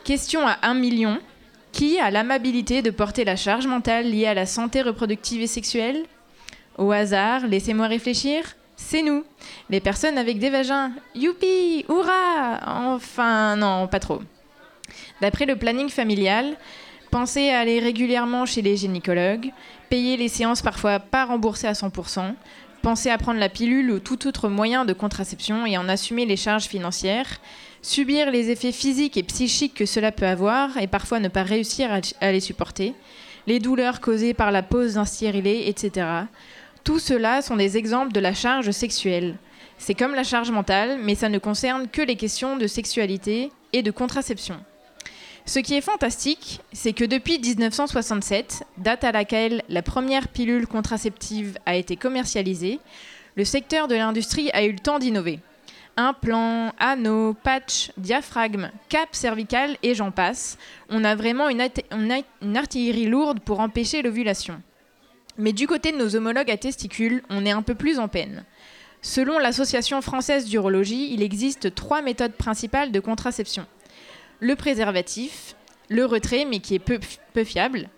Question 0.05 0.47
à 0.47 0.59
un 0.63 0.75
million. 0.75 1.19
Qui 1.73 1.99
a 1.99 2.11
l'amabilité 2.11 2.83
de 2.83 2.91
porter 2.91 3.25
la 3.25 3.37
charge 3.37 3.67
mentale 3.67 4.11
liée 4.11 4.27
à 4.27 4.35
la 4.35 4.45
santé 4.45 4.83
reproductive 4.83 5.41
et 5.41 5.47
sexuelle? 5.47 6.05
Au 6.77 6.93
hasard, 6.93 7.47
laissez-moi 7.47 7.87
réfléchir. 7.87 8.45
C'est 8.87 9.03
nous, 9.03 9.25
les 9.71 9.81
personnes 9.81 10.19
avec 10.19 10.39
des 10.39 10.51
vagins. 10.51 10.93
Youpi 11.15 11.87
Hurrah 11.89 12.61
Enfin, 12.93 13.57
non, 13.57 13.89
pas 13.89 13.99
trop. 13.99 14.21
D'après 15.23 15.47
le 15.47 15.57
planning 15.57 15.89
familial, 15.89 16.55
pensez 17.11 17.49
à 17.49 17.61
aller 17.61 17.81
régulièrement 17.81 18.45
chez 18.45 18.61
les 18.61 18.77
gynécologues, 18.77 19.53
payer 19.89 20.19
les 20.19 20.29
séances 20.29 20.61
parfois 20.61 20.99
pas 20.99 21.25
remboursées 21.25 21.67
à 21.67 21.73
100%, 21.73 22.35
pensez 22.83 23.09
à 23.09 23.17
prendre 23.17 23.41
la 23.41 23.49
pilule 23.49 23.91
ou 23.91 24.01
tout 24.01 24.29
autre 24.29 24.51
moyen 24.51 24.85
de 24.85 24.93
contraception 24.93 25.65
et 25.65 25.79
en 25.79 25.89
assumer 25.89 26.27
les 26.27 26.37
charges 26.37 26.67
financières, 26.67 27.41
subir 27.81 28.31
les 28.31 28.51
effets 28.51 28.71
physiques 28.71 29.17
et 29.17 29.23
psychiques 29.23 29.75
que 29.75 29.87
cela 29.87 30.13
peut 30.13 30.27
avoir 30.27 30.77
et 30.77 30.89
parfois 30.89 31.21
ne 31.21 31.29
pas 31.29 31.43
réussir 31.43 31.91
à, 32.21 32.33
les 32.33 32.41
supporter, 32.41 32.93
les 33.47 33.61
douleurs 33.61 34.03
causées 34.03 34.35
par 34.35 34.53
la 34.53 34.63
pose 34.63 34.95
d'un 34.95 35.07
stérilet, 35.07 35.69
etc. 35.69 36.07
Tout 36.85 36.99
cela 36.99 37.41
sont 37.41 37.57
des 37.57 37.79
exemples 37.79 38.13
de 38.13 38.21
la 38.21 38.35
charge 38.35 38.71
sexuelle. 38.71 39.37
C'est 39.79 39.95
comme 39.95 40.15
la 40.15 40.23
charge 40.23 40.51
mentale, 40.51 40.99
mais 41.03 41.15
ça 41.15 41.31
ne 41.31 41.39
concerne 41.39 41.89
que 41.89 42.03
les 42.03 42.17
questions 42.17 42.59
de 42.59 42.67
sexualité 42.67 43.51
et 43.73 43.83
de 43.83 43.91
contraception. 43.91 44.63
Ce 45.47 45.59
qui 45.61 45.75
est 45.75 45.81
fantastique, 45.81 46.61
c'est 46.75 46.93
que 46.93 47.05
depuis 47.05 47.39
1967, 47.39 48.65
date 48.77 49.03
à 49.03 49.13
laquelle 49.13 49.63
la 49.71 49.81
première 49.81 50.29
pilule 50.29 50.67
contraceptive 50.67 51.57
a 51.65 51.75
été 51.75 51.97
commercialisée, 51.97 52.81
le 53.35 53.45
secteur 53.47 53.89
de 53.89 53.95
l'industrie 53.95 54.51
a 54.53 54.65
eu 54.65 54.73
le 54.73 54.79
temps 54.79 54.99
d'innover. 54.99 55.41
Implants, 55.97 56.73
anneaux, 56.79 57.33
patch, 57.33 57.93
diaphragme, 57.97 58.71
cap 58.91 59.09
cervical 59.13 59.77
et 59.83 59.95
j'en 59.95 60.11
passe. 60.11 60.59
On 60.91 61.03
a 61.03 61.15
vraiment 61.15 61.49
une 61.49 62.57
artillerie 62.57 63.07
lourde 63.07 63.41
pour 63.41 63.61
empêcher 63.61 64.03
l'ovulation. 64.03 64.61
Mais 65.39 65.53
du 65.53 65.67
côté 65.67 65.93
de 65.93 65.97
nos 65.97 66.17
homologues 66.17 66.51
à 66.51 66.57
testicules, 66.57 67.23
on 67.31 67.45
est 67.45 67.51
un 67.51 67.63
peu 67.63 67.75
plus 67.75 67.99
en 67.99 68.09
peine. 68.09 68.45
Selon 69.03 69.39
l'Association 69.39 70.01
française 70.01 70.47
d'urologie, 70.47 71.13
il 71.13 71.23
existe 71.23 71.75
trois 71.75 72.03
méthodes 72.03 72.35
principales 72.35 72.93
de 72.93 73.01
contraception 73.01 73.67
le 74.41 74.57
préservatif, 74.57 75.57
le 75.89 76.05
retrait, 76.05 76.45
mais 76.45 76.61
qui 76.61 76.75
est 76.75 76.79
peu, 76.79 76.99
fiable, 77.45 77.89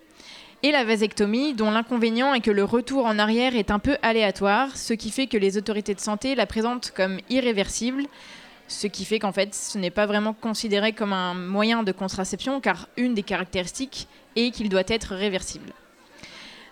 et 0.63 0.71
la 0.71 0.85
vasectomie, 0.85 1.55
dont 1.55 1.71
l'inconvénient 1.71 2.35
est 2.35 2.41
que 2.41 2.51
le 2.51 2.65
retour 2.65 3.05
en 3.05 3.19
arrière 3.19 3.57
est 3.57 3.71
un 3.71 3.79
peu 3.79 3.97
aléatoire, 4.03 4.77
ce 4.77 4.95
qui 4.95 5.11
fait 5.11 5.27
que 5.27 5.37
les 5.37 5.59
autorités 5.59 5.95
de 5.95 6.01
santé 6.01 6.35
la 6.35 6.47
présentent 6.47 6.93
comme 6.97 7.19
irréversible, 7.31 8.05
ce 8.69 8.87
qui 8.87 9.05
fait 9.05 9.19
qu'en 9.19 9.33
fait 9.33 9.55
ce 9.55 9.77
n'est 9.79 9.91
pas 9.91 10.07
vraiment 10.07 10.33
considéré 10.33 10.93
comme 10.93 11.13
un 11.13 11.35
moyen 11.35 11.83
de 11.83 11.93
contraception, 11.93 12.61
car 12.61 12.89
une 12.97 13.15
des 13.15 13.23
caractéristiques 13.23 14.09
est 14.35 14.51
qu'il 14.51 14.69
doit 14.69 14.83
être 14.87 15.15
réversible. 15.15 15.73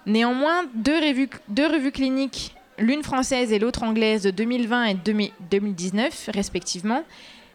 Néanmoins, 0.07 0.64
deux 0.74 0.98
revues, 0.98 1.92
cliniques, 1.92 2.55
l'une 2.78 3.02
française 3.02 3.52
et 3.52 3.59
l'autre 3.59 3.84
anglaise 3.84 4.22
de 4.22 4.30
2020 4.30 4.84
et 4.84 4.94
2019 4.94 6.30
respectivement, 6.34 7.05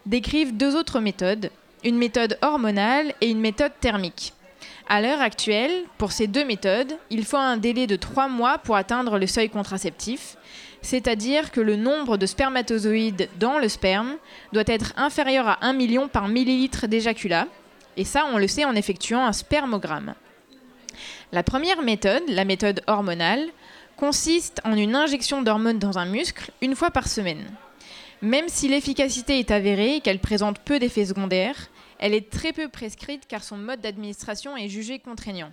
décrivent 0.06 0.56
deux 0.56 0.74
autres 0.74 0.98
méthodes, 0.98 1.50
une 1.84 1.96
méthode 1.96 2.38
hormonale 2.42 3.14
et 3.20 3.30
une 3.30 3.40
méthode 3.40 3.72
thermique. 3.80 4.32
À 4.88 5.00
l'heure 5.00 5.20
actuelle, 5.20 5.84
pour 5.96 6.10
ces 6.10 6.26
deux 6.26 6.44
méthodes, 6.44 6.92
il 7.10 7.24
faut 7.24 7.36
un 7.36 7.56
délai 7.56 7.86
de 7.86 7.94
3 7.94 8.26
mois 8.26 8.58
pour 8.58 8.74
atteindre 8.74 9.18
le 9.18 9.28
seuil 9.28 9.48
contraceptif, 9.48 10.36
c'est-à-dire 10.82 11.52
que 11.52 11.60
le 11.60 11.76
nombre 11.76 12.16
de 12.16 12.26
spermatozoïdes 12.26 13.28
dans 13.38 13.58
le 13.58 13.68
sperme 13.68 14.16
doit 14.52 14.64
être 14.66 14.92
inférieur 14.96 15.46
à 15.46 15.58
1 15.64 15.72
million 15.74 16.08
par 16.08 16.26
millilitre 16.26 16.88
d'éjaculat, 16.88 17.46
et 17.96 18.04
ça 18.04 18.24
on 18.32 18.38
le 18.38 18.48
sait 18.48 18.64
en 18.64 18.74
effectuant 18.74 19.24
un 19.24 19.32
spermogramme. 19.32 20.14
La 21.32 21.44
première 21.44 21.82
méthode, 21.82 22.24
la 22.28 22.44
méthode 22.44 22.82
hormonale, 22.88 23.46
consiste 23.96 24.60
en 24.64 24.76
une 24.76 24.96
injection 24.96 25.42
d'hormones 25.42 25.78
dans 25.78 25.96
un 25.96 26.06
muscle 26.06 26.50
une 26.60 26.74
fois 26.74 26.90
par 26.90 27.06
semaine. 27.06 27.44
Même 28.20 28.48
si 28.48 28.66
l'efficacité 28.66 29.38
est 29.38 29.52
avérée 29.52 29.96
et 29.96 30.00
qu'elle 30.00 30.18
présente 30.18 30.58
peu 30.58 30.80
d'effets 30.80 31.06
secondaires, 31.06 31.68
elle 32.00 32.14
est 32.14 32.30
très 32.30 32.52
peu 32.52 32.68
prescrite 32.68 33.28
car 33.28 33.44
son 33.44 33.56
mode 33.56 33.80
d'administration 33.80 34.56
est 34.56 34.68
jugé 34.68 34.98
contraignant. 34.98 35.52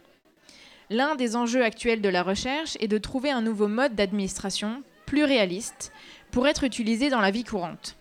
L'un 0.89 1.15
des 1.15 1.35
enjeux 1.35 1.63
actuels 1.63 2.01
de 2.01 2.09
la 2.09 2.23
recherche 2.23 2.75
est 2.79 2.87
de 2.87 2.97
trouver 2.97 3.29
un 3.29 3.41
nouveau 3.41 3.67
mode 3.67 3.93
d'administration 3.93 4.81
plus 5.05 5.25
réaliste 5.25 5.91
pour 6.31 6.47
être 6.47 6.63
utilisé 6.63 7.09
dans 7.09 7.21
la 7.21 7.31
vie 7.31 7.43
courante. 7.43 7.95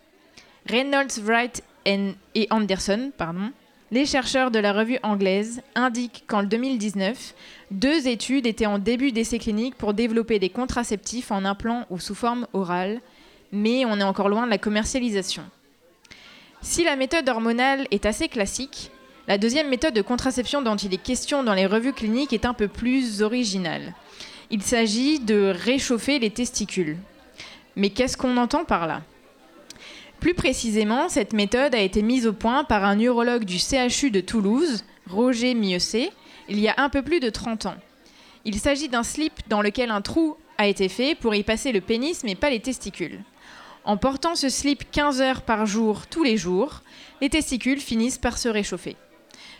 Reynolds, 0.68 1.20
Wright 1.22 1.62
et 1.84 2.46
Anderson, 2.50 3.12
pardon, 3.16 3.52
les 3.92 4.04
chercheurs 4.04 4.50
de 4.50 4.58
la 4.58 4.72
revue 4.72 4.98
anglaise 5.02 5.62
indiquent 5.74 6.24
qu'en 6.26 6.42
2019, 6.42 7.34
deux 7.70 8.08
études 8.08 8.46
étaient 8.46 8.66
en 8.66 8.78
début 8.78 9.12
d'essai 9.12 9.38
clinique 9.38 9.76
pour 9.76 9.94
développer 9.94 10.38
des 10.38 10.48
contraceptifs 10.48 11.30
en 11.30 11.44
implant 11.44 11.86
ou 11.90 12.00
sous 12.00 12.14
forme 12.14 12.46
orale, 12.52 13.00
mais 13.52 13.84
on 13.84 14.00
est 14.00 14.04
encore 14.04 14.28
loin 14.28 14.44
de 14.44 14.50
la 14.50 14.58
commercialisation. 14.58 15.44
Si 16.62 16.82
la 16.82 16.96
méthode 16.96 17.28
hormonale 17.28 17.86
est 17.92 18.06
assez 18.06 18.28
classique, 18.28 18.90
la 19.28 19.38
deuxième 19.38 19.68
méthode 19.68 19.94
de 19.94 20.02
contraception 20.02 20.62
dont 20.62 20.76
il 20.76 20.92
est 20.92 21.02
question 21.02 21.44
dans 21.44 21.54
les 21.54 21.66
revues 21.66 21.92
cliniques 21.92 22.32
est 22.32 22.44
un 22.44 22.54
peu 22.54 22.68
plus 22.68 23.22
originale. 23.22 23.94
Il 24.50 24.62
s'agit 24.62 25.20
de 25.20 25.52
réchauffer 25.54 26.18
les 26.18 26.30
testicules. 26.30 26.96
Mais 27.76 27.90
qu'est-ce 27.90 28.16
qu'on 28.16 28.36
entend 28.36 28.64
par 28.64 28.86
là? 28.86 29.02
Plus 30.20 30.34
précisément, 30.34 31.08
cette 31.08 31.32
méthode 31.32 31.74
a 31.74 31.80
été 31.80 32.02
mise 32.02 32.26
au 32.26 32.32
point 32.32 32.64
par 32.64 32.84
un 32.84 32.98
urologue 32.98 33.44
du 33.44 33.58
CHU 33.58 34.10
de 34.10 34.20
Toulouse, 34.20 34.84
Roger 35.08 35.54
Mieuxet, 35.54 36.10
il 36.48 36.58
y 36.58 36.68
a 36.68 36.74
un 36.78 36.88
peu 36.88 37.02
plus 37.02 37.20
de 37.20 37.30
30 37.30 37.66
ans. 37.66 37.76
Il 38.44 38.58
s'agit 38.58 38.88
d'un 38.88 39.02
slip 39.02 39.32
dans 39.48 39.60
lequel 39.60 39.90
un 39.90 40.00
trou 40.00 40.36
a 40.58 40.66
été 40.66 40.88
fait 40.88 41.14
pour 41.14 41.34
y 41.34 41.42
passer 41.42 41.72
le 41.72 41.80
pénis 41.80 42.22
mais 42.24 42.34
pas 42.34 42.50
les 42.50 42.60
testicules. 42.60 43.20
En 43.84 43.96
portant 43.96 44.34
ce 44.34 44.48
slip 44.48 44.90
15 44.90 45.20
heures 45.20 45.42
par 45.42 45.66
jour 45.66 46.06
tous 46.06 46.24
les 46.24 46.36
jours, 46.36 46.82
les 47.20 47.28
testicules 47.28 47.80
finissent 47.80 48.18
par 48.18 48.38
se 48.38 48.48
réchauffer. 48.48 48.96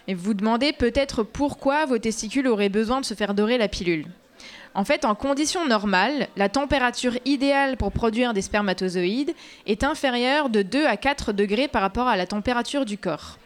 Et 0.09 0.15
vous 0.15 0.25
vous 0.25 0.35
demandez 0.35 0.73
peut-être 0.73 1.23
pourquoi 1.23 1.87
vos 1.87 1.99
testicules 1.99 2.47
auraient 2.49 2.69
besoin 2.69 3.01
de 3.01 3.07
se 3.07 3.15
faire 3.15 3.35
dorer 3.35 3.59
la 3.59 3.69
pilule. 3.69 4.07
En 4.77 4.85
fait, 4.85 5.07
en 5.07 5.15
conditions 5.15 5.67
normales, 5.67 6.29
la 6.37 6.51
température 6.51 7.19
idéale 7.25 7.79
pour 7.79 7.93
produire 7.93 8.35
des 8.35 8.43
spermatozoïdes 8.43 9.35
est 9.65 9.85
inférieure 9.85 10.51
de 10.51 10.61
2 10.61 10.85
à 10.85 10.99
4 10.99 11.33
degrés 11.33 11.67
par 11.67 11.81
rapport 11.81 12.09
à 12.09 12.17
la 12.17 12.27
température 12.27 12.85
du 12.85 12.99
corps. 12.99 13.39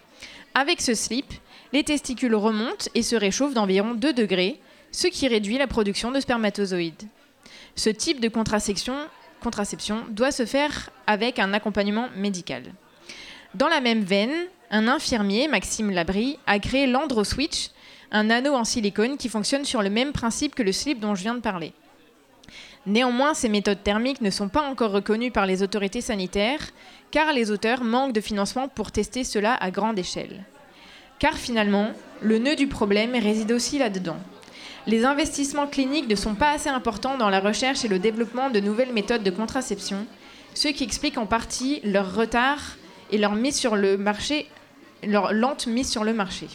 Avec 0.55 0.81
ce 0.81 0.93
slip, 0.93 1.33
les 1.71 1.85
testicules 1.85 2.35
remontent 2.35 2.87
et 2.95 3.01
se 3.01 3.15
réchauffent 3.15 3.53
d'environ 3.53 3.93
2 3.93 4.11
degrés, 4.11 4.59
ce 4.91 5.07
qui 5.07 5.29
réduit 5.29 5.57
la 5.57 5.67
production 5.67 6.11
de 6.11 6.19
spermatozoïdes. 6.19 7.07
Ce 7.77 7.89
type 7.89 8.19
de 8.19 8.27
contraception, 8.27 8.97
doit 10.09 10.31
se 10.31 10.45
faire 10.45 10.89
avec 11.07 11.39
un 11.39 11.53
accompagnement 11.53 12.09
médical. 12.17 12.63
Dans 13.55 13.69
la 13.69 13.79
même 13.79 14.03
veine, 14.03 14.47
un 14.69 14.89
infirmier, 14.89 15.47
Maxime 15.47 15.91
Labrie, 15.91 16.37
a 16.45 16.59
créé 16.59 16.87
l'AndroSwitch, 16.87 17.69
un 18.11 18.29
anneau 18.29 18.53
en 18.53 18.63
silicone 18.63 19.17
qui 19.17 19.29
fonctionne 19.29 19.65
sur 19.65 19.81
le 19.81 19.89
même 19.89 20.11
principe 20.11 20.55
que 20.55 20.63
le 20.63 20.71
slip 20.71 20.99
dont 20.99 21.15
je 21.15 21.21
viens 21.21 21.35
de 21.35 21.39
parler. 21.39 21.73
Néanmoins, 22.85 23.33
ces 23.33 23.47
méthodes 23.47 23.83
thermiques 23.83 24.21
ne 24.21 24.31
sont 24.31 24.49
pas 24.49 24.67
encore 24.67 24.91
reconnues 24.91 25.31
par 25.31 25.45
les 25.45 25.61
autorités 25.61 26.01
sanitaires, 26.01 26.71
car 27.11 27.31
les 27.31 27.51
auteurs 27.51 27.83
manquent 27.83 28.13
de 28.13 28.21
financement 28.21 28.67
pour 28.67 28.91
tester 28.91 29.23
cela 29.23 29.53
à 29.53 29.69
grande 29.69 29.99
échelle. 29.99 30.43
Car 31.19 31.35
finalement, 31.35 31.91
le 32.21 32.39
nœud 32.39 32.55
du 32.55 32.67
problème 32.67 33.13
réside 33.13 33.51
aussi 33.51 33.77
là-dedans. 33.77 34.17
Les 34.87 35.05
investissements 35.05 35.67
cliniques 35.67 36.09
ne 36.09 36.15
sont 36.15 36.33
pas 36.33 36.51
assez 36.51 36.69
importants 36.69 37.17
dans 37.17 37.29
la 37.29 37.39
recherche 37.39 37.85
et 37.85 37.87
le 37.87 37.99
développement 37.99 38.49
de 38.49 38.59
nouvelles 38.59 38.93
méthodes 38.93 39.21
de 39.21 39.29
contraception, 39.29 40.07
ce 40.55 40.69
qui 40.69 40.83
explique 40.83 41.19
en 41.19 41.27
partie 41.27 41.81
leur 41.83 42.15
retard 42.15 42.77
et 43.11 43.19
leur 43.19 43.35
leur 45.03 45.33
lente 45.33 45.67
mise 45.67 45.89
sur 45.89 46.03
le 46.03 46.13
marché. 46.13 46.47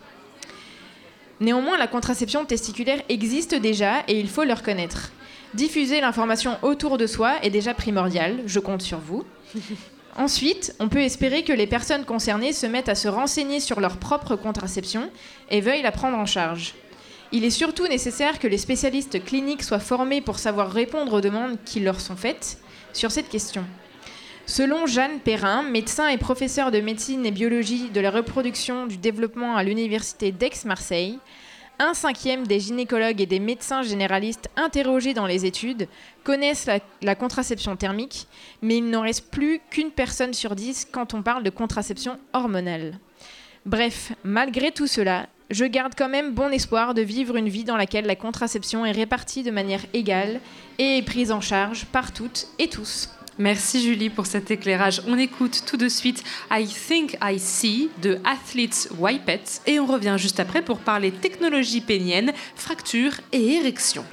Néanmoins, 1.41 1.77
la 1.77 1.87
contraception 1.87 2.45
testiculaire 2.45 3.03
existe 3.09 3.55
déjà 3.55 4.03
et 4.09 4.19
il 4.19 4.29
faut 4.29 4.45
le 4.45 4.55
reconnaître. 4.55 5.13
Diffuser 5.55 6.01
l'information 6.01 6.57
autour 6.63 6.99
de 6.99 7.07
soi 7.07 7.35
est 7.43 7.51
déjà 7.51 7.75
primordial, 7.75 8.43
je 8.47 8.59
compte 8.59 8.83
sur 8.83 8.99
vous. 8.99 9.25
Ensuite, 10.17 10.75
on 10.81 10.89
peut 10.89 11.03
espérer 11.03 11.45
que 11.45 11.53
les 11.53 11.67
personnes 11.67 12.07
concernées 12.07 12.55
se 12.55 12.67
mettent 12.67 12.89
à 12.89 12.95
se 12.95 13.09
renseigner 13.09 13.61
sur 13.61 13.81
leur 13.81 13.99
propre 13.99 14.35
contraception 14.35 15.11
et 15.51 15.61
veuillent 15.61 15.83
la 15.83 15.93
prendre 15.93 16.17
en 16.17 16.25
charge. 16.25 16.75
Il 17.33 17.45
est 17.45 17.51
surtout 17.51 17.87
nécessaire 17.87 18.39
que 18.39 18.47
les 18.47 18.57
spécialistes 18.57 19.23
cliniques 19.23 19.63
soient 19.63 19.79
formés 19.79 20.23
pour 20.23 20.39
savoir 20.39 20.71
répondre 20.73 21.13
aux 21.13 21.21
demandes 21.21 21.59
qui 21.67 21.81
leur 21.81 22.01
sont 22.01 22.17
faites 22.17 22.59
sur 22.95 23.11
cette 23.11 23.29
question. 23.29 23.65
Selon 24.49 24.87
Jeanne 24.87 25.19
Perrin, 25.19 25.65
médecin 25.65 26.07
et 26.07 26.19
professeur 26.19 26.71
de 26.71 26.79
médecine 26.79 27.27
et 27.27 27.33
biologie 27.33 27.91
de 27.91 28.01
la 28.01 28.13
reproduction 28.13 28.87
du 28.87 28.97
développement 28.97 29.57
à 29.57 29.65
l'université 29.65 30.31
d'Aix-Marseille, 30.31 31.19
un 31.81 31.95
cinquième 31.95 32.47
des 32.47 32.61
gynécologues 32.61 33.21
et 33.21 33.27
des 33.27 33.41
médecins 33.41 33.83
généralistes 33.83 34.49
interrogés 34.55 35.15
dans 35.15 35.27
les 35.27 35.47
études 35.47 35.89
connaissent 36.23 36.71
la, 37.03 37.15
contraception 37.17 37.75
thermique, 37.75 38.29
mais 38.63 38.79
il 38.79 38.89
n'en 38.89 39.03
reste 39.03 39.33
plus 39.33 39.61
qu'une 39.69 39.91
personne 39.91 40.33
sur 40.33 40.55
dix 40.55 40.87
quand 40.91 41.13
on 41.13 41.23
parle 41.23 41.43
de 41.43 41.51
contraception 41.51 42.17
hormonale. 42.33 43.01
Bref, 43.67 44.13
malgré 44.23 44.71
tout 44.71 44.87
cela, 44.87 45.27
je 45.51 45.65
garde 45.65 45.95
quand 45.99 46.09
même 46.09 46.35
bon 46.35 46.53
espoir 46.53 46.95
de 46.95 47.03
vivre 47.03 47.35
une 47.35 47.49
vie 47.49 47.65
dans 47.65 47.77
laquelle 47.77 48.07
la 48.07 48.17
contraception 48.17 48.87
est 48.87 48.93
répartie 48.93 49.43
de 49.43 49.51
manière 49.51 49.85
égale 49.93 50.41
et 50.79 50.99
est 50.99 51.03
prise 51.03 51.33
en 51.33 51.41
charge 51.41 51.85
par 51.87 52.13
toutes 52.13 52.47
et 52.61 52.69
tous. 52.69 53.16
Merci 53.39 53.83
Julie 53.83 54.09
pour 54.09 54.25
cet 54.25 54.51
éclairage. 54.51 55.03
On 55.07 55.19
écoute 55.19 55.65
tout 55.67 55.77
de 55.77 55.89
suite 55.89 56.25
I 56.51 56.67
Think 56.67 57.19
I 57.23 57.39
See 57.39 57.91
de 58.01 58.19
Athletes 58.25 58.89
Wipet 58.99 59.43
et 59.67 59.79
on 59.79 59.85
revient 59.85 60.17
juste 60.19 60.41
après 60.41 60.63
pour 60.63 60.79
parler 60.79 61.11
technologie 61.11 61.83
pénienne, 61.83 62.33
fracture 62.55 63.13
et 63.33 63.57
érection. 63.57 64.05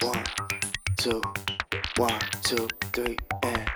One, 0.00 0.24
two, 0.96 1.20
one, 1.98 2.18
two, 2.42 2.66
three, 2.92 3.16
and. 3.44 3.67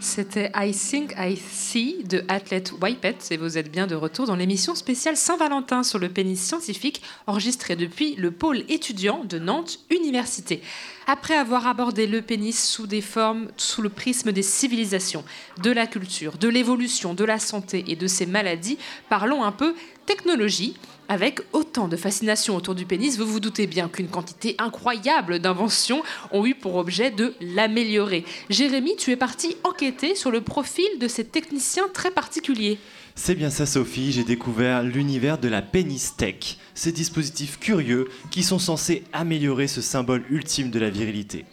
C'était 0.00 0.50
I 0.54 0.72
Think 0.72 1.12
I 1.18 1.36
See 1.36 2.02
de 2.04 2.24
Athlete 2.28 2.72
Wipet 2.80 3.18
et 3.30 3.36
vous 3.36 3.58
êtes 3.58 3.70
bien 3.70 3.86
de 3.86 3.94
retour 3.94 4.26
dans 4.26 4.36
l'émission 4.36 4.74
spéciale 4.74 5.18
Saint-Valentin 5.18 5.82
sur 5.82 5.98
le 5.98 6.08
pénis 6.08 6.40
scientifique 6.40 7.02
enregistrée 7.26 7.76
depuis 7.76 8.14
le 8.16 8.30
pôle 8.30 8.64
étudiant 8.70 9.22
de 9.24 9.38
Nantes 9.38 9.80
Université. 9.90 10.62
Après 11.06 11.36
avoir 11.36 11.66
abordé 11.66 12.06
le 12.06 12.22
pénis 12.22 12.66
sous 12.66 12.86
des 12.86 13.02
formes, 13.02 13.48
sous 13.58 13.82
le 13.82 13.90
prisme 13.90 14.32
des 14.32 14.42
civilisations, 14.42 15.24
de 15.62 15.70
la 15.70 15.86
culture, 15.86 16.38
de 16.38 16.48
l'évolution, 16.48 17.12
de 17.12 17.24
la 17.24 17.38
santé 17.38 17.84
et 17.88 17.96
de 17.96 18.06
ses 18.06 18.26
maladies, 18.26 18.78
parlons 19.10 19.44
un 19.44 19.52
peu 19.52 19.74
technologie. 20.06 20.74
Avec 21.10 21.40
autant 21.54 21.88
de 21.88 21.96
fascination 21.96 22.54
autour 22.54 22.74
du 22.74 22.84
pénis, 22.84 23.16
vous 23.16 23.26
vous 23.26 23.40
doutez 23.40 23.66
bien 23.66 23.88
qu'une 23.88 24.08
quantité 24.08 24.54
incroyable 24.58 25.38
d'inventions 25.38 26.02
ont 26.32 26.44
eu 26.44 26.54
pour 26.54 26.76
objet 26.76 27.10
de 27.10 27.32
l'améliorer. 27.40 28.26
Jérémy, 28.50 28.94
tu 28.96 29.10
es 29.10 29.16
parti 29.16 29.56
enquêter 29.64 30.14
sur 30.14 30.30
le 30.30 30.42
profil 30.42 30.86
de 31.00 31.08
ces 31.08 31.24
techniciens 31.24 31.88
très 31.94 32.10
particuliers. 32.10 32.78
C'est 33.14 33.34
bien 33.34 33.48
ça 33.48 33.64
Sophie, 33.64 34.12
j'ai 34.12 34.22
découvert 34.22 34.82
l'univers 34.82 35.38
de 35.38 35.48
la 35.48 35.62
pénistech, 35.62 36.58
ces 36.74 36.92
dispositifs 36.92 37.58
curieux 37.58 38.08
qui 38.30 38.42
sont 38.42 38.58
censés 38.58 39.02
améliorer 39.14 39.66
ce 39.66 39.80
symbole 39.80 40.24
ultime 40.28 40.70
de 40.70 40.78
la 40.78 40.90
virilité. 40.90 41.46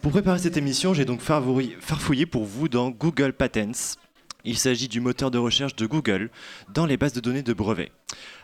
Pour 0.00 0.12
préparer 0.12 0.38
cette 0.38 0.56
émission, 0.56 0.94
j'ai 0.94 1.04
donc 1.04 1.20
farfouillé 1.20 2.24
pour 2.24 2.46
vous 2.46 2.68
dans 2.68 2.88
Google 2.88 3.34
Patents. 3.34 3.96
Il 4.44 4.56
s'agit 4.56 4.88
du 4.88 5.00
moteur 5.00 5.30
de 5.30 5.38
recherche 5.38 5.74
de 5.74 5.86
Google 5.86 6.30
dans 6.72 6.86
les 6.86 6.96
bases 6.96 7.12
de 7.12 7.20
données 7.20 7.42
de 7.42 7.52
brevets. 7.52 7.92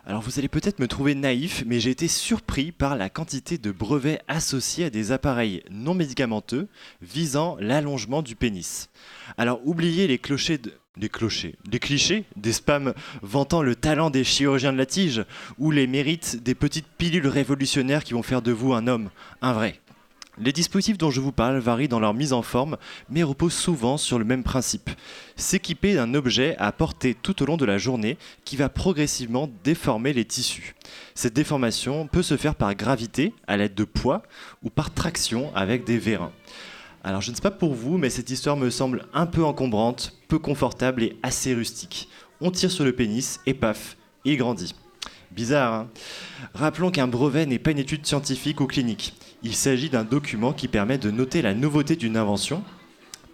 Alors 0.05 0.22
vous 0.22 0.38
allez 0.38 0.49
peut-être 0.49 0.80
me 0.80 0.88
trouver 0.88 1.14
naïf, 1.14 1.62
mais 1.66 1.80
j'ai 1.80 1.90
été 1.90 2.09
surpris 2.09 2.72
par 2.72 2.97
la 2.97 3.09
quantité 3.09 3.59
de 3.59 3.70
brevets 3.70 4.20
associés 4.26 4.86
à 4.86 4.90
des 4.90 5.12
appareils 5.12 5.62
non 5.70 5.95
médicamenteux 5.95 6.68
visant 7.01 7.57
l'allongement 7.61 8.22
du 8.22 8.34
pénis. 8.34 8.90
Alors 9.38 9.61
oubliez 9.64 10.07
les 10.07 10.18
clochers 10.18 10.59
de... 10.59 10.72
Les 10.97 11.09
clochers, 11.09 11.57
les 11.72 11.80
clichés, 11.80 12.24
des 12.36 12.53
spams 12.53 12.95
vantant 13.20 13.62
le 13.62 13.74
talent 13.74 14.11
des 14.11 14.22
chirurgiens 14.22 14.72
de 14.72 14.78
la 14.78 14.86
tige 14.86 15.24
ou 15.59 15.72
les 15.72 15.88
mérites 15.88 16.40
des 16.45 16.55
petites 16.55 16.86
pilules 16.86 17.26
révolutionnaires 17.26 18.05
qui 18.05 18.12
vont 18.12 18.22
faire 18.22 18.42
de 18.42 18.53
vous 18.53 18.74
un 18.74 18.86
homme, 18.86 19.11
un 19.42 19.53
vrai. 19.53 19.80
Les 20.37 20.53
dispositifs 20.53 20.99
dont 20.99 21.12
je 21.12 21.20
vous 21.20 21.30
parle 21.30 21.59
varient 21.59 21.87
dans 21.87 22.01
leur 22.01 22.12
mise 22.12 22.32
en 22.32 22.43
forme, 22.43 22.76
mais 23.09 23.22
reposent 23.22 23.55
souvent 23.55 23.97
sur 23.97 24.18
le 24.18 24.24
même 24.24 24.43
principe. 24.43 24.91
S'équiper 25.37 25.95
d'un 25.95 26.12
objet 26.14 26.57
à 26.59 26.72
porter 26.72 27.14
tout 27.14 27.41
au 27.41 27.47
long 27.47 27.57
de 27.57 27.64
la 27.64 27.78
journée 27.78 28.18
qui 28.45 28.57
va 28.57 28.68
progressivement 28.68 29.49
déformer 29.62 30.12
les 30.12 30.24
tissus. 30.24 30.74
Cette 31.14 31.35
déformation 31.35 32.09
peut 32.09 32.22
se 32.22 32.37
faire 32.37 32.57
par 32.57 32.74
gravité, 32.74 33.32
à 33.47 33.57
l'aide 33.57 33.76
de 33.76 33.85
poids, 33.85 34.22
ou 34.64 34.70
par 34.70 34.93
traction 34.93 35.55
avec 35.55 35.85
des 35.85 35.99
vérins. 35.99 36.32
Alors 37.05 37.20
je 37.20 37.30
ne 37.30 37.37
sais 37.37 37.43
pas 37.43 37.53
pour 37.53 37.74
vous, 37.74 37.97
mais 37.97 38.11
cette 38.11 38.30
histoire 38.30 38.57
me 38.57 38.70
semble 38.70 39.07
un 39.14 39.26
peu 39.26 39.45
encombrante, 39.45 40.18
peu 40.26 40.41
confortable 40.41 41.05
et 41.05 41.16
assez 41.22 41.55
rustique. 41.55 42.09
On 42.41 42.51
tire 42.51 42.72
sur 42.72 42.85
le 42.85 42.93
pénis 42.93 43.41
et 43.47 43.55
paf, 43.55 43.97
il 44.24 44.37
grandit. 44.37 44.74
Bizarre, 45.30 45.74
hein? 45.74 45.91
Rappelons 46.55 46.91
qu'un 46.91 47.09
brevet 47.09 47.47
n'est 47.47 47.59
pas 47.59 47.72
une 47.72 47.78
étude 47.78 48.07
scientifique 48.07 48.61
ou 48.61 48.66
clinique. 48.66 49.14
Il 49.45 49.55
s'agit 49.55 49.90
d'un 49.90 50.05
document 50.05 50.55
qui 50.55 50.68
permet 50.68 50.97
de 50.97 51.11
noter 51.11 51.42
la 51.42 51.53
nouveauté 51.53 51.97
d'une 51.97 52.16
invention, 52.16 52.64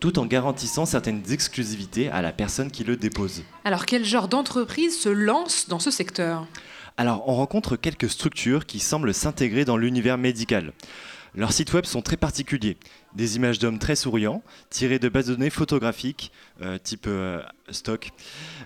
tout 0.00 0.18
en 0.18 0.26
garantissant 0.26 0.84
certaines 0.84 1.22
exclusivités 1.30 2.08
à 2.08 2.20
la 2.20 2.32
personne 2.32 2.72
qui 2.72 2.82
le 2.82 2.96
dépose. 2.96 3.44
Alors 3.64 3.86
quel 3.86 4.04
genre 4.04 4.26
d'entreprise 4.26 4.98
se 4.98 5.08
lance 5.08 5.68
dans 5.68 5.78
ce 5.78 5.92
secteur? 5.92 6.48
Alors, 6.96 7.28
on 7.28 7.34
rencontre 7.34 7.76
quelques 7.76 8.10
structures 8.10 8.66
qui 8.66 8.80
semblent 8.80 9.14
s'intégrer 9.14 9.64
dans 9.64 9.76
l'univers 9.76 10.18
médical. 10.18 10.72
Leurs 11.36 11.52
sites 11.52 11.72
web 11.72 11.84
sont 11.84 12.02
très 12.02 12.16
particuliers. 12.16 12.76
Des 13.14 13.36
images 13.36 13.60
d'hommes 13.60 13.78
très 13.78 13.94
souriants, 13.94 14.42
tirées 14.68 14.98
de 14.98 15.08
bases 15.08 15.26
de 15.26 15.34
données 15.34 15.48
photographiques, 15.48 16.32
euh, 16.60 16.76
type 16.76 17.06
euh, 17.06 17.40
stock. 17.70 18.10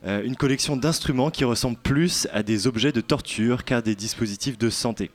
Euh, 0.07 0.23
une 0.25 0.37
collection 0.37 0.79
d'instruments 0.79 1.31
qui 1.31 1.45
ressemblent 1.45 1.77
plus 1.77 2.27
à 2.33 2.43
des 2.43 2.67
objets 2.67 2.93
de 2.93 3.03
torture 3.03 3.65
qu'à 3.65 3.83
des 3.83 3.95
dispositifs 3.95 4.57
de 4.57 4.71
santé. 4.71 5.11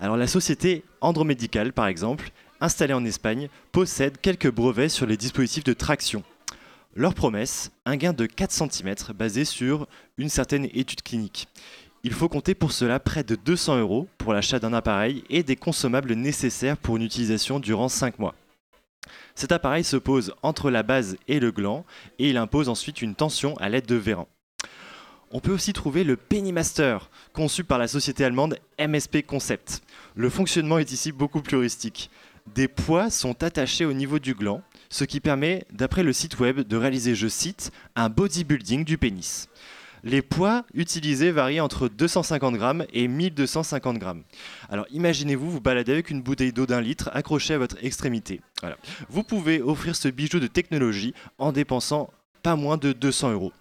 Alors 0.00 0.16
la 0.16 0.28
société 0.28 0.84
Andromédical, 1.00 1.72
par 1.72 1.88
exemple, 1.88 2.30
installée 2.60 2.94
en 2.94 3.04
Espagne, 3.04 3.48
possède 3.72 4.20
quelques 4.20 4.50
brevets 4.50 4.88
sur 4.88 5.06
les 5.06 5.16
dispositifs 5.16 5.64
de 5.64 5.72
traction. 5.72 6.22
Leur 6.94 7.14
promesse, 7.14 7.72
un 7.84 7.96
gain 7.96 8.12
de 8.12 8.26
4 8.26 8.50
cm 8.50 8.94
basé 9.14 9.44
sur 9.44 9.88
une 10.16 10.28
certaine 10.28 10.66
étude 10.66 11.02
clinique. 11.02 11.48
Il 12.04 12.12
faut 12.12 12.28
compter 12.28 12.54
pour 12.54 12.70
cela 12.70 13.00
près 13.00 13.24
de 13.24 13.34
200 13.34 13.80
euros 13.80 14.08
pour 14.18 14.32
l'achat 14.32 14.60
d'un 14.60 14.72
appareil 14.72 15.24
et 15.30 15.42
des 15.42 15.56
consommables 15.56 16.14
nécessaires 16.14 16.76
pour 16.76 16.96
une 16.96 17.02
utilisation 17.02 17.58
durant 17.58 17.88
5 17.88 18.20
mois. 18.20 18.36
Cet 19.34 19.52
appareil 19.52 19.84
se 19.84 19.96
pose 19.96 20.32
entre 20.42 20.70
la 20.70 20.84
base 20.84 21.16
et 21.26 21.40
le 21.40 21.50
gland 21.50 21.84
et 22.20 22.30
il 22.30 22.36
impose 22.36 22.68
ensuite 22.68 23.02
une 23.02 23.16
tension 23.16 23.56
à 23.56 23.68
l'aide 23.68 23.86
de 23.86 23.96
vérins. 23.96 24.28
On 25.30 25.40
peut 25.40 25.52
aussi 25.52 25.74
trouver 25.74 26.04
le 26.04 26.16
Pennymaster, 26.16 27.10
conçu 27.34 27.62
par 27.62 27.78
la 27.78 27.86
société 27.86 28.24
allemande 28.24 28.58
MSP 28.80 29.26
Concept. 29.26 29.82
Le 30.14 30.30
fonctionnement 30.30 30.78
est 30.78 30.90
ici 30.90 31.12
beaucoup 31.12 31.42
plus 31.42 31.58
rustique. 31.58 32.10
Des 32.54 32.66
poids 32.66 33.10
sont 33.10 33.42
attachés 33.42 33.84
au 33.84 33.92
niveau 33.92 34.18
du 34.18 34.34
gland, 34.34 34.62
ce 34.88 35.04
qui 35.04 35.20
permet, 35.20 35.66
d'après 35.70 36.02
le 36.02 36.14
site 36.14 36.38
web, 36.38 36.60
de 36.60 36.76
réaliser, 36.78 37.14
je 37.14 37.28
cite, 37.28 37.72
un 37.94 38.08
bodybuilding 38.08 38.86
du 38.86 38.96
pénis. 38.96 39.48
Les 40.02 40.22
poids 40.22 40.64
utilisés 40.72 41.30
varient 41.30 41.60
entre 41.60 41.88
250 41.88 42.54
grammes 42.54 42.86
et 42.94 43.06
1250 43.06 43.98
grammes. 43.98 44.22
Alors 44.70 44.86
imaginez-vous 44.90 45.50
vous 45.50 45.60
balader 45.60 45.92
avec 45.92 46.08
une 46.08 46.22
bouteille 46.22 46.52
d'eau 46.52 46.64
d'un 46.64 46.80
litre 46.80 47.10
accrochée 47.12 47.52
à 47.52 47.58
votre 47.58 47.76
extrémité. 47.84 48.40
Voilà. 48.60 48.78
Vous 49.10 49.24
pouvez 49.24 49.60
offrir 49.60 49.94
ce 49.94 50.08
bijou 50.08 50.40
de 50.40 50.46
technologie 50.46 51.12
en 51.36 51.52
dépensant 51.52 52.08
pas 52.42 52.56
moins 52.56 52.78
de 52.78 52.92
200 52.92 53.32
euros. 53.32 53.52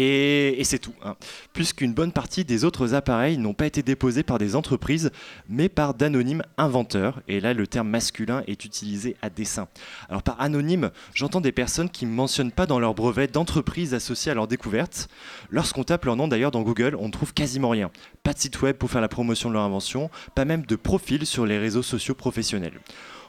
Et, 0.00 0.62
c'est 0.62 0.78
tout, 0.78 0.94
hein. 1.04 1.16
puisqu'une 1.52 1.92
bonne 1.92 2.12
partie 2.12 2.44
des 2.44 2.64
autres 2.64 2.94
appareils 2.94 3.36
n'ont 3.36 3.52
pas 3.52 3.66
été 3.66 3.82
déposés 3.82 4.22
par 4.22 4.38
des 4.38 4.54
entreprises, 4.54 5.10
mais 5.48 5.68
par 5.68 5.92
d'anonymes 5.92 6.44
inventeurs. 6.56 7.20
Et 7.26 7.40
là, 7.40 7.52
le 7.52 7.66
terme 7.66 7.88
masculin 7.88 8.44
est 8.46 8.64
utilisé 8.64 9.16
à 9.22 9.28
dessein. 9.28 9.66
Alors 10.08 10.22
par 10.22 10.40
anonyme, 10.40 10.92
j'entends 11.14 11.40
des 11.40 11.50
personnes 11.50 11.90
qui 11.90 12.06
ne 12.06 12.12
mentionnent 12.12 12.52
pas 12.52 12.66
dans 12.66 12.78
leur 12.78 12.94
brevet 12.94 13.26
d'entreprise 13.26 13.92
associée 13.92 14.30
à 14.30 14.36
leur 14.36 14.46
découverte. 14.46 15.08
Lorsqu'on 15.50 15.82
tape 15.82 16.04
leur 16.04 16.14
nom 16.14 16.28
d'ailleurs 16.28 16.52
dans 16.52 16.62
Google, 16.62 16.94
on 16.96 17.08
ne 17.08 17.12
trouve 17.12 17.34
quasiment 17.34 17.70
rien. 17.70 17.90
Pas 18.22 18.34
de 18.34 18.38
site 18.38 18.62
web 18.62 18.76
pour 18.76 18.92
faire 18.92 19.00
la 19.00 19.08
promotion 19.08 19.48
de 19.48 19.54
leur 19.54 19.64
invention, 19.64 20.10
pas 20.36 20.44
même 20.44 20.64
de 20.64 20.76
profil 20.76 21.26
sur 21.26 21.44
les 21.44 21.58
réseaux 21.58 21.82
sociaux 21.82 22.14
professionnels. 22.14 22.78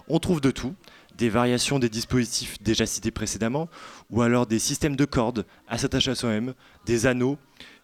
On 0.07 0.19
trouve 0.19 0.39
de 0.39 0.51
tout, 0.51 0.75
des 1.19 1.29
variations 1.29 1.79
des 1.79 1.89
dispositifs 1.89 2.57
déjà 2.63 2.85
cités 2.85 3.11
précédemment, 3.11 3.69
ou 4.09 4.21
alors 4.21 4.47
des 4.47 4.57
systèmes 4.57 4.95
de 4.95 5.05
cordes 5.05 5.45
à 5.67 5.77
s'attacher 5.77 6.11
à 6.11 6.15
soi-même, 6.15 6.53
des 6.85 7.05
anneaux 7.05 7.37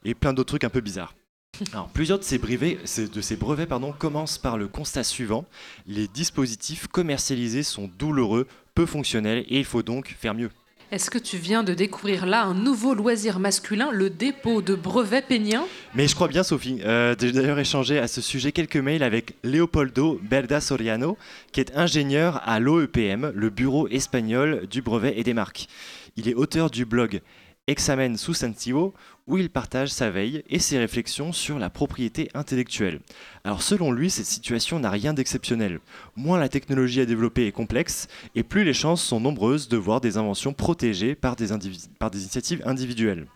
et 0.05 0.15
plein 0.15 0.33
d'autres 0.33 0.47
trucs 0.47 0.63
un 0.63 0.69
peu 0.69 0.81
bizarres. 0.81 1.13
Alors, 1.73 1.89
plusieurs 1.89 2.19
de 2.19 2.23
ces 2.23 2.37
brevets, 2.37 2.79
de 2.97 3.21
ces 3.21 3.35
brevets 3.35 3.67
pardon, 3.67 3.91
commencent 3.91 4.37
par 4.37 4.57
le 4.57 4.67
constat 4.67 5.03
suivant 5.03 5.45
les 5.85 6.07
dispositifs 6.07 6.87
commercialisés 6.87 7.63
sont 7.63 7.89
douloureux, 7.99 8.47
peu 8.73 8.85
fonctionnels 8.85 9.45
et 9.47 9.59
il 9.59 9.65
faut 9.65 9.83
donc 9.83 10.15
faire 10.17 10.33
mieux. 10.33 10.49
Est-ce 10.91 11.09
que 11.09 11.17
tu 11.17 11.37
viens 11.37 11.63
de 11.63 11.73
découvrir 11.73 12.27
là 12.27 12.43
un 12.43 12.53
nouveau 12.53 12.93
loisir 12.93 13.39
masculin, 13.39 13.89
le 13.91 14.11
dépôt 14.11 14.61
de 14.61 14.75
brevets 14.75 15.25
péniens? 15.27 15.65
Mais 15.95 16.07
je 16.07 16.13
crois 16.13 16.27
bien, 16.27 16.43
Sophie. 16.43 16.79
Euh, 16.85 17.15
J'ai 17.19 17.31
d'ailleurs 17.31 17.57
échangé 17.57 17.97
à 17.97 18.07
ce 18.07 18.21
sujet 18.21 18.51
quelques 18.51 18.77
mails 18.77 19.01
avec 19.01 19.33
Leopoldo 19.43 20.19
Berda 20.21 20.61
Soriano, 20.61 21.17
qui 21.51 21.59
est 21.59 21.75
ingénieur 21.75 22.39
à 22.45 22.59
l'OEPM, 22.59 23.31
le 23.33 23.49
bureau 23.49 23.87
espagnol 23.87 24.67
du 24.69 24.83
brevet 24.83 25.15
et 25.17 25.23
des 25.23 25.33
marques. 25.33 25.67
Il 26.17 26.29
est 26.29 26.35
auteur 26.35 26.69
du 26.69 26.85
blog 26.85 27.19
Examen 27.67 28.15
Substantivo, 28.15 28.93
où 29.27 29.37
il 29.37 29.49
partage 29.49 29.89
sa 29.89 30.09
veille 30.09 30.43
et 30.49 30.59
ses 30.59 30.77
réflexions 30.77 31.31
sur 31.31 31.57
la 31.57 31.69
propriété 31.69 32.29
intellectuelle. 32.33 32.99
Alors 33.43 33.61
selon 33.61 33.91
lui, 33.91 34.09
cette 34.09 34.25
situation 34.25 34.79
n'a 34.79 34.89
rien 34.89 35.13
d'exceptionnel. 35.13 35.79
Moins 36.15 36.39
la 36.39 36.49
technologie 36.49 37.01
à 37.01 37.05
développer 37.05 37.47
est 37.47 37.51
complexe, 37.51 38.07
et 38.35 38.43
plus 38.43 38.63
les 38.63 38.73
chances 38.73 39.03
sont 39.03 39.19
nombreuses 39.19 39.67
de 39.67 39.77
voir 39.77 40.01
des 40.01 40.17
inventions 40.17 40.53
protégées 40.53 41.15
par 41.15 41.35
des, 41.35 41.51
initiatives 41.51 42.61
individuelles. 42.65 43.27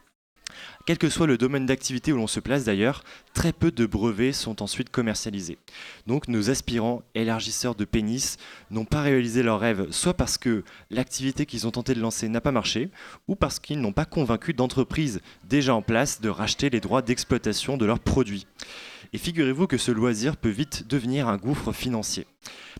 Quel 0.89 0.97
que 0.97 1.11
soit 1.11 1.27
le 1.27 1.37
domaine 1.37 1.67
d'activité 1.67 2.11
où 2.11 2.17
l'on 2.17 2.25
se 2.25 2.39
place 2.39 2.63
d'ailleurs, 2.63 3.03
très 3.35 3.53
peu 3.53 3.69
de 3.69 3.85
brevets 3.85 4.33
sont 4.33 4.63
ensuite 4.63 4.89
commercialisés. 4.89 5.59
Donc 6.07 6.27
nos 6.27 6.49
aspirants 6.49 7.03
élargisseurs 7.13 7.75
de 7.75 7.85
pénis 7.85 8.37
n'ont 8.71 8.85
pas 8.85 9.03
réalisé 9.03 9.43
leurs 9.43 9.59
rêves, 9.59 9.91
soit 9.91 10.15
parce 10.15 10.39
que 10.39 10.63
l'activité 10.89 11.45
qu'ils 11.45 11.67
ont 11.67 11.71
tenté 11.71 11.93
de 11.93 11.99
lancer 11.99 12.27
n'a 12.27 12.41
pas 12.41 12.51
marché, 12.51 12.89
ou 13.27 13.35
parce 13.35 13.59
qu'ils 13.59 13.79
n'ont 13.79 13.91
pas 13.91 14.05
convaincu 14.05 14.55
d'entreprises 14.55 15.21
déjà 15.47 15.75
en 15.75 15.83
place 15.83 16.21
de 16.21 16.29
racheter 16.29 16.71
les 16.71 16.79
droits 16.79 17.03
d'exploitation 17.03 17.77
de 17.77 17.85
leurs 17.85 17.99
produits. 17.99 18.47
Et 19.13 19.19
figurez-vous 19.19 19.67
que 19.67 19.77
ce 19.77 19.91
loisir 19.91 20.37
peut 20.37 20.49
vite 20.49 20.87
devenir 20.87 21.27
un 21.27 21.37
gouffre 21.37 21.71
financier, 21.71 22.25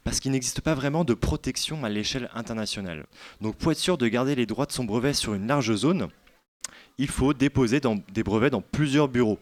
parce 0.04 0.20
qu'il 0.20 0.32
n'existe 0.32 0.62
pas 0.62 0.74
vraiment 0.74 1.04
de 1.04 1.14
protection 1.14 1.84
à 1.84 1.90
l'échelle 1.90 2.32
internationale. 2.34 3.06
Donc 3.40 3.56
pour 3.56 3.72
être 3.72 3.78
sûr 3.78 4.00
de 4.00 4.08
garder 4.08 4.34
les 4.34 4.48
droits 4.48 4.66
de 4.66 4.72
son 4.72 4.84
brevet 4.84 5.14
sur 5.14 5.36
une 5.36 5.46
large 5.46 5.76
zone, 5.76 6.08
il 7.00 7.08
faut 7.08 7.34
déposer 7.34 7.82
des 8.14 8.24
brevets 8.24 8.52
dans 8.52 8.62
plusieurs 8.62 9.08
bureaux. 9.08 9.40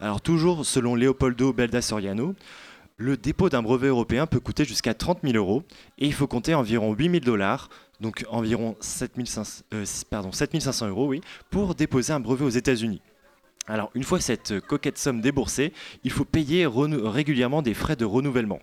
Alors 0.00 0.20
toujours 0.20 0.66
selon 0.66 0.96
Leopoldo 0.96 1.52
Belda 1.52 1.80
Soriano, 1.80 2.34
le 2.96 3.16
dépôt 3.16 3.48
d'un 3.48 3.62
brevet 3.62 3.88
européen 3.88 4.26
peut 4.26 4.40
coûter 4.40 4.64
jusqu'à 4.64 4.94
30 4.94 5.18
000 5.22 5.36
euros 5.36 5.62
et 5.98 6.06
il 6.06 6.12
faut 6.12 6.26
compter 6.26 6.54
environ 6.54 6.94
8 6.94 7.10
000 7.10 7.24
dollars, 7.24 7.68
donc 8.00 8.24
environ 8.30 8.76
7 8.80 9.12
500, 9.24 9.64
euh, 9.74 9.84
pardon, 10.08 10.32
7 10.32 10.60
500 10.60 10.88
euros, 10.88 11.12
pour 11.50 11.74
déposer 11.74 12.12
un 12.12 12.20
brevet 12.20 12.44
aux 12.44 12.50
États-Unis. 12.50 13.00
Alors 13.66 13.90
une 13.94 14.04
fois 14.04 14.20
cette 14.20 14.60
coquette 14.60 14.98
somme 14.98 15.20
déboursée, 15.20 15.72
il 16.04 16.10
faut 16.10 16.24
payer 16.24 16.66
régulièrement 16.66 17.62
des 17.62 17.74
frais 17.74 17.96
de 17.96 18.04
renouvellement. 18.04 18.60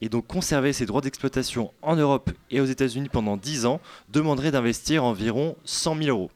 Et 0.00 0.08
donc 0.08 0.26
conserver 0.26 0.72
ses 0.72 0.86
droits 0.86 1.00
d'exploitation 1.02 1.72
en 1.82 1.96
Europe 1.96 2.30
et 2.50 2.60
aux 2.60 2.66
États-Unis 2.66 3.08
pendant 3.10 3.36
10 3.36 3.66
ans 3.66 3.80
demanderait 4.08 4.50
d'investir 4.50 5.04
environ 5.04 5.56
100 5.64 5.96
000 5.96 6.08
euros. 6.08 6.30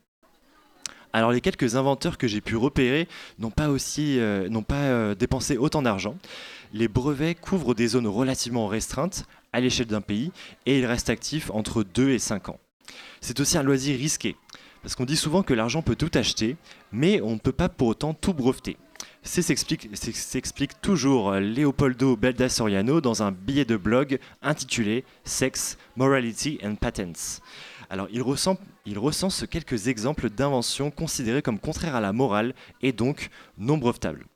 Alors 1.13 1.33
les 1.33 1.41
quelques 1.41 1.77
inventeurs 1.77 2.19
que 2.19 2.29
j'ai 2.29 2.41
pu 2.41 2.57
repérer 2.57 3.09
n'ont 3.39 3.51
pas 3.51 3.69
aussi 3.69 4.19
euh, 4.21 4.49
n'ont 4.49 4.63
pas 4.63 4.75
euh, 4.77 5.15
dépensé 5.15 5.57
autant 5.57 5.83
d'argent. 5.83 6.17
Les 6.73 6.87
brevets 6.87 7.35
couvrent 7.35 7.75
des 7.75 7.89
zones 7.89 8.07
relativement 8.07 8.69
restreintes 8.69 9.25
à 9.53 9.61
l'échelle 9.61 9.89
d'un 9.89 10.01
pays 10.01 10.31
et 10.67 10.79
ils 10.79 10.87
restent 10.87 11.11
actifs 11.11 11.51
entre 11.51 11.83
2 11.83 12.11
et 12.11 12.19
5 12.21 12.51
ans. 12.51 12.61
C'est 13.21 13.41
aussi 13.41 13.59
un 13.59 13.63
loisir 13.65 13.99
risqué 13.99 14.37
parce 14.83 14.95
qu'on 14.95 15.05
dit 15.05 15.17
souvent 15.17 15.43
que 15.43 15.53
l'argent 15.53 15.83
peut 15.83 15.97
tout 15.97 16.11
acheter, 16.15 16.57
mais 16.93 17.21
on 17.21 17.33
ne 17.35 17.39
peut 17.39 17.53
pas 17.53 17.69
pour 17.69 17.89
autant 17.89 18.15
tout 18.15 18.33
breveter. 18.33 18.77
C'est 19.23 19.43
s'explique 19.43 20.81
toujours 20.81 21.33
Leopoldo 21.35 22.17
Belda 22.17 22.49
Soriano 22.49 23.03
dans 23.03 23.23
un 23.23 23.33
billet 23.33 23.67
de 23.67 23.77
blog 23.77 24.19
intitulé 24.41 25.05
Sex, 25.25 25.77
Morality 25.97 26.59
and 26.65 26.77
Patents. 26.77 27.41
Alors, 27.91 28.07
il, 28.13 28.23
recense 28.23 29.45
quelques 29.51 29.89
exemples 29.89 30.31
d'inventions 30.31 30.93
considérées 30.93 31.43
comme 31.43 31.59
contraires 31.59 31.97
à 31.97 32.01
la 32.01 32.13
morale 32.13 32.55
et 32.83 32.93
donc 32.93 33.31
non 33.59 33.79
brevetables. 33.79 34.27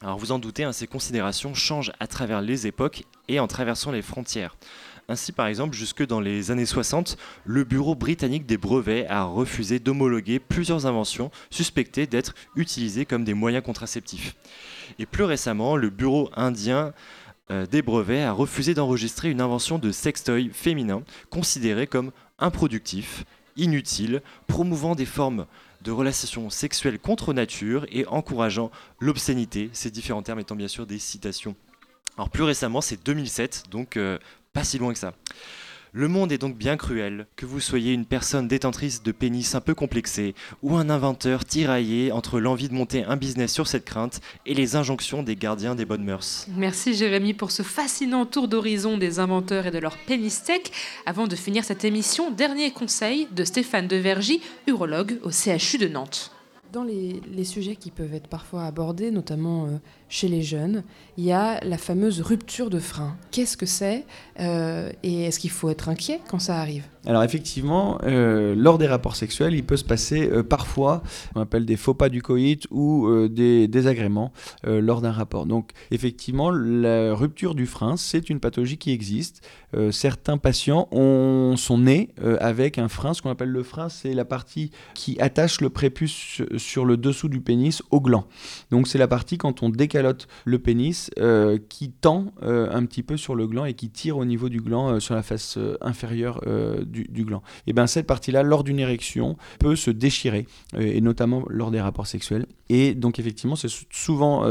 Alors, 0.00 0.18
vous 0.18 0.30
en 0.30 0.38
doutez, 0.38 0.62
hein, 0.62 0.72
ces 0.72 0.86
considérations 0.86 1.52
changent 1.52 1.92
à 1.98 2.06
travers 2.06 2.40
les 2.40 2.68
époques 2.68 3.02
et 3.26 3.40
en 3.40 3.48
traversant 3.48 3.90
les 3.90 4.02
frontières. 4.02 4.56
Ainsi, 5.08 5.32
par 5.32 5.48
exemple, 5.48 5.74
jusque 5.74 6.06
dans 6.06 6.20
les 6.20 6.52
années 6.52 6.64
60, 6.64 7.16
le 7.44 7.64
Bureau 7.64 7.96
britannique 7.96 8.46
des 8.46 8.56
brevets 8.56 9.06
a 9.08 9.24
refusé 9.24 9.80
d'homologuer 9.80 10.38
plusieurs 10.38 10.86
inventions 10.86 11.32
suspectées 11.50 12.06
d'être 12.06 12.34
utilisées 12.54 13.04
comme 13.04 13.24
des 13.24 13.34
moyens 13.34 13.64
contraceptifs. 13.64 14.36
Et 15.00 15.06
plus 15.06 15.24
récemment, 15.24 15.76
le 15.76 15.90
Bureau 15.90 16.30
indien 16.36 16.92
euh, 17.50 17.66
des 17.66 17.82
brevets 17.82 18.22
a 18.22 18.32
refusé 18.32 18.74
d'enregistrer 18.74 19.28
une 19.28 19.40
invention 19.40 19.78
de 19.78 19.90
sextoy 19.90 20.50
féminin 20.52 21.02
considérée 21.28 21.88
comme 21.88 22.12
improductif, 22.42 23.24
inutile, 23.56 24.22
promouvant 24.46 24.94
des 24.94 25.06
formes 25.06 25.46
de 25.82 25.90
relations 25.90 26.50
sexuelles 26.50 26.98
contre 26.98 27.32
nature 27.32 27.86
et 27.90 28.06
encourageant 28.06 28.70
l'obscénité, 29.00 29.70
ces 29.72 29.90
différents 29.90 30.22
termes 30.22 30.40
étant 30.40 30.56
bien 30.56 30.68
sûr 30.68 30.86
des 30.86 30.98
citations. 30.98 31.56
Alors 32.16 32.30
plus 32.30 32.42
récemment, 32.42 32.80
c'est 32.80 33.02
2007, 33.04 33.64
donc 33.70 33.96
euh, 33.96 34.18
pas 34.52 34.64
si 34.64 34.78
loin 34.78 34.92
que 34.92 34.98
ça. 34.98 35.14
Le 35.94 36.08
monde 36.08 36.32
est 36.32 36.38
donc 36.38 36.56
bien 36.56 36.78
cruel, 36.78 37.26
que 37.36 37.44
vous 37.44 37.60
soyez 37.60 37.92
une 37.92 38.06
personne 38.06 38.48
détentrice 38.48 39.02
de 39.02 39.12
pénis 39.12 39.54
un 39.54 39.60
peu 39.60 39.74
complexé 39.74 40.34
ou 40.62 40.76
un 40.76 40.88
inventeur 40.88 41.44
tiraillé 41.44 42.12
entre 42.12 42.40
l'envie 42.40 42.70
de 42.70 42.74
monter 42.74 43.04
un 43.04 43.16
business 43.16 43.52
sur 43.52 43.66
cette 43.66 43.84
crainte 43.84 44.22
et 44.46 44.54
les 44.54 44.74
injonctions 44.74 45.22
des 45.22 45.36
gardiens 45.36 45.74
des 45.74 45.84
bonnes 45.84 46.04
mœurs. 46.04 46.46
Merci 46.56 46.94
Jérémy 46.94 47.34
pour 47.34 47.50
ce 47.50 47.62
fascinant 47.62 48.24
tour 48.24 48.48
d'horizon 48.48 48.96
des 48.96 49.18
inventeurs 49.18 49.66
et 49.66 49.70
de 49.70 49.78
leur 49.78 49.98
pénistec. 49.98 50.72
Avant 51.04 51.26
de 51.26 51.36
finir 51.36 51.62
cette 51.62 51.84
émission, 51.84 52.30
dernier 52.30 52.70
conseil 52.70 53.28
de 53.30 53.44
Stéphane 53.44 53.86
Devergy, 53.86 54.40
urologue 54.68 55.18
au 55.24 55.30
CHU 55.30 55.76
de 55.76 55.88
Nantes. 55.88 56.32
Dans 56.72 56.84
les, 56.84 57.20
les 57.30 57.44
sujets 57.44 57.76
qui 57.76 57.90
peuvent 57.90 58.14
être 58.14 58.28
parfois 58.28 58.64
abordés, 58.64 59.10
notamment 59.10 59.66
euh, 59.66 59.76
chez 60.12 60.28
les 60.28 60.42
jeunes, 60.42 60.84
il 61.16 61.24
y 61.24 61.32
a 61.32 61.58
la 61.64 61.78
fameuse 61.78 62.20
rupture 62.20 62.68
de 62.68 62.78
frein. 62.78 63.16
Qu'est-ce 63.30 63.56
que 63.56 63.64
c'est 63.64 64.04
euh, 64.40 64.90
et 65.02 65.24
est-ce 65.24 65.40
qu'il 65.40 65.50
faut 65.50 65.70
être 65.70 65.88
inquiet 65.88 66.20
quand 66.28 66.38
ça 66.38 66.60
arrive? 66.60 66.84
Alors 67.06 67.24
effectivement, 67.24 67.98
euh, 68.04 68.54
lors 68.54 68.76
des 68.76 68.86
rapports 68.86 69.16
sexuels, 69.16 69.54
il 69.54 69.64
peut 69.64 69.78
se 69.78 69.84
passer 69.84 70.28
euh, 70.30 70.42
parfois, 70.42 71.02
on 71.34 71.40
appelle 71.40 71.64
des 71.64 71.76
faux 71.76 71.94
pas 71.94 72.10
du 72.10 72.20
coït 72.20 72.66
ou 72.70 73.08
des 73.28 73.68
désagréments 73.68 74.32
lors 74.64 75.00
d'un 75.00 75.12
rapport. 75.12 75.46
Donc 75.46 75.70
effectivement, 75.90 76.50
la 76.50 77.14
rupture 77.14 77.54
du 77.54 77.66
frein, 77.66 77.96
c'est 77.96 78.28
une 78.28 78.38
pathologie 78.38 78.76
qui 78.76 78.92
existe. 78.92 79.42
Certains 79.90 80.36
patients 80.36 80.88
ont, 80.92 81.54
sont 81.56 81.78
nés 81.78 82.10
avec 82.40 82.78
un 82.78 82.88
frein. 82.88 83.14
Ce 83.14 83.22
qu'on 83.22 83.30
appelle 83.30 83.48
le 83.48 83.62
frein, 83.62 83.88
c'est 83.88 84.12
la 84.12 84.24
partie 84.24 84.70
qui 84.94 85.18
attache 85.20 85.60
le 85.60 85.70
prépuce 85.70 86.42
sur- 86.58 86.84
le 86.84 86.96
dessous 86.96 87.28
du 87.28 87.40
pénis 87.40 87.82
au 87.90 88.00
gland. 88.00 88.26
Donc 88.70 88.88
c'est 88.88 88.98
la 88.98 89.08
partie 89.08 89.38
quand 89.38 89.62
on 89.62 89.70
le 90.44 90.58
pénis 90.58 91.10
euh, 91.18 91.58
qui 91.68 91.90
tend 91.90 92.32
euh, 92.42 92.68
un 92.72 92.84
petit 92.84 93.02
peu 93.02 93.16
sur 93.16 93.34
le 93.34 93.46
gland 93.46 93.64
et 93.64 93.74
qui 93.74 93.90
tire 93.90 94.16
au 94.16 94.24
niveau 94.24 94.48
du 94.48 94.60
gland 94.60 94.90
euh, 94.90 95.00
sur 95.00 95.14
la 95.14 95.22
face 95.22 95.58
inférieure 95.80 96.40
du, 96.84 97.24
gland. 97.24 97.42
Et 97.66 97.72
bien 97.72 97.86
cette 97.86 98.06
partie-là, 98.06 98.42
lors 98.42 98.64
d'une 98.64 98.78
érection, 98.78 99.36
peut 99.58 99.76
se 99.76 99.90
déchirer, 99.90 100.46
et 100.78 101.00
notamment 101.00 101.44
lors 101.48 101.70
des 101.70 101.80
rapports 101.80 102.06
sexuels. 102.06 102.46
Et 102.68 102.94
donc 102.94 103.18
effectivement, 103.18 103.56
c'est 103.56 103.68
sou- 103.68 103.84
souvent 103.90 104.42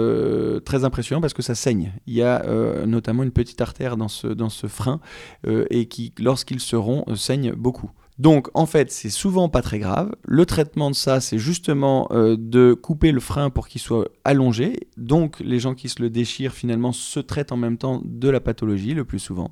très 0.64 0.84
impressionnant 0.84 1.22
parce 1.22 1.34
que 1.34 1.41
ça 1.41 1.56
saigne. 1.56 1.93
Il 2.08 2.14
y 2.14 2.22
a 2.22 2.43
notamment 2.86 3.24
une 3.24 3.32
petite 3.32 3.62
artère 3.62 3.97
dans 3.97 4.08
ce, 4.08 4.28
dans 4.28 4.49
ce 4.49 4.68
frein 4.68 4.99
et 5.47 5.86
qui, 5.88 6.14
lorsqu'il 6.20 6.60
se 6.60 6.76
rompt, 6.76 7.16
saigne 7.16 7.54
beaucoup. 7.54 7.91
Donc 8.20 8.49
en 8.53 8.66
fait, 8.66 8.91
c'est 8.91 9.09
souvent 9.09 9.49
pas 9.49 9.62
très 9.62 9.80
grave. 9.80 10.12
Le 10.24 10.45
traitement 10.45 10.89
de 10.89 10.95
ça, 10.95 11.22
c'est 11.22 11.38
justement 11.38 12.07
euh, 12.12 12.36
de 12.38 12.74
couper 12.74 13.12
le 13.12 13.20
frein 13.20 13.49
pour 13.49 13.68
qu'il 13.68 13.82
soit 13.82 14.09
allongé. 14.24 14.88
Donc 14.97 15.39
les 15.39 15.59
gens 15.59 15.74
qui 15.74 15.89
se 15.89 16.01
le 16.01 16.09
déchirent 16.09 16.53
finalement 16.53 16.91
se 16.91 17.20
traitent 17.20 17.51
en 17.51 17.57
même 17.57 17.78
temps 17.78 18.01
de 18.05 18.30
la 18.30 18.39
pathologie 18.39 18.93
le 18.93 19.05
plus 19.05 19.20
souvent. 19.20 19.51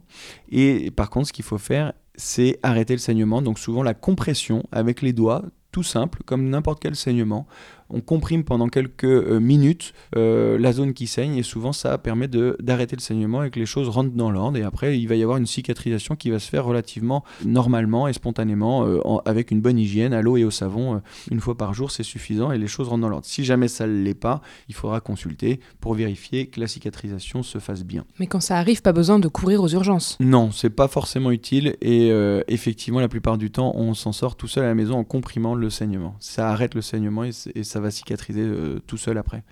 Et 0.50 0.92
par 0.92 1.10
contre, 1.10 1.28
ce 1.28 1.34
qu'il 1.34 1.46
faut 1.46 1.58
faire, 1.58 1.94
c'est 2.16 2.60
arrêter 2.64 2.94
le 2.94 3.00
saignement. 3.00 3.42
Donc 3.42 3.60
souvent 3.60 3.84
la 3.84 3.94
compression 3.94 4.64
avec 4.72 5.02
les 5.02 5.14
doigts, 5.14 5.44
tout 5.72 5.84
simple, 5.84 6.22
comme 6.26 6.50
n'importe 6.50 6.82
quel 6.82 6.96
saignement. 6.96 7.48
On 7.90 8.02
comprime 8.02 8.44
pendant 8.44 8.68
quelques 8.68 9.04
euh, 9.06 9.40
minutes 9.40 9.94
euh, 10.16 10.58
la 10.60 10.74
zone 10.74 10.94
qui 10.94 11.08
saigne 11.08 11.36
et 11.38 11.44
souvent 11.44 11.74
ça 11.74 11.98
permet 11.98 12.28
de- 12.28 12.56
d'arrêter 12.62 12.96
le 12.96 13.02
saignement 13.02 13.44
et 13.44 13.50
que 13.50 13.60
les 13.60 13.66
choses 13.66 13.90
rentrent 13.90 14.16
dans 14.16 14.32
l'ordre. 14.32 14.58
Et 14.58 14.64
après, 14.64 15.00
il 15.00 15.08
va 15.08 15.16
y 15.16 15.24
avoir 15.24 15.38
une 15.38 15.46
cicatrisation 15.46 16.16
qui 16.16 16.30
va 16.30 16.40
se 16.40 16.50
faire 16.50 16.66
relativement 16.66 17.24
normalement 17.46 18.08
et 18.08 18.14
spontanément 18.14 18.86
euh, 18.86 19.00
en- 19.06 19.22
avec 19.26 19.52
une 19.52 19.62
bonne 19.62 19.78
hygiène 19.80 20.14
à 20.14 20.22
l'eau 20.22 20.38
et 20.38 20.44
au 20.44 20.52
savon. 20.52 21.02
une 21.32 21.40
fois 21.40 21.58
par 21.58 21.74
jour, 21.74 21.92
c'est 21.92 22.04
suffisant 22.04 22.52
et 22.52 22.58
les 22.58 22.68
choses 22.68 22.88
rentrent 22.88 23.02
dans 23.02 23.10
l'ordre. 23.10 23.26
Si 23.26 23.44
jamais 23.44 23.68
ça 23.68 23.88
ne 23.88 24.04
l'est 24.04 24.14
pas, 24.14 24.42
il 24.68 24.76
faudra 24.76 25.00
consulter 25.02 25.60
pour 25.80 25.94
vérifier 25.94 26.48
que 26.48 26.60
la 26.60 26.68
cicatrisation 26.68 27.44
se 27.44 27.58
fasse 27.60 27.84
bien. 27.84 28.06
Mais 28.20 28.28
quand 28.28 28.40
ça 28.40 28.58
arrive, 28.58 28.82
pas 28.82 28.94
besoin 28.94 29.20
de 29.20 29.28
courir 29.28 29.62
aux 29.62 29.68
urgences. 29.70 30.18
Non, 30.20 30.52
c'est 30.52 30.70
pas 30.70 30.88
forcément 30.88 31.32
utile 31.32 31.76
et 31.82 32.12
euh, 32.12 32.42
effectivement, 32.48 33.00
la 33.00 33.08
plupart 33.08 33.38
du 33.38 33.52
temps, 33.52 33.72
on 33.76 33.94
s'en 33.94 34.12
sort 34.12 34.36
tout 34.36 34.48
seul 34.48 34.64
à 34.66 34.68
la 34.68 34.76
maison 34.76 34.96
en 34.98 35.04
comprimant 35.04 35.56
le 35.56 35.70
saignement. 35.70 36.16
Ça 36.20 36.50
arrête 36.50 36.76
le 36.76 36.82
saignement 36.82 37.24
et, 37.24 37.32
et 37.56 37.64
ça 37.64 37.79
va 37.80 37.92
cicatriser 37.92 38.42
euh, 38.42 38.80
tout 38.86 38.98
seul 38.98 39.18
après. 39.18 39.44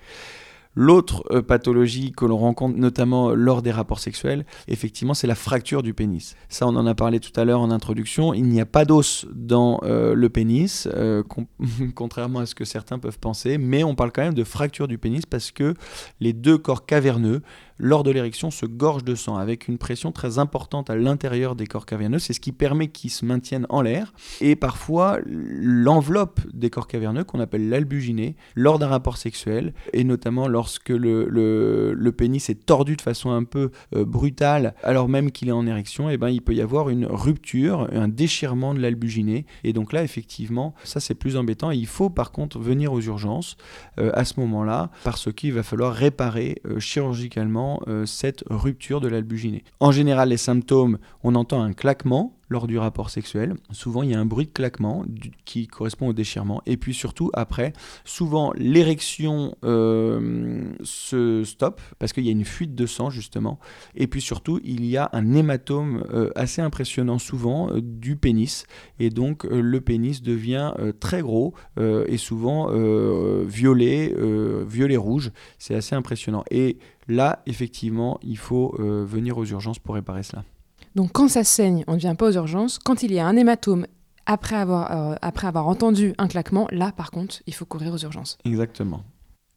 L'autre 0.80 1.24
euh, 1.32 1.42
pathologie 1.42 2.12
que 2.12 2.24
l'on 2.24 2.38
rencontre 2.38 2.78
notamment 2.78 3.34
lors 3.34 3.64
des 3.64 3.72
rapports 3.72 3.98
sexuels, 3.98 4.46
effectivement, 4.68 5.16
c'est 5.16 5.26
la 5.26 5.34
fracture 5.34 5.82
du 5.82 5.96
pénis. 5.96 6.36
Ça, 6.50 6.68
on 6.68 6.76
en 6.76 6.86
a 6.86 6.94
parlé 6.94 7.20
tout 7.20 7.32
à 7.36 7.46
l'heure 7.46 7.62
en 7.62 7.72
introduction. 7.72 8.36
Il 8.36 8.44
n'y 8.44 8.62
a 8.62 8.68
pas 8.68 8.86
d'os 8.86 9.26
dans 9.34 9.80
euh, 9.82 10.14
le 10.14 10.30
pénis, 10.30 10.88
euh, 10.94 11.24
con- 11.24 11.48
contrairement 11.96 12.40
à 12.42 12.46
ce 12.46 12.54
que 12.54 12.64
certains 12.64 13.00
peuvent 13.00 13.18
penser, 13.18 13.58
mais 13.58 13.84
on 13.84 13.96
parle 13.96 14.12
quand 14.12 14.22
même 14.22 14.36
de 14.36 14.44
fracture 14.44 14.88
du 14.88 15.00
pénis 15.00 15.26
parce 15.26 15.50
que 15.50 15.74
les 16.20 16.32
deux 16.34 16.60
corps 16.60 16.86
caverneux, 16.86 17.42
lors 17.80 18.04
de 18.04 18.12
l'érection, 18.12 18.52
se 18.52 18.68
gorgent 18.68 19.04
de 19.04 19.16
sang 19.16 19.36
avec 19.38 19.68
une 19.68 19.80
pression 19.80 20.12
très 20.12 20.38
importante 20.38 20.92
à 20.92 20.96
l'intérieur 20.96 21.56
des 21.56 21.66
corps 21.66 21.88
caverneux. 21.88 22.20
C'est 22.20 22.34
ce 22.34 22.40
qui 22.40 22.52
permet 22.52 22.90
qu'ils 22.90 23.12
se 23.12 23.26
maintiennent 23.26 23.66
en 23.70 23.82
l'air. 23.82 24.14
Et 24.42 24.56
parfois, 24.56 25.18
l'enveloppe 25.26 26.40
des 26.54 26.70
corps 26.70 26.88
caverneux, 26.88 27.24
qu'on 27.24 27.40
appelle 27.40 27.70
l'albuginée, 27.70 28.36
lors 28.56 28.80
d'un 28.80 28.88
rapport 28.88 29.18
sexuel, 29.18 29.74
et 29.94 30.04
notamment 30.04 30.48
lorsque 30.68 30.90
le, 30.90 31.30
le- 31.30 32.12
pénis 32.12 32.50
est 32.50 32.66
tordu 32.66 32.98
de 32.98 33.02
façon 33.02 33.30
un 33.32 33.46
peu 33.46 33.72
euh, 33.96 34.04
brutale, 34.04 34.76
alors 34.84 35.08
même 35.08 35.32
qu'il 35.32 35.48
est 35.48 35.54
en 35.54 35.66
érection, 35.66 36.10
et 36.10 36.18
ben, 36.18 36.28
il 36.28 36.42
peut 36.42 36.54
y 36.54 36.62
avoir 36.62 36.90
une 36.90 37.06
rupture, 37.06 37.88
un 37.94 38.10
déchirement 38.10 38.74
de 38.74 38.82
l'albuginée. 38.82 39.46
Et 39.64 39.72
donc 39.72 39.94
là, 39.94 40.04
effectivement, 40.04 40.74
ça 40.84 41.00
c'est 41.00 41.16
plus 41.16 41.38
embêtant. 41.38 41.72
Il 41.72 41.88
faut 41.88 42.10
par 42.10 42.34
contre 42.34 42.60
venir 42.60 42.92
aux 42.92 43.00
urgences 43.00 43.56
euh, 43.98 44.12
à 44.14 44.26
ce 44.26 44.40
moment-là, 44.42 44.90
parce 45.06 45.32
qu'il 45.32 45.54
va 45.54 45.64
falloir 45.64 45.94
réparer 45.94 46.62
euh, 46.66 46.80
chirurgicalement 46.80 47.82
cette 48.06 48.44
rupture 48.50 49.00
de 49.00 49.08
l'albuginée. 49.08 49.64
En 49.80 49.92
général, 49.92 50.30
les 50.30 50.38
symptômes, 50.38 50.98
on 51.24 51.36
entend 51.36 51.62
un 51.62 51.72
claquement 51.72 52.37
lors 52.50 52.68
du 52.68 52.78
rapport 52.78 53.10
sexuel. 53.10 53.56
Souvent, 53.72 54.04
il 54.04 54.12
y 54.12 54.14
a 54.14 54.20
un 54.20 54.26
bruit 54.26 54.46
de 54.46 54.52
claquement 54.52 55.06
qui 55.46 55.68
correspond 55.68 56.08
au 56.08 56.14
déchirement. 56.14 56.62
Et 56.66 56.78
puis 56.78 56.94
surtout, 56.94 57.30
après, 57.34 57.74
souvent, 58.06 58.54
l'érection 58.56 59.56
euh, 59.66 60.72
se 60.84 61.44
stoppe 61.44 61.82
parce 62.00 62.14
qu'il 62.14 62.26
y 62.26 62.30
a 62.30 62.32
une 62.32 62.46
fuite 62.46 62.76
de 62.76 62.86
sang, 62.86 63.10
justement. 63.10 63.60
Et 63.96 64.08
puis 64.08 64.22
surtout, 64.22 64.60
il 64.64 64.86
y 64.86 64.98
a 64.98 65.10
un 65.14 65.34
hématome 65.34 66.06
euh, 66.14 66.32
assez 66.36 66.62
impressionnant, 66.62 67.20
souvent, 67.20 67.70
euh, 67.70 67.82
du 67.82 68.16
pénis. 68.16 68.66
Et 69.00 69.10
donc, 69.10 69.44
le 69.44 69.82
pénis 69.82 70.22
devient 70.22 70.74
très 71.00 71.22
gros 71.22 71.54
et 71.78 72.18
souvent 72.18 72.70
violet, 73.44 74.14
violet-rouge. 74.68 75.32
C'est 75.60 75.76
assez 75.76 75.96
impressionnant. 75.96 76.44
Et 76.52 76.78
là, 77.08 77.42
effectivement, 77.46 78.20
il 78.24 78.38
faut 78.38 78.76
venir 78.80 79.38
aux 79.38 79.46
urgences 79.46 79.80
pour 79.80 79.96
réparer 79.96 80.24
cela. 80.24 80.44
Donc 80.98 81.12
quand 81.14 81.28
ça 81.28 81.44
saigne, 81.44 81.84
on 81.86 81.94
ne 81.94 82.00
vient 82.00 82.16
pas 82.16 82.28
aux 82.28 82.34
urgences. 82.34 82.80
Quand 82.80 83.04
il 83.04 83.14
y 83.14 83.20
a 83.20 83.28
un 83.28 83.38
hématome 83.38 83.86
après 84.26 84.56
avoir, 84.56 85.12
euh, 85.12 85.16
après 85.22 85.46
avoir 85.46 85.68
entendu 85.68 86.16
un 86.18 86.28
claquement, 86.28 86.68
là 86.72 86.92
par 86.92 87.12
contre, 87.12 87.44
il 87.46 87.54
faut 87.54 87.66
courir 87.66 87.94
aux 87.94 88.00
urgences. 88.00 88.40
Exactement. 88.46 89.04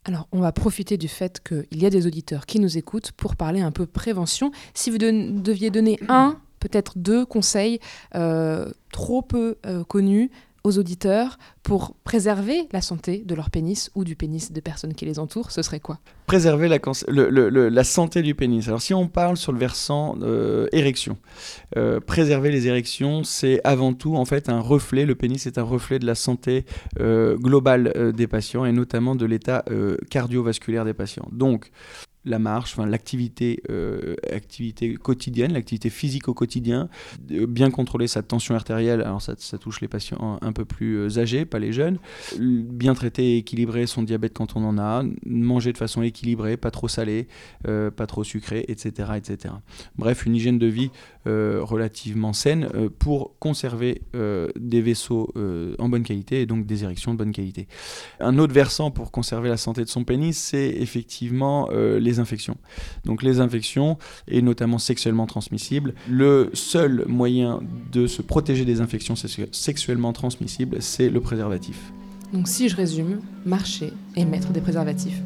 Alors, 0.05 0.29
on 0.33 0.41
va 0.41 0.53
profiter 0.53 0.99
du 0.99 1.09
fait 1.09 1.43
qu'il 1.43 1.81
y 1.81 1.87
a 1.87 1.91
des 1.91 2.07
auditeurs 2.07 2.45
qui 2.45 2.61
nous 2.61 2.77
écoutent 2.77 3.13
pour 3.13 3.37
parler 3.37 3.63
un 3.63 3.71
peu 3.71 3.87
prévention. 3.87 4.51
Si 4.75 4.91
vous 4.91 4.99
deviez 4.99 5.71
donner 5.71 5.99
un, 6.09 6.39
peut-être 6.59 6.99
deux 6.99 7.25
conseils 7.25 7.81
euh, 8.15 8.71
trop 8.93 9.23
peu 9.23 9.57
euh, 9.65 9.83
connus 9.83 10.31
aux 10.65 10.79
auditeurs 10.79 11.39
pour 11.63 11.95
préserver 12.05 12.69
la 12.73 12.81
santé 12.81 13.23
de 13.25 13.35
leur 13.35 13.51
pénis 13.51 13.91
ou 13.95 14.05
du 14.05 14.17
pénis 14.17 14.53
des 14.53 14.61
personnes 14.61 14.95
qui 14.95 15.05
les 15.05 15.19
entourent, 15.19 15.51
ce 15.51 15.63
serait 15.63 15.81
quoi? 15.81 15.99
Préserver 16.27 16.69
la, 16.69 16.79
le- 17.09 17.83
santé 17.85 18.23
du 18.23 18.35
pénis. 18.35 18.69
Alors 18.69 18.83
si 18.83 18.95
on 18.95 19.09
parle 19.09 19.37
sur 19.37 19.53
le 19.53 19.59
versant 19.59 20.17
euh, 20.23 20.69
érection, 20.73 21.19
euh, 21.77 22.01
préserver 22.01 22.51
les 22.51 22.67
érections, 22.67 23.25
c'est 23.25 23.61
avant 23.65 23.95
tout 23.95 24.17
en 24.17 24.25
fait 24.25 24.49
un 24.49 24.61
reflet, 24.61 25.07
le 25.07 25.15
pénis 25.15 25.47
est 25.47 25.59
un 25.59 25.63
reflet 25.63 25.99
de 25.99 26.07
la 26.07 26.15
santé 26.15 26.65
euh, 27.01 27.37
globale 27.37 28.13
des 28.15 28.27
patients 28.27 28.65
et 28.65 28.73
notamment 28.73 29.15
de 29.15 29.27
l'état 29.27 29.65
cardiovasculaire 30.11 30.85
des 30.85 30.95
patients. 30.95 31.29
Donc 31.33 31.71
la 32.25 32.39
marche, 32.39 32.73
enfin, 32.73 32.87
l'activité 32.87 33.63
euh, 33.71 34.15
activité 34.31 34.95
quotidienne, 34.95 35.53
l'activité 35.53 35.91
physique 35.91 36.29
au 36.29 36.35
quotidien, 36.35 36.89
bien 37.21 37.71
contrôler 37.71 38.09
sa 38.09 38.23
tension 38.23 38.55
artérielle, 38.55 39.01
alors 39.01 39.23
ça, 39.23 39.35
ça 39.39 39.59
touche 39.59 39.81
les 39.81 39.89
patients 39.89 40.39
un 40.43 40.53
peu 40.53 40.65
plus 40.65 40.97
euh, 40.97 41.19
âgés, 41.19 41.45
pas 41.45 41.59
les 41.59 41.73
jeunes, 41.73 41.99
bien 42.39 42.95
traiter 42.95 43.35
et 43.35 43.37
équilibrer 43.39 43.87
son 43.87 44.03
diabète 44.03 44.35
quand 44.35 44.57
on 44.57 44.65
en 44.65 44.79
a, 44.79 45.03
manger 45.25 45.73
de 45.73 45.79
façon 45.79 46.03
équilibrée, 46.03 46.57
pas 46.57 46.71
trop 46.71 46.89
salé, 46.89 47.27
euh, 47.67 47.91
pas 47.91 48.07
trop 48.07 48.25
sucré, 48.25 48.65
etc., 48.69 49.13
etc. 49.17 49.55
Bref, 49.97 50.27
une 50.27 50.37
hygiène 50.37 50.59
de 50.59 50.67
vie 50.67 50.91
relativement 51.27 52.33
saine 52.33 52.69
pour 52.99 53.39
conserver 53.39 54.03
des 54.59 54.81
vaisseaux 54.81 55.35
en 55.79 55.89
bonne 55.89 56.03
qualité 56.03 56.41
et 56.41 56.47
donc 56.47 56.65
des 56.65 56.83
érections 56.83 57.13
de 57.13 57.19
bonne 57.19 57.33
qualité. 57.33 57.69
Un 58.21 58.39
autre 58.39 58.55
versant 58.55 58.91
pour 58.91 59.11
conserver 59.11 59.51
la 59.51 59.59
santé 59.59 59.85
de 59.85 59.89
son 59.89 60.05
pénis, 60.05 60.37
c'est 60.37 60.69
effectivement 60.69 61.69
euh, 61.73 62.01
Donc 63.05 63.23
les 63.23 63.41
infections, 63.41 63.99
et 64.29 64.43
notamment 64.43 64.79
sexuellement 64.79 65.27
transmissibles, 65.27 65.95
le 66.09 66.51
seul 66.55 67.05
moyen 67.09 67.61
de 67.93 68.07
se 68.07 68.23
protéger 68.23 68.65
des 68.65 68.81
infections 68.81 69.15
sexu- 69.15 69.49
sexuellement 69.53 70.13
transmissibles, 70.13 70.81
c'est 70.81 71.11
le 71.11 71.21
préservatif. 71.21 71.93
Donc 72.33 72.47
si 72.49 72.69
je 72.69 72.77
résume, 72.77 73.21
marcher 73.45 73.93
et 74.17 74.25
mettre 74.25 74.51
des 74.51 74.61
préservatifs. 74.61 75.21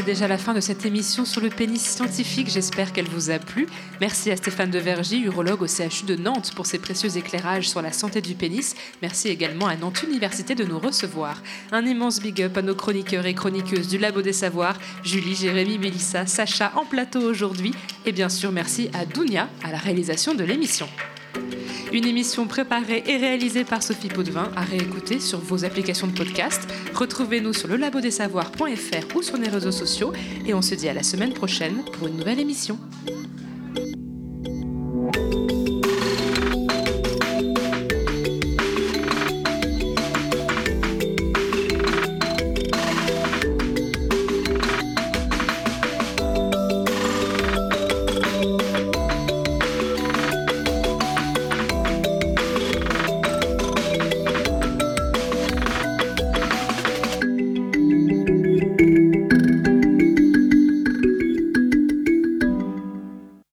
C'est 0.00 0.06
déjà 0.06 0.28
la 0.28 0.38
fin 0.38 0.54
de 0.54 0.60
cette 0.60 0.86
émission 0.86 1.26
sur 1.26 1.42
le 1.42 1.50
pénis 1.50 1.84
scientifique. 1.84 2.48
J'espère 2.48 2.94
qu'elle 2.94 3.06
vous 3.06 3.28
a 3.28 3.38
plu. 3.38 3.66
Merci 4.00 4.30
à 4.30 4.36
Stéphane 4.36 4.70
Devergy, 4.70 5.20
urologue 5.20 5.60
au 5.60 5.66
CHU 5.66 6.06
de 6.06 6.16
Nantes, 6.16 6.52
pour 6.56 6.64
ses 6.64 6.78
précieux 6.78 7.18
éclairages 7.18 7.68
sur 7.68 7.82
la 7.82 7.92
santé 7.92 8.22
du 8.22 8.34
pénis. 8.34 8.74
Merci 9.02 9.28
également 9.28 9.66
à 9.66 9.76
Nantes 9.76 10.02
Université 10.02 10.54
de 10.54 10.64
nous 10.64 10.78
recevoir. 10.78 11.42
Un 11.70 11.84
immense 11.84 12.18
big 12.18 12.40
up 12.40 12.56
à 12.56 12.62
nos 12.62 12.74
chroniqueurs 12.74 13.26
et 13.26 13.34
chroniqueuses 13.34 13.88
du 13.88 13.98
Labo 13.98 14.22
des 14.22 14.32
Savoirs, 14.32 14.78
Julie, 15.04 15.34
Jérémy, 15.34 15.76
Mélissa, 15.76 16.24
Sacha 16.24 16.72
en 16.76 16.86
plateau 16.86 17.20
aujourd'hui. 17.20 17.74
Et 18.06 18.12
bien 18.12 18.30
sûr, 18.30 18.52
merci 18.52 18.88
à 18.94 19.04
Dounia 19.04 19.50
à 19.62 19.70
la 19.70 19.76
réalisation 19.76 20.34
de 20.34 20.44
l'émission. 20.44 20.88
Une 21.92 22.06
émission 22.06 22.46
préparée 22.46 23.02
et 23.06 23.16
réalisée 23.16 23.64
par 23.64 23.82
Sophie 23.82 24.08
Potvin 24.08 24.50
à 24.54 24.60
réécouter 24.60 25.18
sur 25.18 25.40
vos 25.40 25.64
applications 25.64 26.06
de 26.06 26.12
podcast. 26.12 26.68
Retrouvez-nous 26.94 27.52
sur 27.52 27.68
lelabodesavoir.fr 27.68 29.16
ou 29.16 29.22
sur 29.22 29.36
les 29.36 29.48
réseaux 29.48 29.72
sociaux 29.72 30.12
et 30.46 30.54
on 30.54 30.62
se 30.62 30.74
dit 30.76 30.88
à 30.88 30.94
la 30.94 31.02
semaine 31.02 31.32
prochaine 31.32 31.82
pour 31.92 32.06
une 32.06 32.16
nouvelle 32.16 32.38
émission. 32.38 32.78